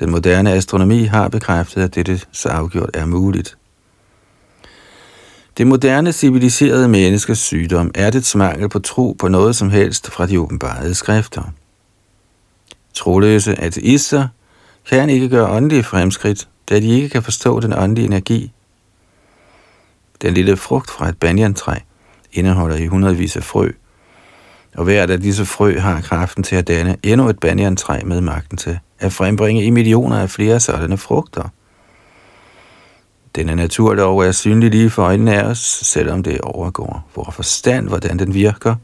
Den 0.00 0.10
moderne 0.10 0.52
astronomi 0.52 1.04
har 1.04 1.28
bekræftet, 1.28 1.82
at 1.82 1.94
dette 1.94 2.20
så 2.32 2.48
afgjort 2.48 2.90
er 2.94 3.06
muligt. 3.06 3.56
Det 5.58 5.66
moderne 5.66 6.12
civiliserede 6.12 6.88
menneskes 6.88 7.38
sygdom 7.38 7.90
er 7.94 8.10
det 8.10 8.32
mangel 8.36 8.68
på 8.68 8.78
tro 8.78 9.16
på 9.18 9.28
noget 9.28 9.56
som 9.56 9.70
helst 9.70 10.10
fra 10.10 10.26
de 10.26 10.40
åbenbarede 10.40 10.94
skrifter. 10.94 11.42
Troløse 12.94 13.60
ateister 13.60 14.28
kan 14.90 15.10
ikke 15.10 15.28
gøre 15.28 15.50
åndelige 15.50 15.84
fremskridt, 15.84 16.48
da 16.68 16.80
de 16.80 16.88
ikke 16.88 17.08
kan 17.08 17.22
forstå 17.22 17.60
den 17.60 17.72
åndelige 17.72 18.06
energi. 18.06 18.52
Den 20.22 20.34
lille 20.34 20.56
frugt 20.56 20.90
fra 20.90 21.08
et 21.08 21.16
banyantræ 21.16 21.74
indeholder 22.32 22.76
i 22.76 22.86
hundredvis 22.86 23.36
af 23.36 23.42
frø, 23.42 23.70
og 24.76 24.84
hvert 24.84 25.10
af 25.10 25.20
disse 25.20 25.44
frø 25.44 25.78
har 25.78 26.00
kraften 26.00 26.42
til 26.42 26.56
at 26.56 26.68
danne 26.68 26.96
endnu 27.02 27.28
et 27.28 27.38
banyantræ 27.38 28.00
med 28.04 28.20
magten 28.20 28.58
til 28.58 28.78
at 28.98 29.12
frembringe 29.12 29.64
i 29.64 29.70
millioner 29.70 30.16
af 30.16 30.30
flere 30.30 30.60
sådanne 30.60 30.98
frugter. 30.98 31.48
Denne 33.36 33.54
naturlov 33.54 34.18
er 34.18 34.32
synlig 34.32 34.70
lige 34.70 34.90
for 34.90 35.02
øjnene 35.02 35.34
af 35.34 35.44
os, 35.44 35.80
selvom 35.82 36.22
det 36.22 36.40
overgår 36.40 37.08
vores 37.16 37.34
forstand, 37.34 37.88
hvordan 37.88 38.18
den 38.18 38.34
virker. 38.34 38.74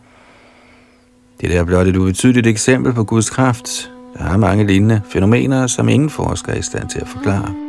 Det 1.40 1.56
er 1.56 1.64
blot 1.64 1.86
et 1.86 1.96
ubetydeligt 1.96 2.46
eksempel 2.46 2.92
på 2.92 3.04
Guds 3.04 3.30
kraft. 3.30 3.90
Der 4.18 4.24
er 4.24 4.36
mange 4.36 4.66
lignende 4.66 5.00
fænomener, 5.12 5.66
som 5.66 5.88
ingen 5.88 6.10
forsker 6.10 6.52
er 6.52 6.56
i 6.56 6.62
stand 6.62 6.88
til 6.88 7.00
at 7.00 7.08
forklare. 7.08 7.63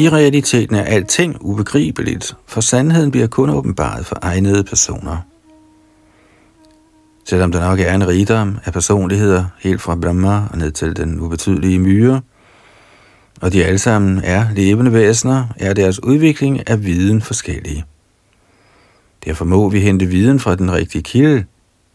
I 0.00 0.08
realiteten 0.08 0.76
er 0.76 0.82
alting 0.82 1.36
ubegribeligt, 1.40 2.36
for 2.46 2.60
sandheden 2.60 3.10
bliver 3.10 3.26
kun 3.26 3.50
åbenbaret 3.50 4.06
for 4.06 4.18
egnede 4.22 4.64
personer. 4.64 5.16
Selvom 7.24 7.52
der 7.52 7.60
nok 7.60 7.80
er 7.80 7.94
en 7.94 8.08
rigdom 8.08 8.58
af 8.64 8.72
personligheder, 8.72 9.44
helt 9.58 9.80
fra 9.80 9.96
Brahma 9.96 10.42
og 10.50 10.58
ned 10.58 10.72
til 10.72 10.96
den 10.96 11.20
ubetydelige 11.20 11.78
myre, 11.78 12.20
og 13.40 13.52
de 13.52 13.64
alle 13.64 13.78
sammen 13.78 14.20
er 14.24 14.46
levende 14.54 14.92
væsener, 14.92 15.46
er 15.56 15.74
deres 15.74 16.02
udvikling 16.02 16.68
af 16.68 16.84
viden 16.84 17.22
forskellige. 17.22 17.84
Derfor 19.24 19.44
må 19.44 19.68
vi 19.68 19.80
hente 19.80 20.06
viden 20.06 20.40
fra 20.40 20.56
den 20.56 20.72
rigtige 20.72 21.02
kilde. 21.02 21.44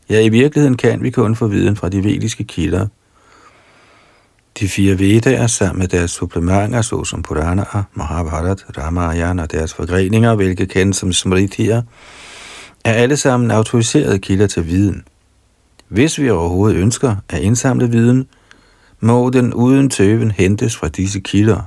Ja, 0.09 0.21
i 0.21 0.29
virkeligheden 0.29 0.77
kan 0.77 1.03
vi 1.03 1.09
kun 1.09 1.35
få 1.35 1.47
viden 1.47 1.75
fra 1.75 1.89
de 1.89 2.03
vediske 2.03 2.43
kilder. 2.43 2.87
De 4.59 4.69
fire 4.69 4.99
Vedaer 4.99 5.47
sammen 5.47 5.79
med 5.79 5.87
deres 5.87 6.11
supplementer, 6.11 6.81
såsom 6.81 7.23
Purana, 7.23 7.63
Mahabharat, 7.93 8.65
Ramayana 8.77 9.41
og 9.41 9.51
deres 9.51 9.73
forgreninger, 9.73 10.35
hvilke 10.35 10.65
kendes 10.65 10.97
som 10.97 11.13
Smritier, 11.13 11.81
er 12.85 12.93
alle 12.93 13.17
sammen 13.17 13.51
autoriserede 13.51 14.19
kilder 14.19 14.47
til 14.47 14.67
viden– 14.67 15.03
hvis 15.87 16.19
vi 16.19 16.29
overhovedet 16.29 16.77
ønsker 16.77 17.15
at 17.29 17.41
indsamle 17.41 17.91
viden, 17.91 18.27
må 18.99 19.29
den 19.29 19.53
uden 19.53 19.89
tøven 19.89 20.31
hentes 20.31 20.75
fra 20.75 20.87
disse 20.87 21.19
kilder. 21.19 21.61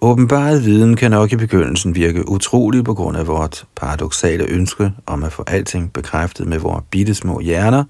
Åbenbaret 0.00 0.64
viden 0.64 0.96
kan 0.96 1.10
nok 1.10 1.32
i 1.32 1.36
begyndelsen 1.36 1.94
virke 1.94 2.28
utrolig 2.28 2.84
på 2.84 2.94
grund 2.94 3.16
af 3.16 3.26
vort 3.26 3.64
paradoxale 3.76 4.44
ønske 4.44 4.92
om 5.06 5.24
at 5.24 5.32
få 5.32 5.44
alting 5.46 5.92
bekræftet 5.92 6.46
med 6.46 6.58
vores 6.58 6.84
bittesmå 6.90 7.40
hjerner, 7.40 7.84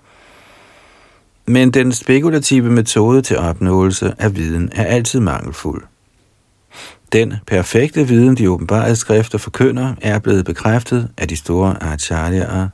men 1.49 1.71
den 1.71 1.93
spekulative 1.93 2.71
metode 2.71 3.23
til 3.23 3.39
opnåelse 3.39 4.15
af 4.19 4.37
viden 4.37 4.71
er 4.75 4.85
altid 4.85 5.21
mangelfuld. 5.21 5.85
Den 7.13 7.35
perfekte 7.47 8.09
viden, 8.09 8.37
de 8.37 8.51
åbenbare 8.51 8.97
skrifter 8.97 9.39
forkynder, 9.39 9.95
er 10.01 10.19
blevet 10.19 10.45
bekræftet 10.45 11.09
af 11.17 11.29
de 11.29 11.37
store 11.37 11.83
acharyaer 11.83 12.69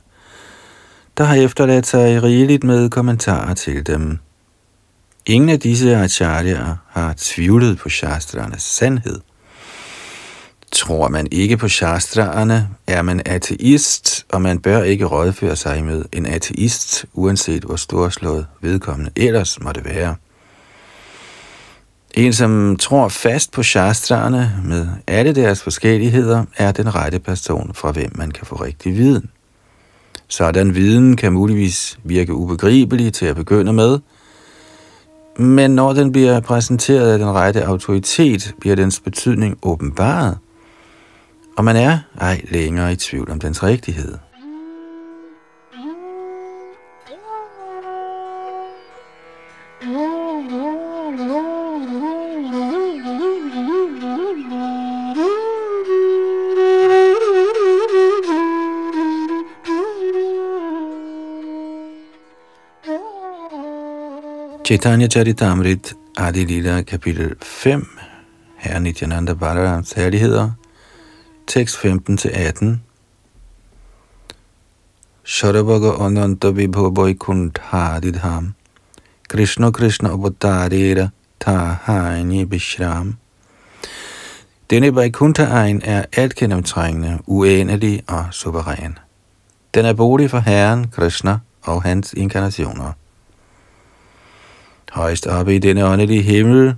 der 1.17 1.23
har 1.23 1.35
efterladt 1.35 1.87
sig 1.87 2.23
rigeligt 2.23 2.63
med 2.63 2.89
kommentarer 2.89 3.53
til 3.53 3.87
dem. 3.87 4.17
Ingen 5.25 5.49
af 5.49 5.59
disse 5.59 5.95
acharyaer 5.95 6.75
har 6.89 7.13
tvivlet 7.17 7.77
på 7.77 7.89
shastraernes 7.89 8.63
sandhed. 8.63 9.19
Tror 10.71 11.07
man 11.07 11.27
ikke 11.31 11.57
på 11.57 11.67
shastraerne, 11.67 12.69
er 12.87 13.01
man 13.01 13.21
ateist, 13.25 14.25
og 14.31 14.41
man 14.41 14.59
bør 14.59 14.83
ikke 14.83 15.05
rådføre 15.05 15.55
sig 15.55 15.83
med 15.83 16.05
en 16.13 16.25
ateist, 16.25 17.05
uanset 17.13 17.63
hvor 17.63 17.75
storslået 17.75 18.47
vedkommende 18.61 19.11
ellers 19.15 19.61
måtte 19.61 19.85
være. 19.85 20.15
En, 22.13 22.33
som 22.33 22.75
tror 22.79 23.07
fast 23.07 23.51
på 23.51 23.63
shastraerne 23.63 24.61
med 24.65 24.87
alle 25.07 25.35
deres 25.35 25.61
forskelligheder, 25.61 26.43
er 26.57 26.71
den 26.71 26.95
rette 26.95 27.19
person, 27.19 27.71
fra 27.73 27.91
hvem 27.91 28.11
man 28.15 28.31
kan 28.31 28.45
få 28.45 28.55
rigtig 28.55 28.97
viden. 28.97 29.29
Sådan 30.27 30.75
viden 30.75 31.15
kan 31.15 31.33
muligvis 31.33 31.99
virke 32.03 32.33
ubegribelig 32.33 33.13
til 33.13 33.25
at 33.25 33.35
begynde 33.35 33.73
med, 33.73 33.99
men 35.37 35.71
når 35.71 35.93
den 35.93 36.11
bliver 36.11 36.39
præsenteret 36.39 37.11
af 37.11 37.19
den 37.19 37.27
rette 37.27 37.65
autoritet, 37.65 38.53
bliver 38.59 38.75
dens 38.75 38.99
betydning 38.99 39.57
åbenbaret, 39.63 40.37
og 41.57 41.65
man 41.65 41.75
er 41.75 41.99
ej 42.21 42.41
længere 42.49 42.91
i 42.91 42.95
tvivl 42.95 43.31
om 43.31 43.39
dens 43.39 43.63
rigtighed. 43.63 44.17
Chaitanya 64.65 65.07
Charitamrit, 65.07 65.93
Adi 66.17 66.45
Lila, 66.45 66.81
kapitel 66.81 67.35
5, 67.41 67.87
Herre 68.57 68.79
Nityananda 68.79 69.33
Balarams 69.33 69.91
herligheder, 69.91 70.51
tekst 71.47 71.75
15-18. 71.75 72.65
Sharabaga 75.23 76.05
Ananta 76.05 76.51
Vibho 76.51 76.89
Vaikuntha 76.89 77.99
Krishna 79.29 79.71
Krishna 79.71 80.09
Avatarera 80.09 81.11
Tahani 81.39 82.45
Bishram 82.45 83.17
Denne 84.69 84.95
Vaikuntha-egen 84.95 85.81
er 85.83 86.05
alt 86.17 86.35
gennemtrængende, 86.35 87.19
uendelig 87.27 88.03
og 88.07 88.25
suveræn. 88.31 88.97
Den 89.73 89.85
er 89.85 89.93
bolig 89.93 90.29
for 90.29 90.39
Herren, 90.39 90.87
Krishna 90.87 91.39
og 91.61 91.83
hans 91.83 92.13
inkarnationer. 92.13 92.91
Højst 94.91 95.27
oppe 95.27 95.55
i 95.55 95.59
denne 95.59 95.85
åndelige 95.85 96.21
himmel 96.21 96.75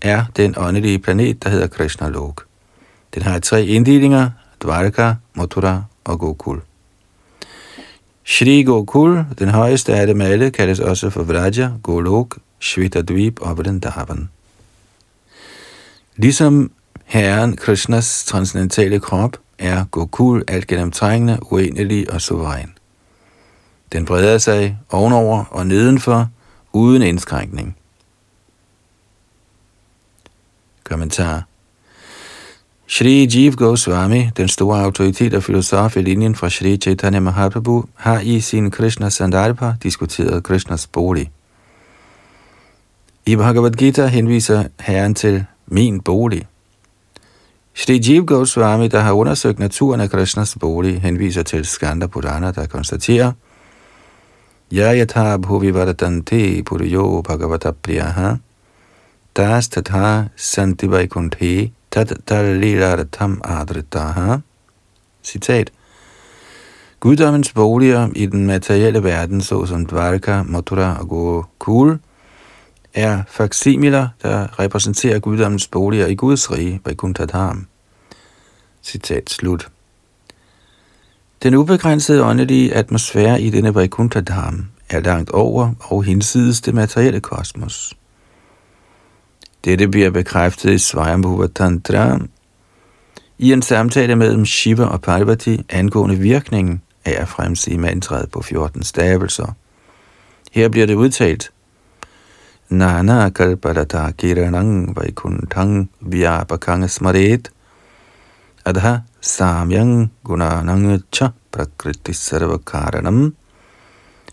er 0.00 0.24
den 0.36 0.54
åndelige 0.58 0.98
planet, 0.98 1.44
der 1.44 1.50
hedder 1.50 1.66
Krishna 1.66 2.08
Lok. 2.08 2.46
Den 3.14 3.22
har 3.22 3.38
tre 3.38 3.66
inddelinger, 3.66 4.30
Dvarka, 4.62 5.14
Mathura 5.34 5.82
og 6.04 6.18
Gokul. 6.18 6.60
Shri 8.24 8.62
Gokul, 8.62 9.24
den 9.38 9.48
højeste 9.48 9.94
af 9.94 10.06
dem 10.06 10.20
alle, 10.20 10.50
kaldes 10.50 10.80
også 10.80 11.10
for 11.10 11.22
Vraja, 11.22 11.70
Golok, 11.82 12.38
Shvetadvip 12.60 13.40
og 13.40 13.58
Vrindavan. 13.58 14.28
Ligesom 16.16 16.70
Herren 17.04 17.56
Krishnas 17.56 18.24
transcendentale 18.24 19.00
krop, 19.00 19.36
er 19.58 19.84
Gokul 19.84 20.44
alt 20.48 20.66
gennemtrængende, 20.66 21.38
uendelig 21.52 22.12
og 22.12 22.20
suveræn. 22.20 22.72
Den 23.92 24.04
breder 24.04 24.38
sig 24.38 24.78
ovenover 24.90 25.44
og 25.44 25.66
nedenfor, 25.66 26.30
uden 26.72 27.02
indskrænkning. 27.02 27.76
Kommentar 30.84 31.44
Shri 32.92 33.26
Jiv 33.26 33.52
Goswami, 33.56 34.30
den 34.36 34.48
store 34.48 34.82
autoritet 34.82 35.34
og 35.34 35.42
filosof 35.42 35.96
i 35.96 36.02
linjen 36.02 36.34
fra 36.34 36.48
Shri 36.48 36.76
Chaitanya 36.76 37.20
Mahaprabhu, 37.20 37.84
har 37.94 38.20
i 38.20 38.40
sin 38.40 38.70
Krishna 38.70 39.10
Sandarpa 39.10 39.74
diskuteret 39.82 40.42
Krishnas 40.42 40.86
bolig. 40.86 41.30
I 43.26 43.36
Bhagavad 43.36 43.70
Gita 43.70 44.06
henviser 44.06 44.64
Herren 44.80 45.14
til 45.14 45.44
min 45.66 46.00
bolig. 46.00 46.46
Shri 47.74 48.00
Jeev 48.08 48.26
Goswami, 48.26 48.88
der 48.88 49.00
har 49.00 49.12
undersøgt 49.12 49.58
naturen 49.58 50.00
af 50.00 50.10
Krishnas 50.10 50.56
bolig, 50.60 51.00
henviser 51.00 51.42
til 51.42 51.64
Skanda 51.64 52.06
Purana, 52.06 52.50
der 52.50 52.66
konstaterer, 52.66 53.32
Ya 54.72 54.94
yatha 54.94 55.36
bhuvi 55.36 55.74
varadante 55.74 56.62
puriyo 56.62 57.22
bhagavata 57.22 57.70
priyaha 57.70 58.34
das 59.36 59.68
tatha 59.68 60.24
santi 60.36 60.90
vaikunthe 60.90 61.72
tat 61.92 63.08
tam 63.12 63.40
adritaha. 63.44 64.38
Citat. 65.22 65.70
Guddommens 67.00 67.52
boliger 67.52 68.08
i 68.16 68.26
den 68.26 68.46
materielle 68.46 69.04
verden, 69.04 69.40
såsom 69.40 69.86
Dvarka, 69.86 70.42
Mathura 70.42 70.96
og 71.00 71.08
Gokul, 71.08 71.98
er 72.94 73.22
faksimiler, 73.28 74.08
der 74.22 74.60
repræsenterer 74.60 75.18
guddommens 75.18 75.68
boliger 75.68 76.06
i 76.06 76.14
Guds 76.14 76.52
rige, 76.52 76.80
Vaikuntadham. 76.84 77.66
Citat 78.82 79.30
slut. 79.30 79.68
Den 81.42 81.54
ubegrænsede 81.54 82.24
åndelige 82.24 82.74
atmosfære 82.74 83.40
i 83.40 83.50
denne 83.50 83.74
Vaikuntadham 83.74 84.66
er 84.90 85.00
langt 85.00 85.30
over 85.30 85.70
og 85.80 86.04
hinsides 86.04 86.60
det 86.60 86.74
materielle 86.74 87.20
kosmos. 87.20 87.94
Dette 89.64 89.88
bliver 89.88 90.10
bekræftet 90.10 90.70
i 90.70 90.78
Svayambhuva 90.78 91.46
Tantra 91.46 92.18
i 93.38 93.52
en 93.52 93.62
samtale 93.62 94.16
mellem 94.16 94.46
Shiva 94.46 94.84
og 94.84 95.00
Parvati 95.00 95.64
angående 95.68 96.18
virkningen 96.18 96.82
af 97.04 97.22
at 97.22 97.28
fremsige 97.28 97.78
mantraet 97.78 98.30
på 98.30 98.42
14 98.42 98.82
stavelser. 98.82 99.54
Her 100.52 100.68
bliver 100.68 100.86
det 100.86 100.94
udtalt, 100.94 101.52
Nana 102.72 103.28
kalpadata 103.30 104.12
kiranang 104.16 104.96
vaikuntang 104.96 105.90
vyapakang 106.00 106.88
smaret 106.88 107.50
adha 108.64 109.04
samyang 109.20 110.10
gunanang 110.24 111.02
cha 111.12 111.28
prakriti 111.52 112.12
sarvakaranam. 112.12 113.34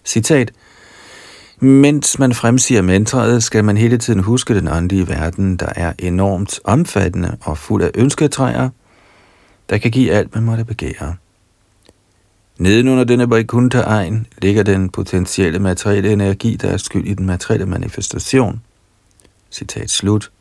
Citat. 0.06 0.52
Mens 1.62 2.20
man 2.20 2.34
fremsiger 2.34 2.82
mantraet, 2.82 3.43
skal 3.43 3.66
man 3.66 3.78
hele 3.78 3.97
tiden 3.97 4.20
huske 4.20 4.55
den 4.55 4.68
åndelige 4.68 5.07
verden, 5.07 5.57
der 5.57 5.70
er 5.76 5.93
enormt 5.99 6.60
omfattende 6.64 7.38
og 7.41 7.57
fuld 7.57 7.84
af 7.84 7.91
ønsketræer, 7.95 8.70
der 9.70 9.78
kan 9.78 9.91
give 9.91 10.12
alt, 10.12 10.36
man 10.36 10.43
måtte 10.43 10.66
begære. 10.66 11.16
Nedenunder 12.57 13.03
denne 13.03 13.30
Vaikuntha-egen 13.30 14.28
ligger 14.41 14.64
den 14.64 14.89
potentielle 14.89 15.60
materielle 15.60 16.12
energi, 16.12 16.55
der 16.55 16.68
er 16.68 16.78
skyld 16.78 17.07
i 17.07 17.14
den 17.14 17.26
materielle 17.26 17.66
manifestation. 17.66 18.62
Citat 19.51 19.89
slut. 19.89 20.32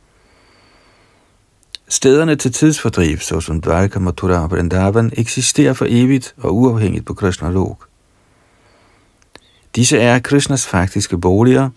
Stederne 1.88 2.36
til 2.36 2.52
tidsfordriv, 2.52 3.18
såsom 3.18 3.60
Dvarka, 3.60 3.98
Mathura 3.98 4.42
og 4.42 4.50
Vrindavan, 4.50 5.12
eksisterer 5.16 5.72
for 5.72 5.86
evigt 5.88 6.34
og 6.36 6.56
uafhængigt 6.56 7.06
på 7.06 7.14
Krishna 7.14 7.50
Lok. 7.50 7.87
Disse 9.76 9.98
er 9.98 10.18
Krishnas 10.18 10.66
faktiske 10.66 11.18
boliger, 11.18 11.70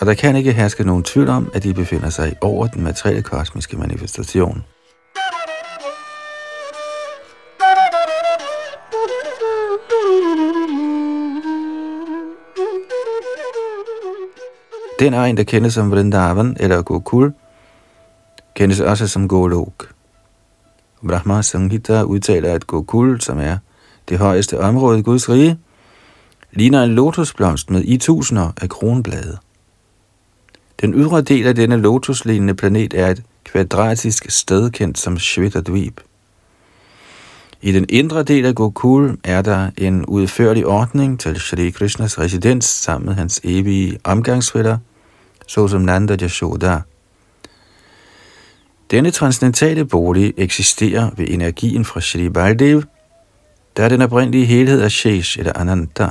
og 0.00 0.06
der 0.06 0.14
kan 0.14 0.36
ikke 0.36 0.52
herske 0.52 0.84
nogen 0.84 1.02
tvivl 1.02 1.28
om, 1.28 1.50
at 1.54 1.62
de 1.62 1.74
befinder 1.74 2.10
sig 2.10 2.36
over 2.40 2.66
den 2.66 2.82
materielle 2.82 3.22
kosmiske 3.22 3.76
manifestation. 3.76 4.64
Den 14.98 15.14
egen, 15.14 15.36
der 15.36 15.42
kendes 15.42 15.74
som 15.74 15.90
Vrindavan 15.90 16.56
eller 16.60 16.82
Gokul, 16.82 17.32
kendes 18.54 18.80
også 18.80 19.08
som 19.08 19.28
Golok. 19.28 19.90
Brahma 21.08 21.42
Sanghita 21.42 22.02
udtaler, 22.02 22.54
at 22.54 22.66
Gokul, 22.66 23.20
som 23.20 23.38
er 23.38 23.56
det 24.08 24.18
højeste 24.18 24.60
område 24.60 24.98
i 24.98 25.02
Guds 25.02 25.28
rige, 25.28 25.58
ligner 26.54 26.82
en 26.82 26.94
lotusblomst 26.94 27.70
med 27.70 27.82
i 27.84 27.96
tusinder 27.96 28.52
af 28.60 28.68
kronblade. 28.68 29.38
Den 30.80 30.94
ydre 30.94 31.22
del 31.22 31.46
af 31.46 31.54
denne 31.54 31.76
lotuslignende 31.76 32.54
planet 32.54 32.94
er 32.94 33.10
et 33.10 33.22
kvadratisk 33.44 34.26
sted 34.30 34.70
kendt 34.70 34.98
som 34.98 35.18
Shvetadvip. 35.18 36.00
I 37.62 37.72
den 37.72 37.86
indre 37.88 38.22
del 38.22 38.46
af 38.46 38.54
Gokul 38.54 39.18
er 39.24 39.42
der 39.42 39.70
en 39.78 40.06
udførlig 40.06 40.66
ordning 40.66 41.20
til 41.20 41.40
Shri 41.40 41.70
Krishnas 41.70 42.18
residens 42.18 42.64
sammen 42.64 43.06
med 43.06 43.14
hans 43.14 43.40
evige 43.44 43.98
omgangsfælder, 44.04 44.78
såsom 45.46 45.80
Nanda 45.80 46.16
Yashoda. 46.22 46.80
Denne 48.90 49.10
transcendentale 49.10 49.84
bolig 49.84 50.34
eksisterer 50.36 51.10
ved 51.16 51.26
energien 51.28 51.84
fra 51.84 52.00
Shri 52.00 52.28
Baldev, 52.28 52.82
der 53.76 53.84
er 53.84 53.88
den 53.88 54.02
oprindelige 54.02 54.44
helhed 54.44 54.80
af 54.80 54.90
Shesh 54.90 55.38
eller 55.38 55.52
Ananta. 55.54 56.10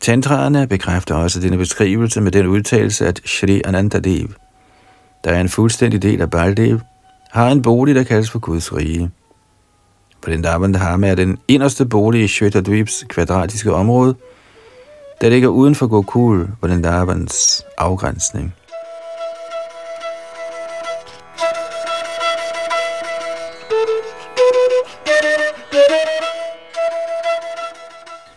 Tantraerne 0.00 0.66
bekræfter 0.66 1.14
også 1.14 1.40
denne 1.40 1.56
beskrivelse 1.56 2.20
med 2.20 2.32
den 2.32 2.46
udtalelse, 2.46 3.06
at 3.06 3.20
Shri 3.24 3.62
Anandadev, 3.64 4.28
der 5.24 5.30
er 5.30 5.40
en 5.40 5.48
fuldstændig 5.48 6.02
del 6.02 6.20
af 6.20 6.30
Baldev, 6.30 6.80
har 7.30 7.48
en 7.48 7.62
bolig, 7.62 7.94
der 7.94 8.02
kaldes 8.02 8.30
for 8.30 8.38
Guds 8.38 8.76
rige. 8.76 9.10
På 10.22 10.30
den 10.30 10.42
Dharma 10.42 11.08
er 11.08 11.14
den 11.14 11.38
inderste 11.48 11.86
bolig 11.86 12.22
i 12.22 12.28
Shvetadvibs 12.28 13.04
kvadratiske 13.08 13.72
område, 13.72 14.14
der 15.20 15.28
ligger 15.28 15.48
uden 15.48 15.74
for 15.74 15.86
Gokul 15.86 16.48
på 16.60 16.68
den 16.68 16.82
Dharmans 16.82 17.64
afgrænsning. 17.78 18.54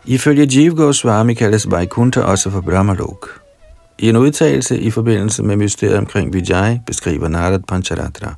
Ifølge 0.06 0.48
Jeev 0.52 0.76
Goswami 0.76 1.34
kaldes 1.34 1.72
Vaikuntha 1.72 2.22
også 2.22 2.50
for 2.50 2.62
Brahmalok. 2.62 3.42
I 4.00 4.10
en 4.10 4.16
udtalelse 4.16 4.80
i 4.80 4.92
forbindelse 4.92 5.44
med 5.44 5.56
mysteriet 5.56 5.98
omkring 5.98 6.34
Vijay 6.34 6.78
beskriver 6.86 7.28
Narad 7.28 7.60
Pancharatra. 7.68 8.36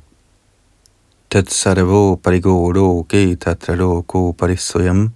Tat 1.30 1.50
sarvo 1.50 2.14
parigoro 2.14 3.06
ge 3.08 3.36
tatraloko 3.36 4.32
parisoyam 4.32 5.10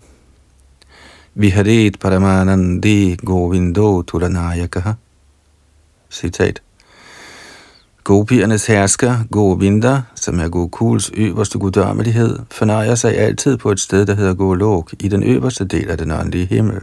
viharit 1.35 2.01
paramanandi 2.01 3.17
govindo 3.17 4.03
tulanayakaha. 4.03 4.93
Citat. 6.11 6.63
Gopiernes 8.09 8.67
hersker, 8.67 9.17
Govinda, 9.31 10.03
som 10.15 10.41
er 10.41 10.49
Gokuls 10.49 11.11
øverste 11.15 11.59
guddommelighed, 11.59 12.39
fornøjer 12.51 12.95
sig 12.95 13.19
altid 13.19 13.57
på 13.57 13.71
et 13.71 13.81
sted, 13.81 14.07
der 14.07 14.15
hedder 14.15 14.35
Golok, 14.35 14.95
i 15.01 15.09
den 15.09 15.23
øverste 15.23 15.65
del 15.65 15.91
af 15.91 15.99
den 15.99 16.11
åndelige 16.11 16.47
himmel. 16.47 16.77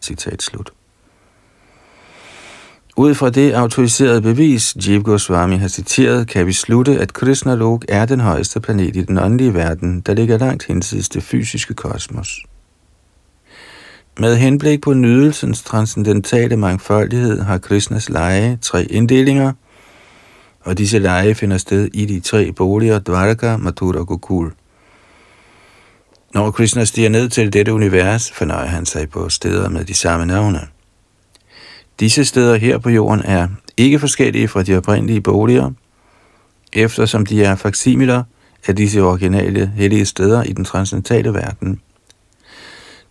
Citat 0.00 0.42
slut. 0.42 0.72
Ud 2.96 3.14
fra 3.14 3.30
det 3.30 3.52
autoriserede 3.52 4.22
bevis, 4.22 4.76
Jeev 4.88 5.02
Goswami 5.02 5.56
har 5.56 5.68
citeret, 5.68 6.28
kan 6.28 6.46
vi 6.46 6.52
slutte, 6.52 6.98
at 6.98 7.12
Krishna 7.12 7.54
Lok 7.54 7.84
er 7.88 8.06
den 8.06 8.20
højeste 8.20 8.60
planet 8.60 8.96
i 8.96 9.02
den 9.02 9.18
åndelige 9.18 9.54
verden, 9.54 10.00
der 10.00 10.14
ligger 10.14 10.38
langt 10.38 10.64
hinsides 10.66 11.08
det 11.08 11.22
fysiske 11.22 11.74
kosmos. 11.74 12.38
Med 14.20 14.36
henblik 14.36 14.80
på 14.80 14.94
nydelsens 14.94 15.62
transcendentale 15.62 16.56
mangfoldighed 16.56 17.40
har 17.40 17.58
Krishnas 17.58 18.08
lege 18.08 18.58
tre 18.62 18.84
inddelinger– 18.84 19.52
og 20.68 20.78
disse 20.78 20.98
lege 20.98 21.34
finder 21.34 21.58
sted 21.58 21.88
i 21.94 22.04
de 22.04 22.20
tre 22.20 22.52
boliger 22.52 22.98
Dvaraka, 22.98 23.56
Mathura 23.56 23.98
og 23.98 24.06
Gokul. 24.06 24.52
Når 26.34 26.50
Krishna 26.50 26.84
stiger 26.84 27.08
ned 27.08 27.28
til 27.28 27.52
dette 27.52 27.72
univers, 27.72 28.32
fornøjer 28.32 28.66
han 28.66 28.86
sig 28.86 29.10
på 29.10 29.28
steder 29.28 29.68
med 29.68 29.84
de 29.84 29.94
samme 29.94 30.26
navne. 30.26 30.60
Disse 32.00 32.24
steder 32.24 32.56
her 32.56 32.78
på 32.78 32.90
jorden 32.90 33.22
er 33.24 33.48
ikke 33.76 33.98
forskellige 33.98 34.48
fra 34.48 34.62
de 34.62 34.76
oprindelige 34.76 35.20
boliger, 35.20 35.70
eftersom 36.72 37.26
de 37.26 37.44
er 37.44 37.56
faksimiler 37.56 38.22
af 38.66 38.76
disse 38.76 39.00
originale 39.00 39.72
hellige 39.76 40.06
steder 40.06 40.42
i 40.42 40.52
den 40.52 40.64
transcendentale 40.64 41.34
verden. 41.34 41.80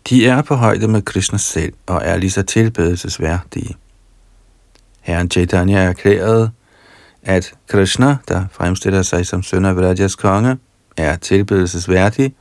De 0.09 0.27
er 0.27 0.41
på 0.41 0.55
højde 0.55 0.87
med 0.87 1.01
Krishna 1.01 1.37
selv 1.37 1.73
og 1.85 2.01
er 2.03 2.17
lige 2.17 2.31
så 2.31 2.43
tilbedelsesværdige. 2.43 3.75
Herren 5.01 5.31
Chaitanya 5.31 5.77
erklærede, 5.77 6.51
at 7.27 7.53
Krishna, 7.67 8.17
der 8.27 8.45
fremstiller 8.51 9.01
sig 9.01 9.25
som 9.25 9.43
søn 9.43 9.65
af 9.65 9.75
Vrajas 9.75 10.15
konge, 10.15 10.57
er 10.97 11.15
tilbedelsesværdig, 11.15 12.35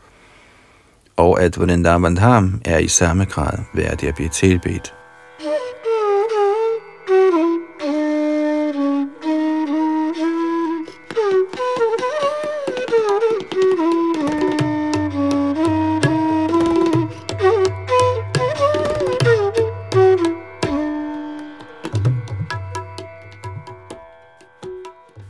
og 1.16 1.42
at 1.42 1.58
Vrindavan 1.58 2.14
Dham 2.14 2.60
er 2.64 2.78
i 2.78 2.88
samme 2.88 3.24
grad 3.24 3.58
værdig 3.74 4.08
at 4.08 4.14
blive 4.14 4.28
tilbedt. 4.28 4.94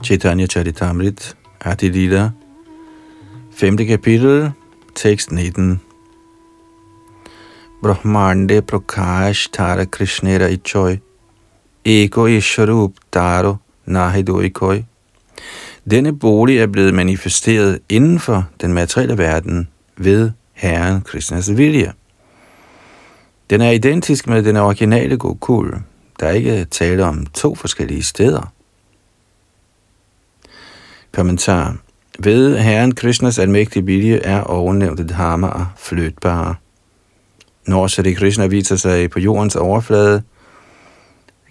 Chaitanya 0.07 0.47
Charitamrit, 0.47 1.35
Adi 1.65 1.89
Lila, 1.89 2.31
5. 3.51 3.77
kapitel, 3.87 4.53
tekst 4.95 5.33
19. 5.33 5.81
Brahmande 7.83 8.63
Prakash 8.63 9.51
Tara 9.51 9.85
Krishnera 9.85 10.49
Ichoy, 10.49 11.01
Ego 11.85 12.27
Isharup 12.27 12.95
Daro 13.13 13.57
Nahido 13.87 14.41
Ikoi. 14.41 14.85
Denne 15.91 16.13
bolig 16.13 16.59
er 16.59 16.67
blevet 16.67 16.95
manifesteret 16.95 17.79
inden 17.89 18.19
for 18.19 18.49
den 18.61 18.73
materielle 18.73 19.19
verden 19.19 19.69
ved 19.97 20.31
Herren 20.53 21.01
Krishnas 21.01 21.57
vilje. 21.57 21.93
Den 23.51 23.61
er 23.61 23.71
identisk 23.71 24.27
med 24.27 24.43
den 24.43 24.57
originale 24.57 25.17
Gokul. 25.17 25.75
Der 26.21 26.27
er 26.27 26.33
ikke 26.33 26.65
tale 26.65 27.05
om 27.05 27.27
to 27.27 27.55
forskellige 27.55 28.03
steder. 28.03 28.53
Kommentar. 31.17 31.77
Ved 32.19 32.59
Herren 32.59 32.95
Krishnas 32.95 33.39
almægtige 33.39 33.85
vilje 33.85 34.17
er 34.17 34.41
ovennævnte 34.41 35.07
dharmaer 35.07 35.75
flytbare. 35.77 36.55
Når 37.67 37.87
Sri 37.87 38.13
Krishna 38.13 38.47
viser 38.47 38.77
sig 38.77 39.11
på 39.11 39.21
jordens 39.21 39.57
overflade, 39.57 40.23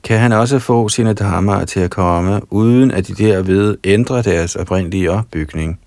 kan 0.04 0.20
han 0.20 0.32
også 0.32 0.60
få 0.60 0.90
sine 0.90 1.14
dharmaer 1.14 1.66
til 1.66 1.80
at 1.80 1.92
komme, 1.92 2.42
uden 2.54 2.92
at 2.92 3.08
de 3.08 3.14
derved 3.14 3.78
ændrer 3.84 4.22
deres 4.22 4.56
oprindelige 4.56 5.12
opbygning. 5.12 5.80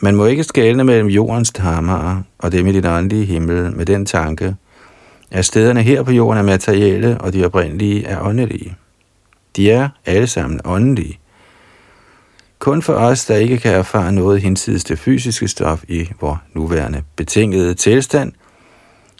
Man 0.00 0.16
må 0.16 0.26
ikke 0.26 0.44
skælne 0.44 0.84
mellem 0.84 1.08
jordens 1.08 1.52
dharmaer 1.52 2.22
og 2.38 2.52
dem 2.52 2.66
i 2.66 2.72
den 2.72 2.84
åndelige 2.84 3.24
himmel 3.24 3.76
med 3.76 3.86
den 3.86 4.06
tanke, 4.06 4.56
at 5.30 5.44
stederne 5.44 5.82
her 5.82 6.02
på 6.02 6.12
jorden 6.12 6.38
er 6.38 6.42
materielle, 6.42 7.18
og 7.20 7.32
de 7.32 7.44
oprindelige 7.44 8.06
er 8.06 8.20
åndelige. 8.20 8.76
De 9.56 9.70
er 9.70 9.88
alle 10.06 10.26
sammen 10.26 10.60
åndelige. 10.64 11.18
Kun 12.66 12.82
for 12.82 12.92
os, 12.92 13.24
der 13.24 13.36
ikke 13.36 13.58
kan 13.58 13.74
erfare 13.74 14.12
noget 14.12 14.42
hinsides 14.42 14.84
det 14.84 14.98
fysiske 14.98 15.48
stof 15.48 15.84
i 15.88 16.08
vores 16.20 16.38
nuværende 16.54 17.02
betingede 17.16 17.74
tilstand, 17.74 18.32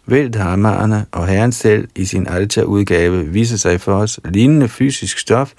vil 0.06 0.34
dharmaerne 0.34 1.06
og 1.12 1.26
Herren 1.26 1.52
selv 1.52 1.88
i 1.94 2.04
sin 2.04 2.26
Alta-udgave 2.26 3.26
vise 3.26 3.58
sig 3.58 3.80
for 3.80 3.94
os 3.94 4.20
lignende 4.24 4.68
fysisk 4.68 5.18
stof, 5.18 5.52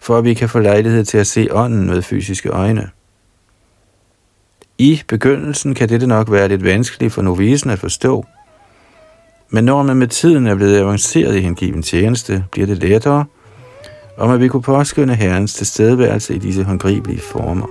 for 0.00 0.18
at 0.18 0.24
vi 0.24 0.34
kan 0.34 0.48
få 0.48 0.58
lejlighed 0.58 1.04
til 1.04 1.18
at 1.18 1.26
se 1.26 1.48
ånden 1.50 1.86
med 1.86 2.02
fysiske 2.02 2.48
øjne. 2.48 2.90
I 4.78 5.02
begyndelsen 5.08 5.74
kan 5.74 5.88
dette 5.88 6.06
nok 6.06 6.32
være 6.32 6.48
lidt 6.48 6.64
vanskeligt 6.64 7.12
for 7.12 7.22
novisen 7.22 7.70
at 7.70 7.78
forstå, 7.78 8.26
men 9.50 9.64
når 9.64 9.82
man 9.82 9.96
med 9.96 10.08
tiden 10.08 10.46
er 10.46 10.54
blevet 10.54 10.78
avanceret 10.78 11.36
i 11.36 11.40
hengiven 11.40 11.82
tjeneste, 11.82 12.44
bliver 12.52 12.66
det 12.66 12.78
lettere, 12.78 13.24
om 14.16 14.30
at 14.30 14.40
vi 14.40 14.48
kunne 14.48 14.62
påskynde 14.62 15.14
Herrens 15.14 15.54
tilstedeværelse 15.54 16.34
i 16.34 16.38
disse 16.38 16.64
håndgribelige 16.64 17.20
former. 17.20 17.66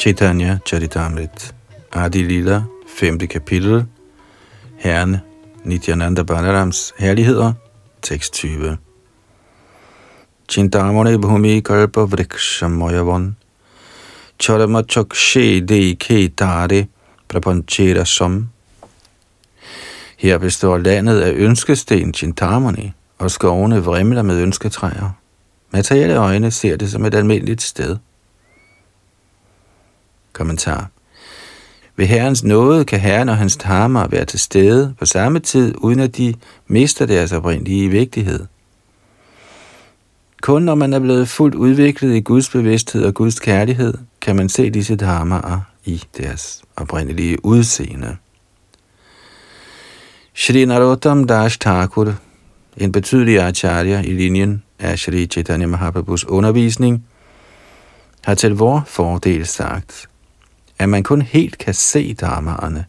Chaitanya 0.00 0.58
Charitamrit 0.66 1.54
Adi 1.92 2.22
Lila, 2.22 2.62
5. 2.86 3.18
kapitel 3.18 3.86
Herren 4.76 5.16
Nityananda 5.64 6.22
Balarams 6.22 6.94
herligheder, 6.98 7.52
tekst 8.02 8.34
20 8.34 8.76
Chintamone 10.48 11.18
bhumi 11.18 11.60
kalpa 11.60 12.00
vrikshamoyavan 12.00 13.36
Chodama 14.38 14.82
chokshe 14.82 15.60
de 15.60 16.28
dare 16.28 16.86
prapanchera 17.28 18.04
som. 18.04 18.48
Her 20.18 20.38
består 20.38 20.78
landet 20.78 21.20
af 21.20 21.32
ønskesten 21.32 22.14
Chintamani, 22.14 22.92
og 23.18 23.30
skovene 23.30 23.84
vrimler 23.84 24.22
med 24.22 24.42
ønsketræer. 24.42 25.10
Materielle 25.70 26.16
øjne 26.16 26.50
ser 26.50 26.76
det 26.76 26.90
som 26.90 27.04
et 27.04 27.14
almindeligt 27.14 27.62
sted. 27.62 27.96
Kommentar. 30.32 30.90
Ved 31.96 32.06
Herrens 32.06 32.44
nåde 32.44 32.84
kan 32.84 33.00
Herren 33.00 33.28
og 33.28 33.36
hans 33.36 33.56
dharma 33.56 34.06
være 34.10 34.24
til 34.24 34.38
stede 34.40 34.94
på 34.98 35.06
samme 35.06 35.40
tid, 35.40 35.74
uden 35.78 36.00
at 36.00 36.16
de 36.16 36.34
mister 36.66 37.06
deres 37.06 37.32
oprindelige 37.32 37.88
vigtighed. 37.88 38.46
Kun 40.46 40.62
når 40.62 40.74
man 40.74 40.92
er 40.92 40.98
blevet 40.98 41.28
fuldt 41.28 41.54
udviklet 41.54 42.14
i 42.14 42.20
Guds 42.20 42.50
bevidsthed 42.50 43.04
og 43.04 43.14
Guds 43.14 43.40
kærlighed, 43.40 43.94
kan 44.20 44.36
man 44.36 44.48
se 44.48 44.70
disse 44.70 44.96
dharmaer 44.96 45.60
i 45.84 46.02
deres 46.16 46.62
oprindelige 46.76 47.44
udseende. 47.44 48.16
Shri 50.34 50.64
Narottam 50.64 51.26
Das 51.26 51.58
Thakur, 51.58 52.14
en 52.76 52.92
betydelig 52.92 53.40
acharya 53.40 54.00
i 54.00 54.12
linjen 54.12 54.62
af 54.78 54.98
Shri 54.98 55.26
Chaitanya 55.26 55.66
Mahaprabhus 55.66 56.24
undervisning, 56.24 57.04
har 58.24 58.34
til 58.34 58.54
vor 58.54 58.84
fordel 58.86 59.46
sagt, 59.46 60.08
at 60.78 60.88
man 60.88 61.02
kun 61.02 61.22
helt 61.22 61.58
kan 61.58 61.74
se 61.74 62.14
dharmaerne, 62.14 62.84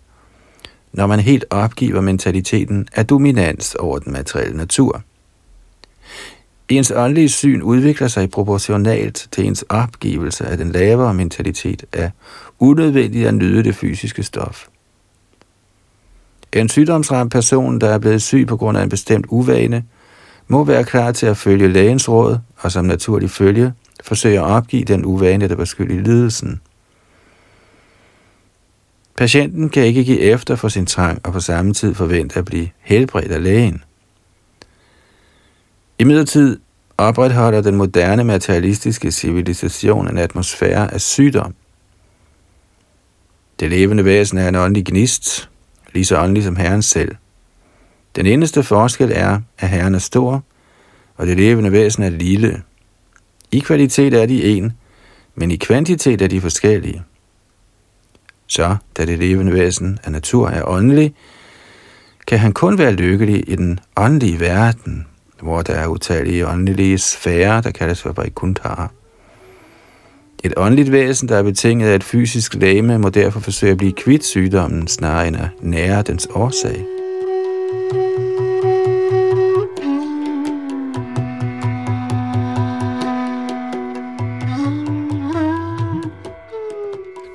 når 0.94 1.08
man 1.08 1.20
helt 1.20 1.46
opgiver 1.50 2.02
mentaliteten 2.02 2.88
af 2.96 3.08
dominans 3.08 3.76
over 3.76 4.00
den 4.00 4.14
materielle 4.14 4.58
natur. 4.58 5.04
Ens 6.70 6.92
åndelige 6.96 7.30
syn 7.30 7.62
udvikler 7.62 8.08
sig 8.08 8.30
proportionalt 8.30 9.28
til 9.32 9.46
ens 9.48 9.66
opgivelse 9.70 10.46
af 10.46 10.58
den 10.58 10.72
lavere 10.72 11.14
mentalitet 11.14 11.86
af 11.94 12.12
unødvendigt 12.60 13.28
at 13.28 13.34
nyde 13.34 13.64
det 13.64 13.76
fysiske 13.76 14.24
stof. 14.24 14.68
En 16.54 16.70
sygdomsramt 16.70 17.32
person, 17.32 17.82
der 17.82 17.90
er 17.90 17.98
blevet 17.98 18.22
syg 18.22 18.46
på 18.48 18.58
grund 18.58 18.78
af 18.78 18.84
en 18.84 18.90
bestemt 18.90 19.26
uvane, 19.30 19.84
må 20.48 20.64
være 20.64 20.84
klar 20.84 21.12
til 21.12 21.26
at 21.26 21.38
følge 21.38 21.68
lægens 21.68 22.10
råd 22.10 22.38
og 22.58 22.72
som 22.72 22.86
naturlig 22.86 23.30
følge 23.30 23.74
forsøge 24.04 24.40
at 24.40 24.46
opgive 24.46 24.84
den 24.84 25.06
uvane, 25.06 25.48
der 25.48 25.56
var 25.56 25.66
skyld 25.66 25.92
i 25.92 26.02
lidelsen. 26.02 26.62
Patienten 29.18 29.70
kan 29.70 29.84
ikke 29.84 30.04
give 30.04 30.20
efter 30.20 30.56
for 30.56 30.68
sin 30.68 30.86
trang 30.86 31.22
og 31.24 31.34
på 31.34 31.40
samme 31.40 31.74
tid 31.74 31.94
forvente 31.94 32.40
at 32.40 32.46
blive 32.46 32.70
helbredt 32.80 33.32
af 33.32 33.44
lægen. 33.44 33.84
I 36.00 36.04
midlertid 36.04 36.60
opretholder 36.98 37.62
den 37.62 37.76
moderne 37.76 38.24
materialistiske 38.24 39.12
civilisation 39.12 40.08
en 40.08 40.18
atmosfære 40.18 40.94
af 40.94 41.02
sygdom. 41.02 41.56
Det 43.60 43.70
levende 43.70 44.06
væsen 44.06 44.38
er 44.38 44.50
en 44.50 44.56
åndelig 44.56 44.86
gnist, 44.86 45.50
lige 45.94 46.06
så 46.06 46.20
åndelig 46.20 46.44
som 46.44 46.56
Herren 46.56 46.82
selv. 46.82 47.16
Den 48.16 48.26
eneste 48.26 48.64
forskel 48.64 49.12
er, 49.16 49.42
at 49.60 49.70
Herren 49.70 49.96
er 49.96 50.00
stor, 50.00 50.44
og 51.16 51.28
det 51.28 51.38
levende 51.38 51.72
væsen 51.72 52.04
er 52.04 52.10
lille. 52.10 52.64
I 53.52 53.60
kvalitet 53.60 54.14
er 54.14 54.26
de 54.26 54.44
en, 54.44 54.74
men 55.36 55.52
i 55.52 55.56
kvantitet 55.56 56.22
er 56.22 56.28
de 56.28 56.42
forskellige. 56.42 57.04
Så, 58.48 58.76
da 58.98 59.06
det 59.06 59.20
levende 59.20 59.54
væsen 59.54 60.00
af 60.04 60.12
natur 60.12 60.50
er 60.50 60.64
åndelig, 60.64 61.16
kan 62.28 62.40
han 62.40 62.54
kun 62.54 62.78
være 62.78 62.92
lykkelig 62.92 63.50
i 63.50 63.56
den 63.56 63.80
åndelige 63.96 64.40
verden, 64.40 65.08
hvor 65.42 65.62
der 65.62 65.74
er 65.74 65.88
utallige 65.88 66.48
åndelige 66.48 66.98
sfærer, 66.98 67.62
der 67.62 67.72
kaldes 67.72 68.02
for 68.02 68.12
Vaikuntara. 68.12 68.88
Et 70.44 70.54
åndeligt 70.58 70.92
væsen, 70.92 71.30
der 71.30 71.38
er 71.38 71.44
betinget 71.44 71.88
af 71.90 71.96
et 71.96 72.04
fysisk 72.04 72.54
læme, 72.54 73.00
må 73.00 73.10
derfor 73.10 73.40
forsøge 73.40 73.72
at 73.72 73.78
blive 73.78 73.94
kvidt 73.94 74.26
sygdommen, 74.26 74.88
snarere 74.88 75.28
end 75.28 75.36
at 75.36 75.50
nære 75.62 76.02
dens 76.02 76.28
årsag. 76.34 76.86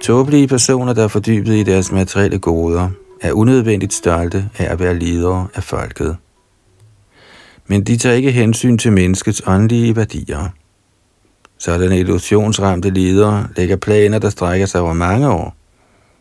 Tåbelige 0.03 0.49
personer, 0.49 0.93
der 0.93 1.05
er 1.05 1.09
fordybet 1.09 1.55
i 1.55 1.63
deres 1.63 1.93
materielle 1.93 2.39
goder, 2.39 2.91
er 3.21 3.33
unødvendigt 3.33 3.93
stolte 3.93 4.49
af 4.59 4.73
at 4.73 4.81
være 4.81 4.99
ledere 4.99 5.47
af 5.55 5.63
folket 5.63 6.17
men 7.73 7.85
de 7.85 7.97
tager 7.97 8.15
ikke 8.15 8.33
hensyn 8.33 8.79
til 8.79 8.93
menneskets 8.93 9.43
åndelige 9.47 9.97
værdier. 9.97 10.49
Sådanne 11.59 11.99
illusionsramte 11.99 12.91
ledere 12.91 13.49
lægger 13.57 13.77
planer, 13.77 14.19
der 14.19 14.31
strækker 14.31 14.67
sig 14.67 14.81
over 14.81 14.93
mange 14.93 15.31
år, 15.31 15.57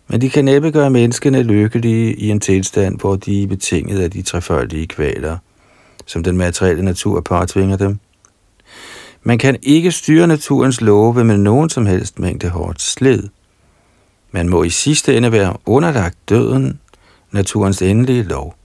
men 0.08 0.22
de 0.22 0.30
kan 0.30 0.46
næppe 0.46 0.72
gøre 0.72 0.90
menneskene 0.90 1.44
lykkelige 1.44 2.16
i 2.16 2.30
en 2.30 2.40
tilstand, 2.40 3.00
hvor 3.00 3.16
de 3.16 3.44
er 3.44 3.48
betinget 3.48 4.02
af 4.02 4.12
de 4.12 4.22
trefoldige 4.22 4.88
kvaler, 4.88 5.38
som 6.06 6.24
den 6.24 6.38
materielle 6.38 6.84
natur 6.84 7.22
påtvinger 7.22 7.78
dem. 7.78 8.00
Man 9.24 9.38
kan 9.38 9.58
ikke 9.64 9.92
styre 9.92 10.28
naturens 10.28 10.82
love 10.82 11.24
med 11.24 11.38
nogen 11.38 11.70
som 11.70 11.86
helst 11.86 12.20
mængde 12.20 12.50
hårdt 12.50 12.82
slid. 12.82 13.24
Man 14.32 14.50
må 14.50 14.64
i 14.64 14.70
sidste 14.70 15.18
ende 15.18 15.32
være 15.32 15.58
underlagt 15.66 16.30
døden, 16.30 16.80
naturens 17.32 17.82
endelige 17.82 18.24
lov. 18.24 18.61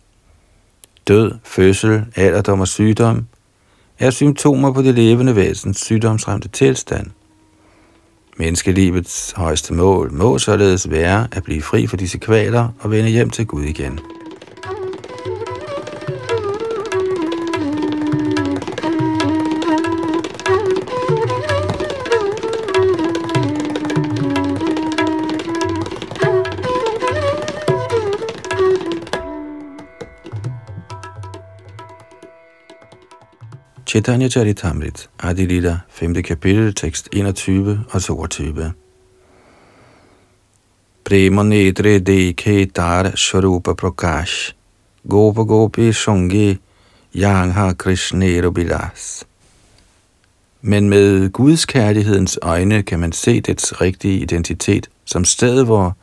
Død, 1.09 1.33
fødsel, 1.45 2.05
alderdom 2.17 2.61
og 2.61 2.69
sygdom 2.69 3.27
er 3.99 4.11
symptomer 4.11 4.73
på 4.73 4.83
det 4.83 4.95
levende 4.95 5.37
væsens 5.37 5.81
sygdomsramte 5.81 6.49
tilstand. 6.49 7.07
Menneskelivets 8.39 9.33
højeste 9.37 9.75
mål 9.75 10.13
må 10.13 10.39
således 10.39 10.91
være 10.91 11.29
at 11.33 11.43
blive 11.43 11.63
fri 11.63 11.87
for 11.87 11.97
disse 11.97 12.19
kvaler 12.19 12.69
og 12.81 12.91
vende 12.91 13.11
hjem 13.11 13.31
til 13.31 13.47
Gud 13.47 13.63
igen. 13.63 14.01
Chaitanya 33.97 34.29
Charitamrit, 34.29 35.09
Adilita, 35.19 35.79
5. 35.89 36.23
kapitel, 36.23 36.75
tekst 36.75 37.09
21 37.13 37.85
og 37.91 38.03
22. 38.03 38.73
Prema 41.05 41.43
nedre 41.43 41.99
dekhe 41.99 42.65
dar 42.67 43.17
sharupa 43.17 43.73
prakash, 43.73 44.53
gopa 45.09 45.43
gopi 45.43 45.93
shungi, 45.93 46.59
yang 47.15 47.53
har 47.53 47.73
krishnero 47.73 48.51
bilas. 48.51 49.25
Men 50.61 50.89
med 50.89 51.31
Guds 51.31 51.67
kærlighedens 51.67 52.39
øjne 52.43 52.83
kan 52.83 53.01
man 53.01 53.13
se 53.13 53.41
dets 53.41 53.81
rigtige 53.81 54.19
identitet 54.19 54.89
som 55.05 55.25
sted, 55.25 55.65
hvor 55.65 55.97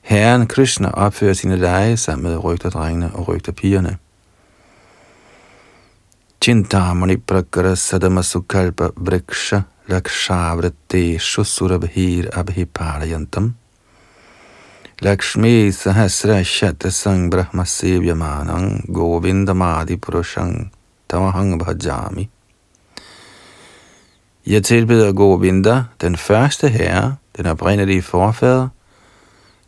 Herren 0.00 0.46
Krishna 0.46 0.90
opfører 0.90 1.34
sine 1.34 1.56
lege 1.56 1.96
sammen 1.96 2.30
med 2.32 2.44
rygterdrengene 2.44 3.10
og 3.14 3.28
rygterpigerne. 3.28 3.98
Chintamani 6.42 7.18
prakara 7.18 7.76
sadama 7.76 8.20
sukalpa 8.20 8.90
vriksha 8.94 9.64
lakshavrateshu 9.88 11.44
shusurabhir 11.44 12.32
abhiparayantam. 12.32 13.54
Lakshmi 15.02 15.68
sahasra 15.68 16.42
shatasang 16.42 17.30
brahma 17.30 17.62
sevyamanang 17.62 18.90
govindamadi 18.90 19.96
purushang 20.00 20.72
tamahang 21.08 21.60
bhajami. 21.60 22.28
Jeg 24.44 24.64
tilbeder 24.64 25.12
Govinda, 25.12 25.84
den 26.00 26.16
første 26.16 26.68
herre, 26.68 27.16
den 27.36 27.46
oprindelige 27.46 28.02
forfader, 28.02 28.68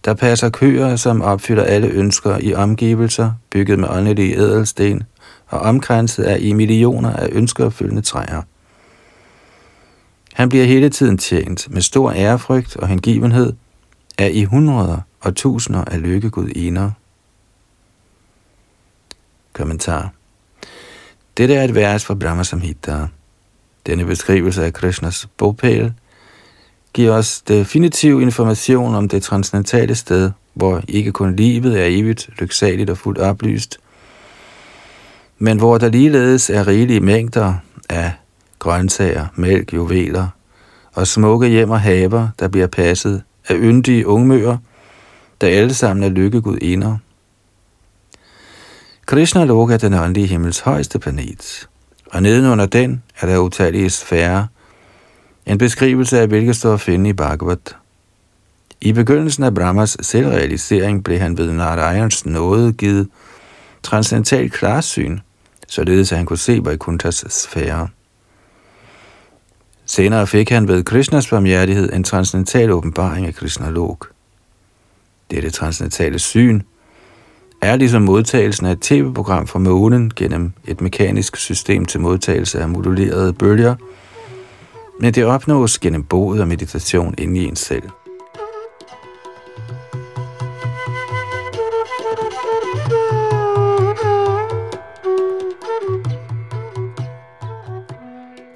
der 0.05 0.14
passer 0.14 0.51
køer, 0.51 0.97
som 0.97 1.22
opfylder 1.22 1.64
alle 1.64 1.89
ønsker 1.89 2.39
i 2.39 2.55
omgivelser, 2.55 3.33
bygget 3.51 3.79
med 3.79 3.89
åndelige 3.89 4.37
ædelsten, 4.37 5.03
og 5.55 5.61
omkranset 5.61 6.24
af 6.24 6.38
i 6.40 6.52
millioner 6.52 7.12
af 7.12 7.28
ønskeopfyldende 7.32 8.02
træer. 8.02 8.42
Han 10.32 10.48
bliver 10.48 10.64
hele 10.64 10.90
tiden 10.90 11.18
tjent 11.18 11.70
med 11.70 11.82
stor 11.82 12.12
ærefrygt 12.12 12.76
og 12.76 12.88
hengivenhed 12.88 13.52
af 14.18 14.30
i 14.34 14.44
hundreder 14.44 14.98
og 15.20 15.36
tusinder 15.36 15.84
af 15.84 16.02
lykkegudiner. 16.02 16.90
Kommentar 19.52 20.12
Dette 21.36 21.55
er 21.55 21.64
et 21.64 21.74
vers 21.74 22.05
fra 22.05 22.14
Brahma 22.14 22.42
Samhita. 22.42 23.07
Denne 23.86 24.05
beskrivelse 24.05 24.64
af 24.64 24.72
Krishnas 24.72 25.28
bogpæl 25.36 25.92
giver 26.92 27.12
os 27.12 27.40
definitiv 27.40 28.20
information 28.20 28.94
om 28.94 29.09
det 29.09 29.22
transcendentale 29.22 29.94
sted, 29.94 30.30
hvor 30.55 30.82
ikke 30.88 31.12
kun 31.12 31.36
livet 31.36 31.80
er 31.80 31.86
evigt, 31.86 32.30
lyksaligt 32.38 32.90
og 32.90 32.98
fuldt 32.98 33.18
oplyst, 33.18 33.78
men 35.39 35.59
hvor 35.59 35.78
der 35.78 35.89
ligeledes 35.89 36.51
er 36.51 36.66
rigelige 36.66 37.01
mængder 37.01 37.55
af 37.89 38.12
grøntsager, 38.59 39.26
mælk, 39.35 39.74
juveler 39.74 40.28
og 40.93 41.07
smukke 41.07 41.49
hjem 41.49 41.70
og 41.70 41.80
haver, 41.80 42.28
der 42.39 42.49
bliver 42.49 42.66
passet 42.66 43.22
af 43.49 43.55
yndige 43.59 44.07
ungmøer, 44.07 44.57
der 45.41 45.49
alle 45.49 45.74
sammen 45.74 46.03
er 46.03 46.09
lykkegudinder. 46.09 46.97
Krishna 49.07 49.45
Loka 49.45 49.74
er 49.74 49.78
den 49.78 49.95
åndelige 49.95 50.26
himmels 50.26 50.61
højeste 50.61 50.99
planet, 50.99 51.68
og 52.11 52.22
nedenunder 52.22 52.66
den 52.66 53.03
er 53.20 53.26
der 53.26 53.39
utallige 53.39 53.91
sfærer, 53.91 54.47
en 55.47 55.59
beskrivelse 55.59 56.20
af 56.20 56.28
hvilket 56.28 56.57
står 56.57 56.74
at 56.74 56.80
finde 56.80 57.11
i 57.11 57.12
Bhagavad. 57.12 57.74
I 58.80 58.93
begyndelsen 58.93 59.45
af 59.45 59.55
Brahmas 59.55 59.97
selvrealisering 60.01 61.05
blev 61.05 61.18
han 61.18 61.39
ved 61.39 61.53
Narayans 61.53 62.26
nåde 62.26 62.72
givet 62.72 63.09
transcendental 63.85 64.51
klarsyn, 64.51 65.18
således 65.68 66.12
at 66.12 66.18
han 66.18 66.26
kunne 66.26 66.39
se 66.39 66.64
Vaikunthas 66.64 67.24
sfære. 67.28 67.89
Senere 69.87 70.26
fik 70.26 70.51
han 70.51 70.68
ved 70.68 70.85
Krishnas 70.85 71.28
barmhjertighed 71.28 71.93
en 71.93 72.05
transcendental 72.05 72.70
åbenbaring 72.70 73.26
af 73.26 73.35
Krishna 73.35 73.70
Lok. 73.70 74.11
Dette 75.30 75.51
transcendentale 75.51 76.18
syn 76.18 76.61
er 77.62 77.76
ligesom 77.76 78.03
modtagelsen 78.03 78.66
af 78.66 78.72
et 78.72 78.80
tv-program 78.80 79.47
fra 79.47 79.59
månen 79.59 80.12
gennem 80.16 80.53
et 80.64 80.80
mekanisk 80.80 81.37
system 81.37 81.85
til 81.85 82.01
modtagelse 82.01 82.61
af 82.61 82.68
modulerede 82.68 83.32
bølger, 83.32 83.74
men 85.01 85.14
det 85.14 85.24
opnås 85.24 85.78
gennem 85.78 86.05
boet 86.05 86.41
og 86.41 86.49
meditation 86.49 87.14
inde 87.18 87.41
i 87.41 87.45
en 87.45 87.57
selv. 87.57 87.82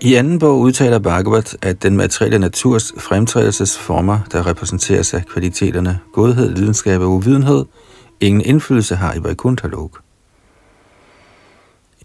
I 0.09 0.14
anden 0.14 0.38
bog 0.38 0.61
udtaler 0.61 0.98
Bhagavat, 0.98 1.56
at 1.62 1.82
den 1.82 1.96
materielle 1.96 2.38
naturs 2.38 2.92
fremtrædelsesformer, 2.98 4.18
der 4.32 4.46
repræsenteres 4.46 5.14
af 5.14 5.26
kvaliteterne 5.26 5.98
godhed, 6.12 6.54
lidenskab 6.54 7.00
og 7.00 7.11
uvidenhed, 7.11 7.64
ingen 8.20 8.40
indflydelse 8.40 8.96
har 8.96 9.14
i 9.14 9.22
Vaikuntha-lok. 9.22 10.00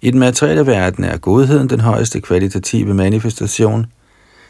I 0.01 0.11
den 0.11 0.19
materielle 0.19 0.65
verden 0.65 1.03
er 1.03 1.17
godheden 1.17 1.69
den 1.69 1.79
højeste 1.79 2.21
kvalitative 2.21 2.93
manifestation, 2.93 3.85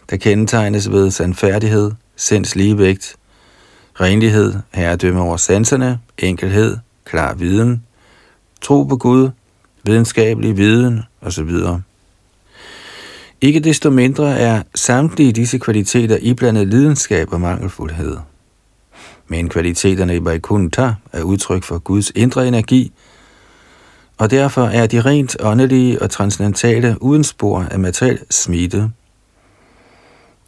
der 0.10 0.18
kendetegnes 0.18 0.92
ved 0.92 1.12
sandfærdighed, 1.12 1.92
sinds 2.16 2.56
ligevægt, 2.56 3.16
renlighed, 4.02 4.54
herredømme 4.74 5.22
over 5.22 5.38
sanserne, 5.38 6.00
enkelhed, 6.18 6.78
klar 7.06 7.34
viden, 7.34 7.84
tro 8.62 8.84
på 8.84 8.98
Gud, 8.98 9.30
videnskabelig 9.84 10.58
viden 10.58 11.04
osv. 11.22 11.50
Ikke 13.44 13.60
desto 13.60 13.90
mindre 13.90 14.40
er 14.40 14.64
samtlige 14.76 15.32
disse 15.32 15.58
kvaliteter 15.58 16.18
iblandet 16.22 16.68
lidenskab 16.68 17.34
og 17.34 17.42
mangelfuldhed. 17.42 18.18
Men 19.28 19.50
kvaliteterne 19.50 20.16
i 20.16 20.26
Vaikuntha 20.26 20.92
er 21.14 21.24
udtryk 21.24 21.64
for 21.64 21.80
Guds 21.80 22.12
indre 22.16 22.48
energi, 22.48 22.92
og 24.18 24.32
derfor 24.32 24.62
er 24.62 24.88
de 24.88 25.02
rent 25.02 25.36
åndelige 25.40 26.02
og 26.02 26.10
transcendentale 26.10 26.98
uden 27.02 27.24
spor 27.24 27.66
af 27.72 27.80
materiel 27.80 28.20
smitte. 28.30 28.90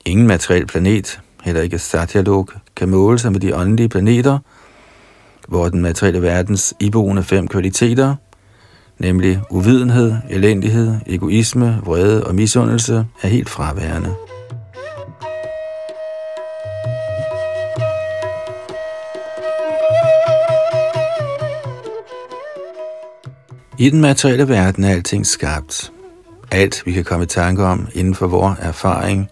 Ingen 0.05 0.27
materiel 0.27 0.65
planet, 0.65 1.19
heller 1.43 1.61
ikke 1.61 1.79
Satyalok, 1.79 2.55
kan 2.75 2.89
måle 2.89 3.19
sig 3.19 3.31
med 3.31 3.39
de 3.39 3.55
åndelige 3.55 3.89
planeter, 3.89 4.39
hvor 5.47 5.69
den 5.69 5.81
materielle 5.81 6.21
verdens 6.21 6.73
iboende 6.79 7.23
fem 7.23 7.47
kvaliteter– 7.47 8.15
nemlig 8.99 9.41
uvidenhed, 9.49 10.13
elendighed, 10.29 10.95
egoisme, 11.07 11.79
vrede 11.83 12.27
og 12.27 12.35
misundelse, 12.35 13.05
er 13.21 13.27
helt 13.27 13.49
fraværende. 13.49 14.15
I 23.77 23.89
den 23.89 24.01
materielle 24.01 24.47
verden 24.47 24.83
er 24.83 24.89
alting 24.89 25.27
skabt. 25.27 25.91
Alt, 26.51 26.83
vi 26.85 26.91
kan 26.91 27.03
komme 27.03 27.23
i 27.23 27.27
tanke 27.27 27.63
om 27.63 27.87
inden 27.93 28.15
for 28.15 28.27
vores 28.27 28.59
erfaring, 28.61 29.29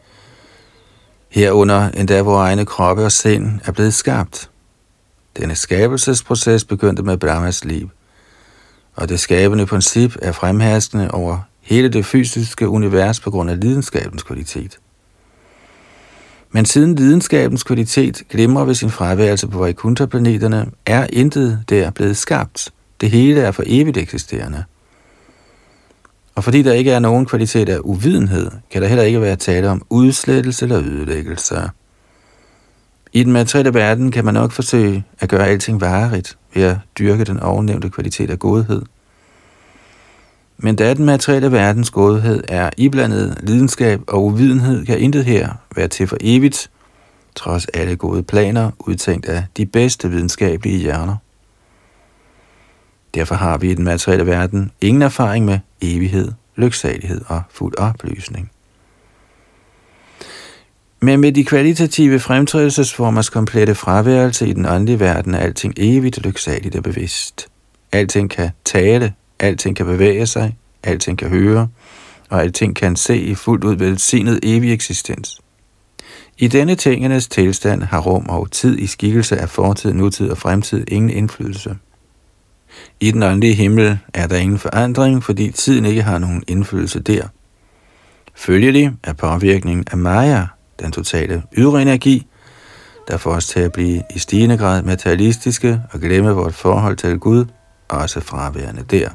herunder 1.29 1.89
endda 1.89 2.21
vores 2.21 2.47
egne 2.47 2.65
kroppe 2.65 3.03
og 3.03 3.11
sind, 3.11 3.59
er 3.65 3.71
blevet 3.71 3.93
skabt. 3.93 4.49
Denne 5.37 5.55
skabelsesproces 5.55 6.65
begyndte 6.65 7.03
med 7.03 7.17
Brahmas 7.17 7.65
liv– 7.65 7.89
og 8.95 9.09
det 9.09 9.19
skabende 9.19 9.65
princip 9.65 10.15
er 10.21 10.31
fremherskende 10.31 11.11
over 11.11 11.39
hele 11.61 11.89
det 11.89 12.05
fysiske 12.05 12.69
univers 12.69 13.19
på 13.19 13.31
grund 13.31 13.49
af 13.49 13.59
lidenskabens 13.59 14.23
kvalitet. 14.23 14.79
Men 16.51 16.65
siden 16.65 16.95
lidenskabens 16.95 17.63
kvalitet 17.63 18.23
glimrer 18.29 18.65
ved 18.65 18.75
sin 18.75 18.89
fraværelse 18.89 19.47
på 19.47 19.59
Vaikuntha-planeterne, 19.59 20.71
er 20.85 21.07
intet 21.09 21.63
der 21.69 21.89
blevet 21.89 22.17
skabt. 22.17 22.73
Det 23.01 23.11
hele 23.11 23.41
er 23.41 23.51
for 23.51 23.63
evigt 23.65 23.97
eksisterende. 23.97 24.63
Og 26.35 26.43
fordi 26.43 26.61
der 26.61 26.73
ikke 26.73 26.91
er 26.91 26.99
nogen 26.99 27.25
kvalitet 27.25 27.69
af 27.69 27.79
uvidenhed, 27.83 28.51
kan 28.71 28.81
der 28.81 28.87
heller 28.87 29.03
ikke 29.03 29.21
være 29.21 29.35
tale 29.35 29.69
om 29.69 29.85
udslettelse 29.89 30.65
eller 30.65 30.79
ødelæggelse. 30.79 31.69
I 33.15 33.23
den 33.23 33.31
materielle 33.31 33.73
verden 33.73 34.11
kan 34.11 34.25
man 34.25 34.33
nok 34.33 34.51
forsøge 34.51 35.03
at 35.19 35.29
gøre 35.29 35.47
alting 35.47 35.81
varigt 35.81 36.37
ved 36.53 36.63
at 36.63 36.77
dyrke 36.99 37.23
den 37.23 37.39
ovennævnte 37.39 37.89
kvalitet 37.89 38.29
af 38.29 38.39
godhed. 38.39 38.81
Men 40.57 40.75
da 40.75 40.93
den 40.93 41.05
materielle 41.05 41.51
verdens 41.51 41.89
godhed 41.91 42.43
er 42.47 42.69
iblandet 42.77 43.37
lidenskab 43.43 44.01
og 44.07 44.25
uvidenhed, 44.25 44.85
kan 44.85 44.99
intet 44.99 45.25
her 45.25 45.53
være 45.75 45.87
til 45.87 46.07
for 46.07 46.17
evigt, 46.21 46.69
trods 47.35 47.65
alle 47.65 47.95
gode 47.95 48.23
planer, 48.23 48.71
udtænkt 48.79 49.25
af 49.25 49.45
de 49.57 49.65
bedste 49.65 50.09
videnskabelige 50.09 50.77
hjerner. 50.77 51.15
Derfor 53.13 53.35
har 53.35 53.57
vi 53.57 53.71
i 53.71 53.73
den 53.73 53.85
materielle 53.85 54.25
verden 54.25 54.71
ingen 54.81 55.01
erfaring 55.01 55.45
med 55.45 55.59
evighed, 55.81 56.31
lyksalighed 56.55 57.21
og 57.27 57.41
fuld 57.49 57.77
oplysning. 57.77 58.52
Men 61.03 61.19
med 61.19 61.31
de 61.31 61.45
kvalitative 61.45 62.19
fremtrædelsesformers 62.19 63.29
komplette 63.29 63.75
fraværelse 63.75 64.47
i 64.47 64.53
den 64.53 64.65
åndelige 64.65 64.99
verden 64.99 65.33
er 65.33 65.39
alting 65.39 65.73
evigt 65.77 66.25
lyksaligt 66.25 66.75
og 66.75 66.83
bevidst. 66.83 67.47
Alting 67.91 68.29
kan 68.29 68.49
tale, 68.65 69.13
alting 69.39 69.75
kan 69.75 69.85
bevæge 69.85 70.27
sig, 70.27 70.57
alting 70.83 71.17
kan 71.17 71.29
høre, 71.29 71.67
og 72.29 72.41
alting 72.41 72.75
kan 72.75 72.95
se 72.95 73.17
i 73.17 73.35
fuldt 73.35 73.63
ud 73.63 73.75
velsignet 73.75 74.39
evig 74.43 74.73
eksistens. 74.73 75.41
I 76.37 76.47
denne 76.47 76.75
tingenes 76.75 77.27
tilstand 77.27 77.83
har 77.83 77.99
rum 77.99 78.25
og 78.29 78.51
tid 78.51 78.79
i 78.79 78.87
skikkelse 78.87 79.37
af 79.37 79.49
fortid, 79.49 79.93
nutid 79.93 80.29
og 80.29 80.37
fremtid 80.37 80.85
ingen 80.87 81.09
indflydelse. 81.09 81.75
I 82.99 83.11
den 83.11 83.23
åndelige 83.23 83.53
himmel 83.53 83.97
er 84.13 84.27
der 84.27 84.37
ingen 84.37 84.59
forandring, 84.59 85.23
fordi 85.23 85.51
tiden 85.51 85.85
ikke 85.85 86.03
har 86.03 86.17
nogen 86.17 86.43
indflydelse 86.47 86.99
der. 86.99 87.27
Følgelig 88.35 88.91
er 89.03 89.13
påvirkningen 89.13 89.85
af 89.91 89.97
Maya, 89.97 90.45
den 90.83 90.91
totale 90.91 91.43
ydre 91.57 91.81
energi, 91.81 92.27
der 93.07 93.17
får 93.17 93.31
os 93.31 93.47
til 93.47 93.59
at 93.59 93.71
blive 93.71 94.03
i 94.15 94.19
stigende 94.19 94.57
grad 94.57 94.81
materialistiske 94.81 95.81
og 95.91 95.99
glemme 95.99 96.31
vores 96.31 96.55
forhold 96.55 96.97
til 96.97 97.19
Gud, 97.19 97.45
også 97.89 98.19
fraværende 98.19 98.83
der. 98.89 99.09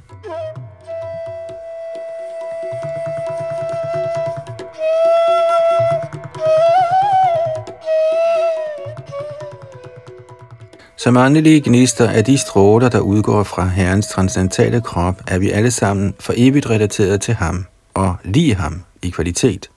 Som 10.97 11.17
åndelige 11.17 11.61
gnister 11.61 12.09
af 12.09 12.25
de 12.25 12.39
stråler, 12.39 12.89
der 12.89 13.01
udgår 13.01 13.43
fra 13.43 13.67
Herrens 13.67 14.07
transcendentale 14.07 14.81
krop, 14.81 15.23
er 15.27 15.39
vi 15.39 15.51
alle 15.51 15.71
sammen 15.71 16.15
for 16.21 16.33
evigt 16.37 16.71
relateret 16.71 17.21
til 17.21 17.35
ham 17.35 17.67
og 17.95 18.17
lige 18.25 18.55
ham 18.55 18.83
i 19.03 19.11
kvalitet. 19.11 19.71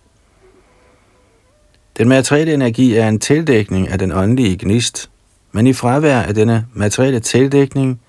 Den 1.98 2.10
materielle 2.10 2.54
energi 2.54 2.96
er 2.96 3.08
en 3.08 3.20
tildækning 3.20 3.89
af 3.89 4.00
den 4.00 4.12
åndelige 4.12 4.58
gnist, 4.58 5.10
men 5.52 5.68
i 5.68 5.74
fravær 5.74 6.20
af 6.20 6.34
denne 6.34 6.66
materielle 6.74 7.20
tildækning 7.20 8.02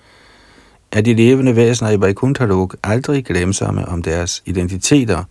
er 0.93 1.01
de 1.01 1.15
levende 1.15 1.57
væsener 1.57 1.91
i 1.91 2.01
Vaikunthalok 2.01 2.77
aldrig 2.85 3.25
glemsomme 3.25 3.89
om 3.89 4.03
deres 4.03 4.43
identiteter. 4.47 5.25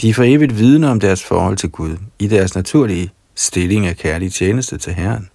De 0.00 0.08
er 0.08 0.14
for 0.14 0.22
evigt 0.22 0.58
vidne 0.58 0.90
om 0.90 1.00
deres 1.00 1.24
forhold 1.24 1.56
til 1.56 1.70
Gud 1.70 1.96
i 2.18 2.26
deres 2.26 2.54
naturlige 2.54 3.10
stilling 3.34 3.86
af 3.86 3.96
kærlig 3.96 4.32
tjeneste 4.32 4.78
til 4.78 4.92
Herren 4.92 5.28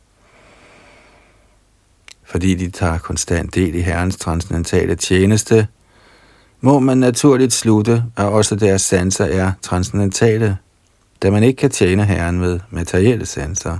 fordi 2.30 2.56
de 2.56 2.70
tager 2.70 2.98
konstant 2.98 3.56
del 3.56 3.76
i 3.76 3.82
Herrens 3.82 4.18
transcendentale 4.18 4.96
tjeneste, 4.96 5.68
må 6.62 6.80
man 6.80 6.98
naturligt 6.98 7.54
slutte, 7.54 8.04
at 8.18 8.26
også 8.26 8.56
deres 8.56 8.82
sanser 8.82 9.26
er 9.26 9.52
transcendentale, 9.62 10.58
da 11.24 11.32
man 11.32 11.44
ikke 11.44 11.58
kan 11.58 11.70
tjene 11.70 12.06
Herren 12.06 12.40
med 12.40 12.60
materielle 12.70 13.26
sanser. 13.26 13.78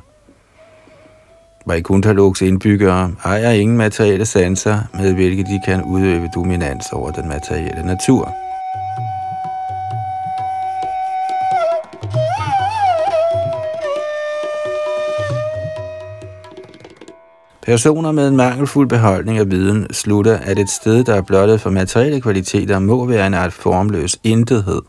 Vaikuntaloks 1.66 2.42
indbyggere 2.42 3.12
ejer 3.26 3.52
ingen 3.52 3.78
materielle 3.78 4.26
sanser, 4.26 4.80
med 4.94 5.14
hvilke 5.14 5.44
de 5.44 5.62
kan 5.66 5.84
udøve 5.84 6.30
dominans 6.36 6.86
over 6.92 7.12
den 7.12 7.28
materielle 7.28 7.86
natur. 7.86 8.36
Personer 17.64 18.12
med 18.12 18.28
en 18.28 18.36
mangelfuld 18.36 18.90
beholdning 18.90 19.38
af 19.38 19.52
viden 19.52 19.94
slutter, 19.94 20.38
at 20.38 20.60
et 20.60 20.70
sted, 20.70 21.04
der 21.04 21.16
er 21.16 21.22
blottet 21.22 21.62
for 21.62 21.70
materielle 21.70 22.22
kvaliteter, 22.22 22.80
må 22.80 23.06
være 23.06 23.28
en 23.28 23.34
art 23.34 23.54
formløs 23.54 24.20
intethed. 24.24 24.82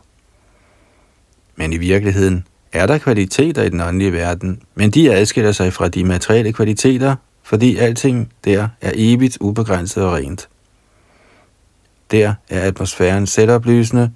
Men 1.55 1.73
i 1.73 1.77
virkeligheden 1.77 2.47
er 2.73 2.85
der 2.85 2.97
kvaliteter 2.97 3.63
i 3.63 3.69
den 3.69 3.81
åndelige 3.81 4.13
verden, 4.13 4.61
men 4.75 4.91
de 4.91 5.13
adskiller 5.13 5.51
sig 5.51 5.73
fra 5.73 5.87
de 5.87 6.03
materielle 6.03 6.53
kvaliteter, 6.53 7.15
fordi 7.43 7.77
alting 7.77 8.33
der 8.45 8.67
er 8.81 8.91
evigt 8.95 9.37
ubegrænset 9.41 10.03
og 10.03 10.13
rent. 10.13 10.49
Der 12.11 12.33
er 12.49 12.61
atmosfæren 12.61 13.27
selvoplysende, 13.27 14.11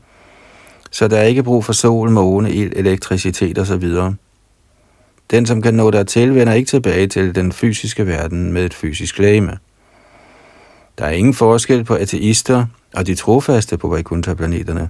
så 0.92 1.08
der 1.08 1.18
er 1.18 1.24
ikke 1.24 1.44
brug 1.44 1.66
for 1.66 1.74
sol, 1.74 2.10
måne, 2.10 2.52
ild, 2.54 2.74
elektricitet 2.76 3.60
osv. 3.60 3.92
Den, 5.32 5.46
som 5.46 5.62
kan 5.62 5.74
nå 5.74 5.92
dertil, 5.92 6.36
vender 6.36 6.54
ikke 6.54 6.70
tilbage 6.70 7.08
til 7.08 7.36
den 7.36 7.52
fysiske 7.52 8.08
verden 8.08 8.54
med 8.54 8.66
et 8.66 8.74
fysisk 8.74 9.20
læme. 9.20 9.58
Der 10.98 11.06
er 11.06 11.12
ingen 11.12 11.34
forskel 11.34 11.84
på 11.84 11.96
ateister 11.96 12.66
og 12.94 13.08
de 13.08 13.16
trofaste 13.16 13.78
på 13.78 13.88
Vaikuntha-planeterne. 13.88 14.90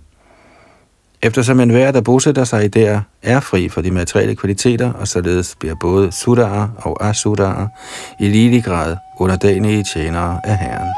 Eftersom 1.26 1.60
enhver, 1.60 1.92
der 1.92 2.02
bosætter 2.02 2.44
sig 2.44 2.74
der, 2.74 3.02
er 3.24 3.40
fri 3.40 3.70
for 3.70 3.82
de 3.82 3.92
materielle 3.92 4.36
kvaliteter, 4.36 4.94
og 4.94 5.08
således 5.08 5.56
bliver 5.60 5.76
både 5.82 6.12
sudarer 6.12 6.68
og 6.78 7.06
asudarer 7.06 7.68
i 8.20 8.28
lige 8.28 8.62
grad 8.62 8.96
underdanige 9.20 9.86
tjenere 9.94 10.40
af 10.44 10.58
Herren. 10.58 10.90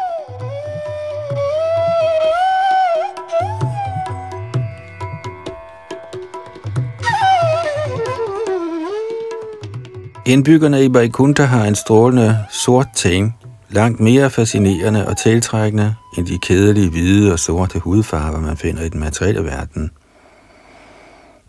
Indbyggerne 10.25 10.85
i 10.85 10.93
Vaikuntha 10.93 11.43
har 11.43 11.65
en 11.65 11.75
strålende 11.75 12.37
sort 12.49 12.87
ting, 12.95 13.35
langt 13.69 13.99
mere 13.99 14.29
fascinerende 14.29 15.07
og 15.07 15.17
tiltrækkende 15.17 15.95
end 16.17 16.27
de 16.27 16.39
kedelige 16.41 16.89
hvide 16.89 17.33
og 17.33 17.39
sorte 17.39 17.79
hudfarver, 17.79 18.39
man 18.39 18.57
finder 18.57 18.83
i 18.83 18.89
den 18.89 18.99
materielle 18.99 19.43
verden. 19.43 19.91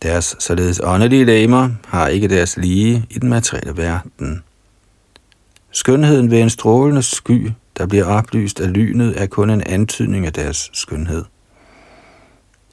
Deres 0.03 0.37
således 0.39 0.81
åndelige 0.85 1.25
læmer 1.25 1.71
har 1.87 2.09
ikke 2.09 2.29
deres 2.29 2.57
lige 2.57 3.07
i 3.11 3.19
den 3.19 3.29
materielle 3.29 3.77
verden. 3.77 4.43
Skønheden 5.71 6.31
ved 6.31 6.41
en 6.41 6.51
strålende 6.51 7.03
sky, 7.03 7.51
der 7.79 7.87
bliver 7.87 8.05
oplyst 8.05 8.61
af 8.61 8.73
lynet, 8.73 9.23
er 9.23 9.27
kun 9.27 9.51
en 9.51 9.63
antydning 9.63 10.27
af 10.27 10.33
deres 10.33 10.71
skønhed. 10.73 11.25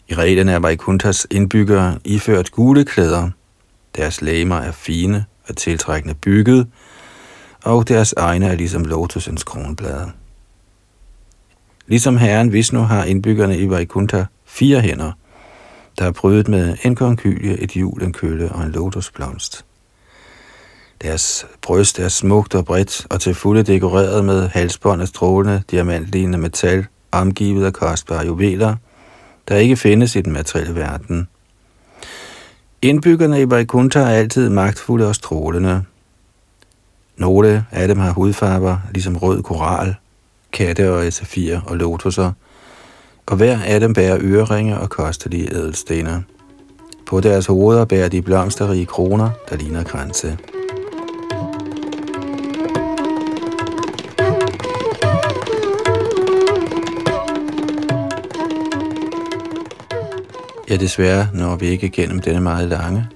I 0.10 0.14
reglen 0.14 0.50
er 0.50 0.60
Vaikuntas 0.60 1.28
indbyggere 1.32 2.00
iført 2.04 2.52
gule 2.52 2.86
klæder. 2.86 3.30
Deres 3.96 4.22
læmer 4.22 4.56
er 4.56 4.72
fine, 4.72 5.26
og 5.50 5.58
tiltrækkende 5.58 6.16
bygget, 6.16 6.68
og 7.64 7.88
deres 7.88 8.14
egne 8.18 8.46
er 8.46 8.56
ligesom 8.56 8.84
lotusens 8.84 9.44
kronblade. 9.44 10.12
Ligesom 11.88 12.18
herren 12.18 12.54
Vishnu 12.54 12.82
har 12.82 13.04
indbyggerne 13.04 13.58
i 13.58 13.70
Vaikuntha 13.70 14.24
fire 14.46 14.82
hænder, 14.82 15.12
der 16.00 16.06
er 16.06 16.12
prydet 16.12 16.48
med 16.48 16.78
en 16.84 16.96
konkylie, 16.96 17.58
et 17.60 17.72
hjul, 17.72 18.04
en 18.04 18.14
kølle 18.14 18.52
og 18.52 18.64
en 18.64 18.72
lotusblomst. 18.72 19.66
Deres 21.02 21.46
bryst 21.62 22.00
er 22.00 22.10
smukt 22.10 22.56
og 22.56 22.66
bredt 22.66 23.08
og 23.10 23.22
til 23.22 23.36
fulde 23.36 23.64
dekoreret 23.64 24.26
med 24.26 24.48
halsbånd 24.48 25.02
af 25.02 25.08
strålende, 25.08 25.64
diamantlignende 25.72 26.38
metal, 26.38 26.86
omgivet 27.12 27.66
af 27.66 27.74
kostbare 27.74 28.26
juveler, 28.26 28.76
der 29.48 29.56
ikke 29.56 29.76
findes 29.76 30.16
i 30.16 30.22
den 30.22 30.34
materielle 30.34 30.76
verden– 30.76 31.28
Indbyggerne 32.86 33.42
i 33.42 33.50
Vaikuntha 33.50 34.00
er 34.00 34.08
altid 34.08 34.50
magtfulde 34.50 35.08
og 35.08 35.16
strålende. 35.16 35.84
Nogle 37.18 37.66
af 37.72 37.88
dem 37.88 38.00
har 38.00 38.12
hudfarver, 38.12 38.78
ligesom 38.94 39.18
rød 39.18 39.44
koral, 39.44 39.96
katte 40.52 40.94
og 40.94 41.14
safir 41.14 41.60
og 41.68 41.78
lotuser, 41.78 42.32
og 43.28 43.38
hver 43.38 43.60
af 43.66 43.80
dem 43.80 43.94
bærer 43.94 44.18
øreringe 44.22 44.80
og 44.80 44.90
kostelige 44.90 45.56
ædelstener. 45.56 46.22
På 47.06 47.20
deres 47.20 47.46
hoveder 47.46 47.86
bærer 47.86 48.10
de 48.10 48.22
blomsterrige 48.22 48.86
kroner, 48.86 49.30
der 49.50 49.56
ligner 49.56 49.84
kranse. 49.84 50.38
Ja, 60.70 60.76
desværre 60.76 61.28
når 61.34 61.56
vi 61.56 61.68
ikke 61.68 61.86
igennem 61.86 62.20
denne 62.20 62.42
meget 62.42 62.70
lange 62.70 63.08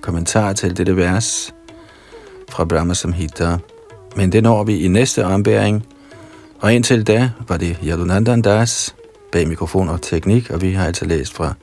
kommentar 0.00 0.52
til 0.52 0.76
dette 0.76 0.96
vers 0.96 1.54
fra 2.48 2.64
Brahma 2.64 2.94
Samhita. 2.94 3.56
Men 4.16 4.32
det 4.32 4.42
når 4.42 4.64
vi 4.64 4.80
i 4.80 4.88
næste 4.88 5.24
ombæring. 5.24 5.86
Og 6.58 6.74
indtil 6.74 7.06
da 7.06 7.30
var 7.48 7.56
det 7.56 7.78
Yadunandan 7.84 8.42
Das 8.42 8.94
bag 9.32 9.48
mikrofon 9.48 9.88
og 9.88 10.02
teknik, 10.02 10.50
og 10.50 10.62
vi 10.62 10.72
har 10.72 10.86
altså 10.86 11.04
læst 11.04 11.34
fra 11.34 11.54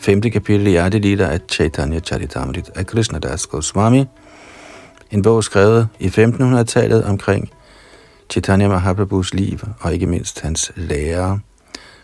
5. 0.00 0.20
kapitel 0.20 0.66
i 0.66 0.76
Adi 0.76 1.20
af 1.20 1.40
Chaitanya 1.48 2.00
Charitamrit 2.00 2.70
af 2.74 2.86
Krishna 2.86 3.18
Das 3.18 3.46
Goswami. 3.46 4.04
En 5.10 5.22
bog 5.22 5.44
skrevet 5.44 5.88
i 6.00 6.06
1500-tallet 6.06 7.04
omkring 7.04 7.50
Chaitanya 8.30 8.68
Mahaprabhus 8.68 9.34
liv 9.34 9.58
og 9.80 9.94
ikke 9.94 10.06
mindst 10.06 10.40
hans 10.40 10.72
lærer. 10.76 11.38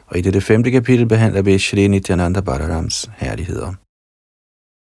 Og 0.07 0.19
i 0.19 0.21
dette 0.21 0.41
femte 0.41 0.71
kapitel 0.71 1.07
behandler 1.07 1.43
vi 1.43 1.59
Shri 1.59 1.89
Nityananda 1.89 2.41
Balarams 2.41 3.11
herligheder. 3.17 3.84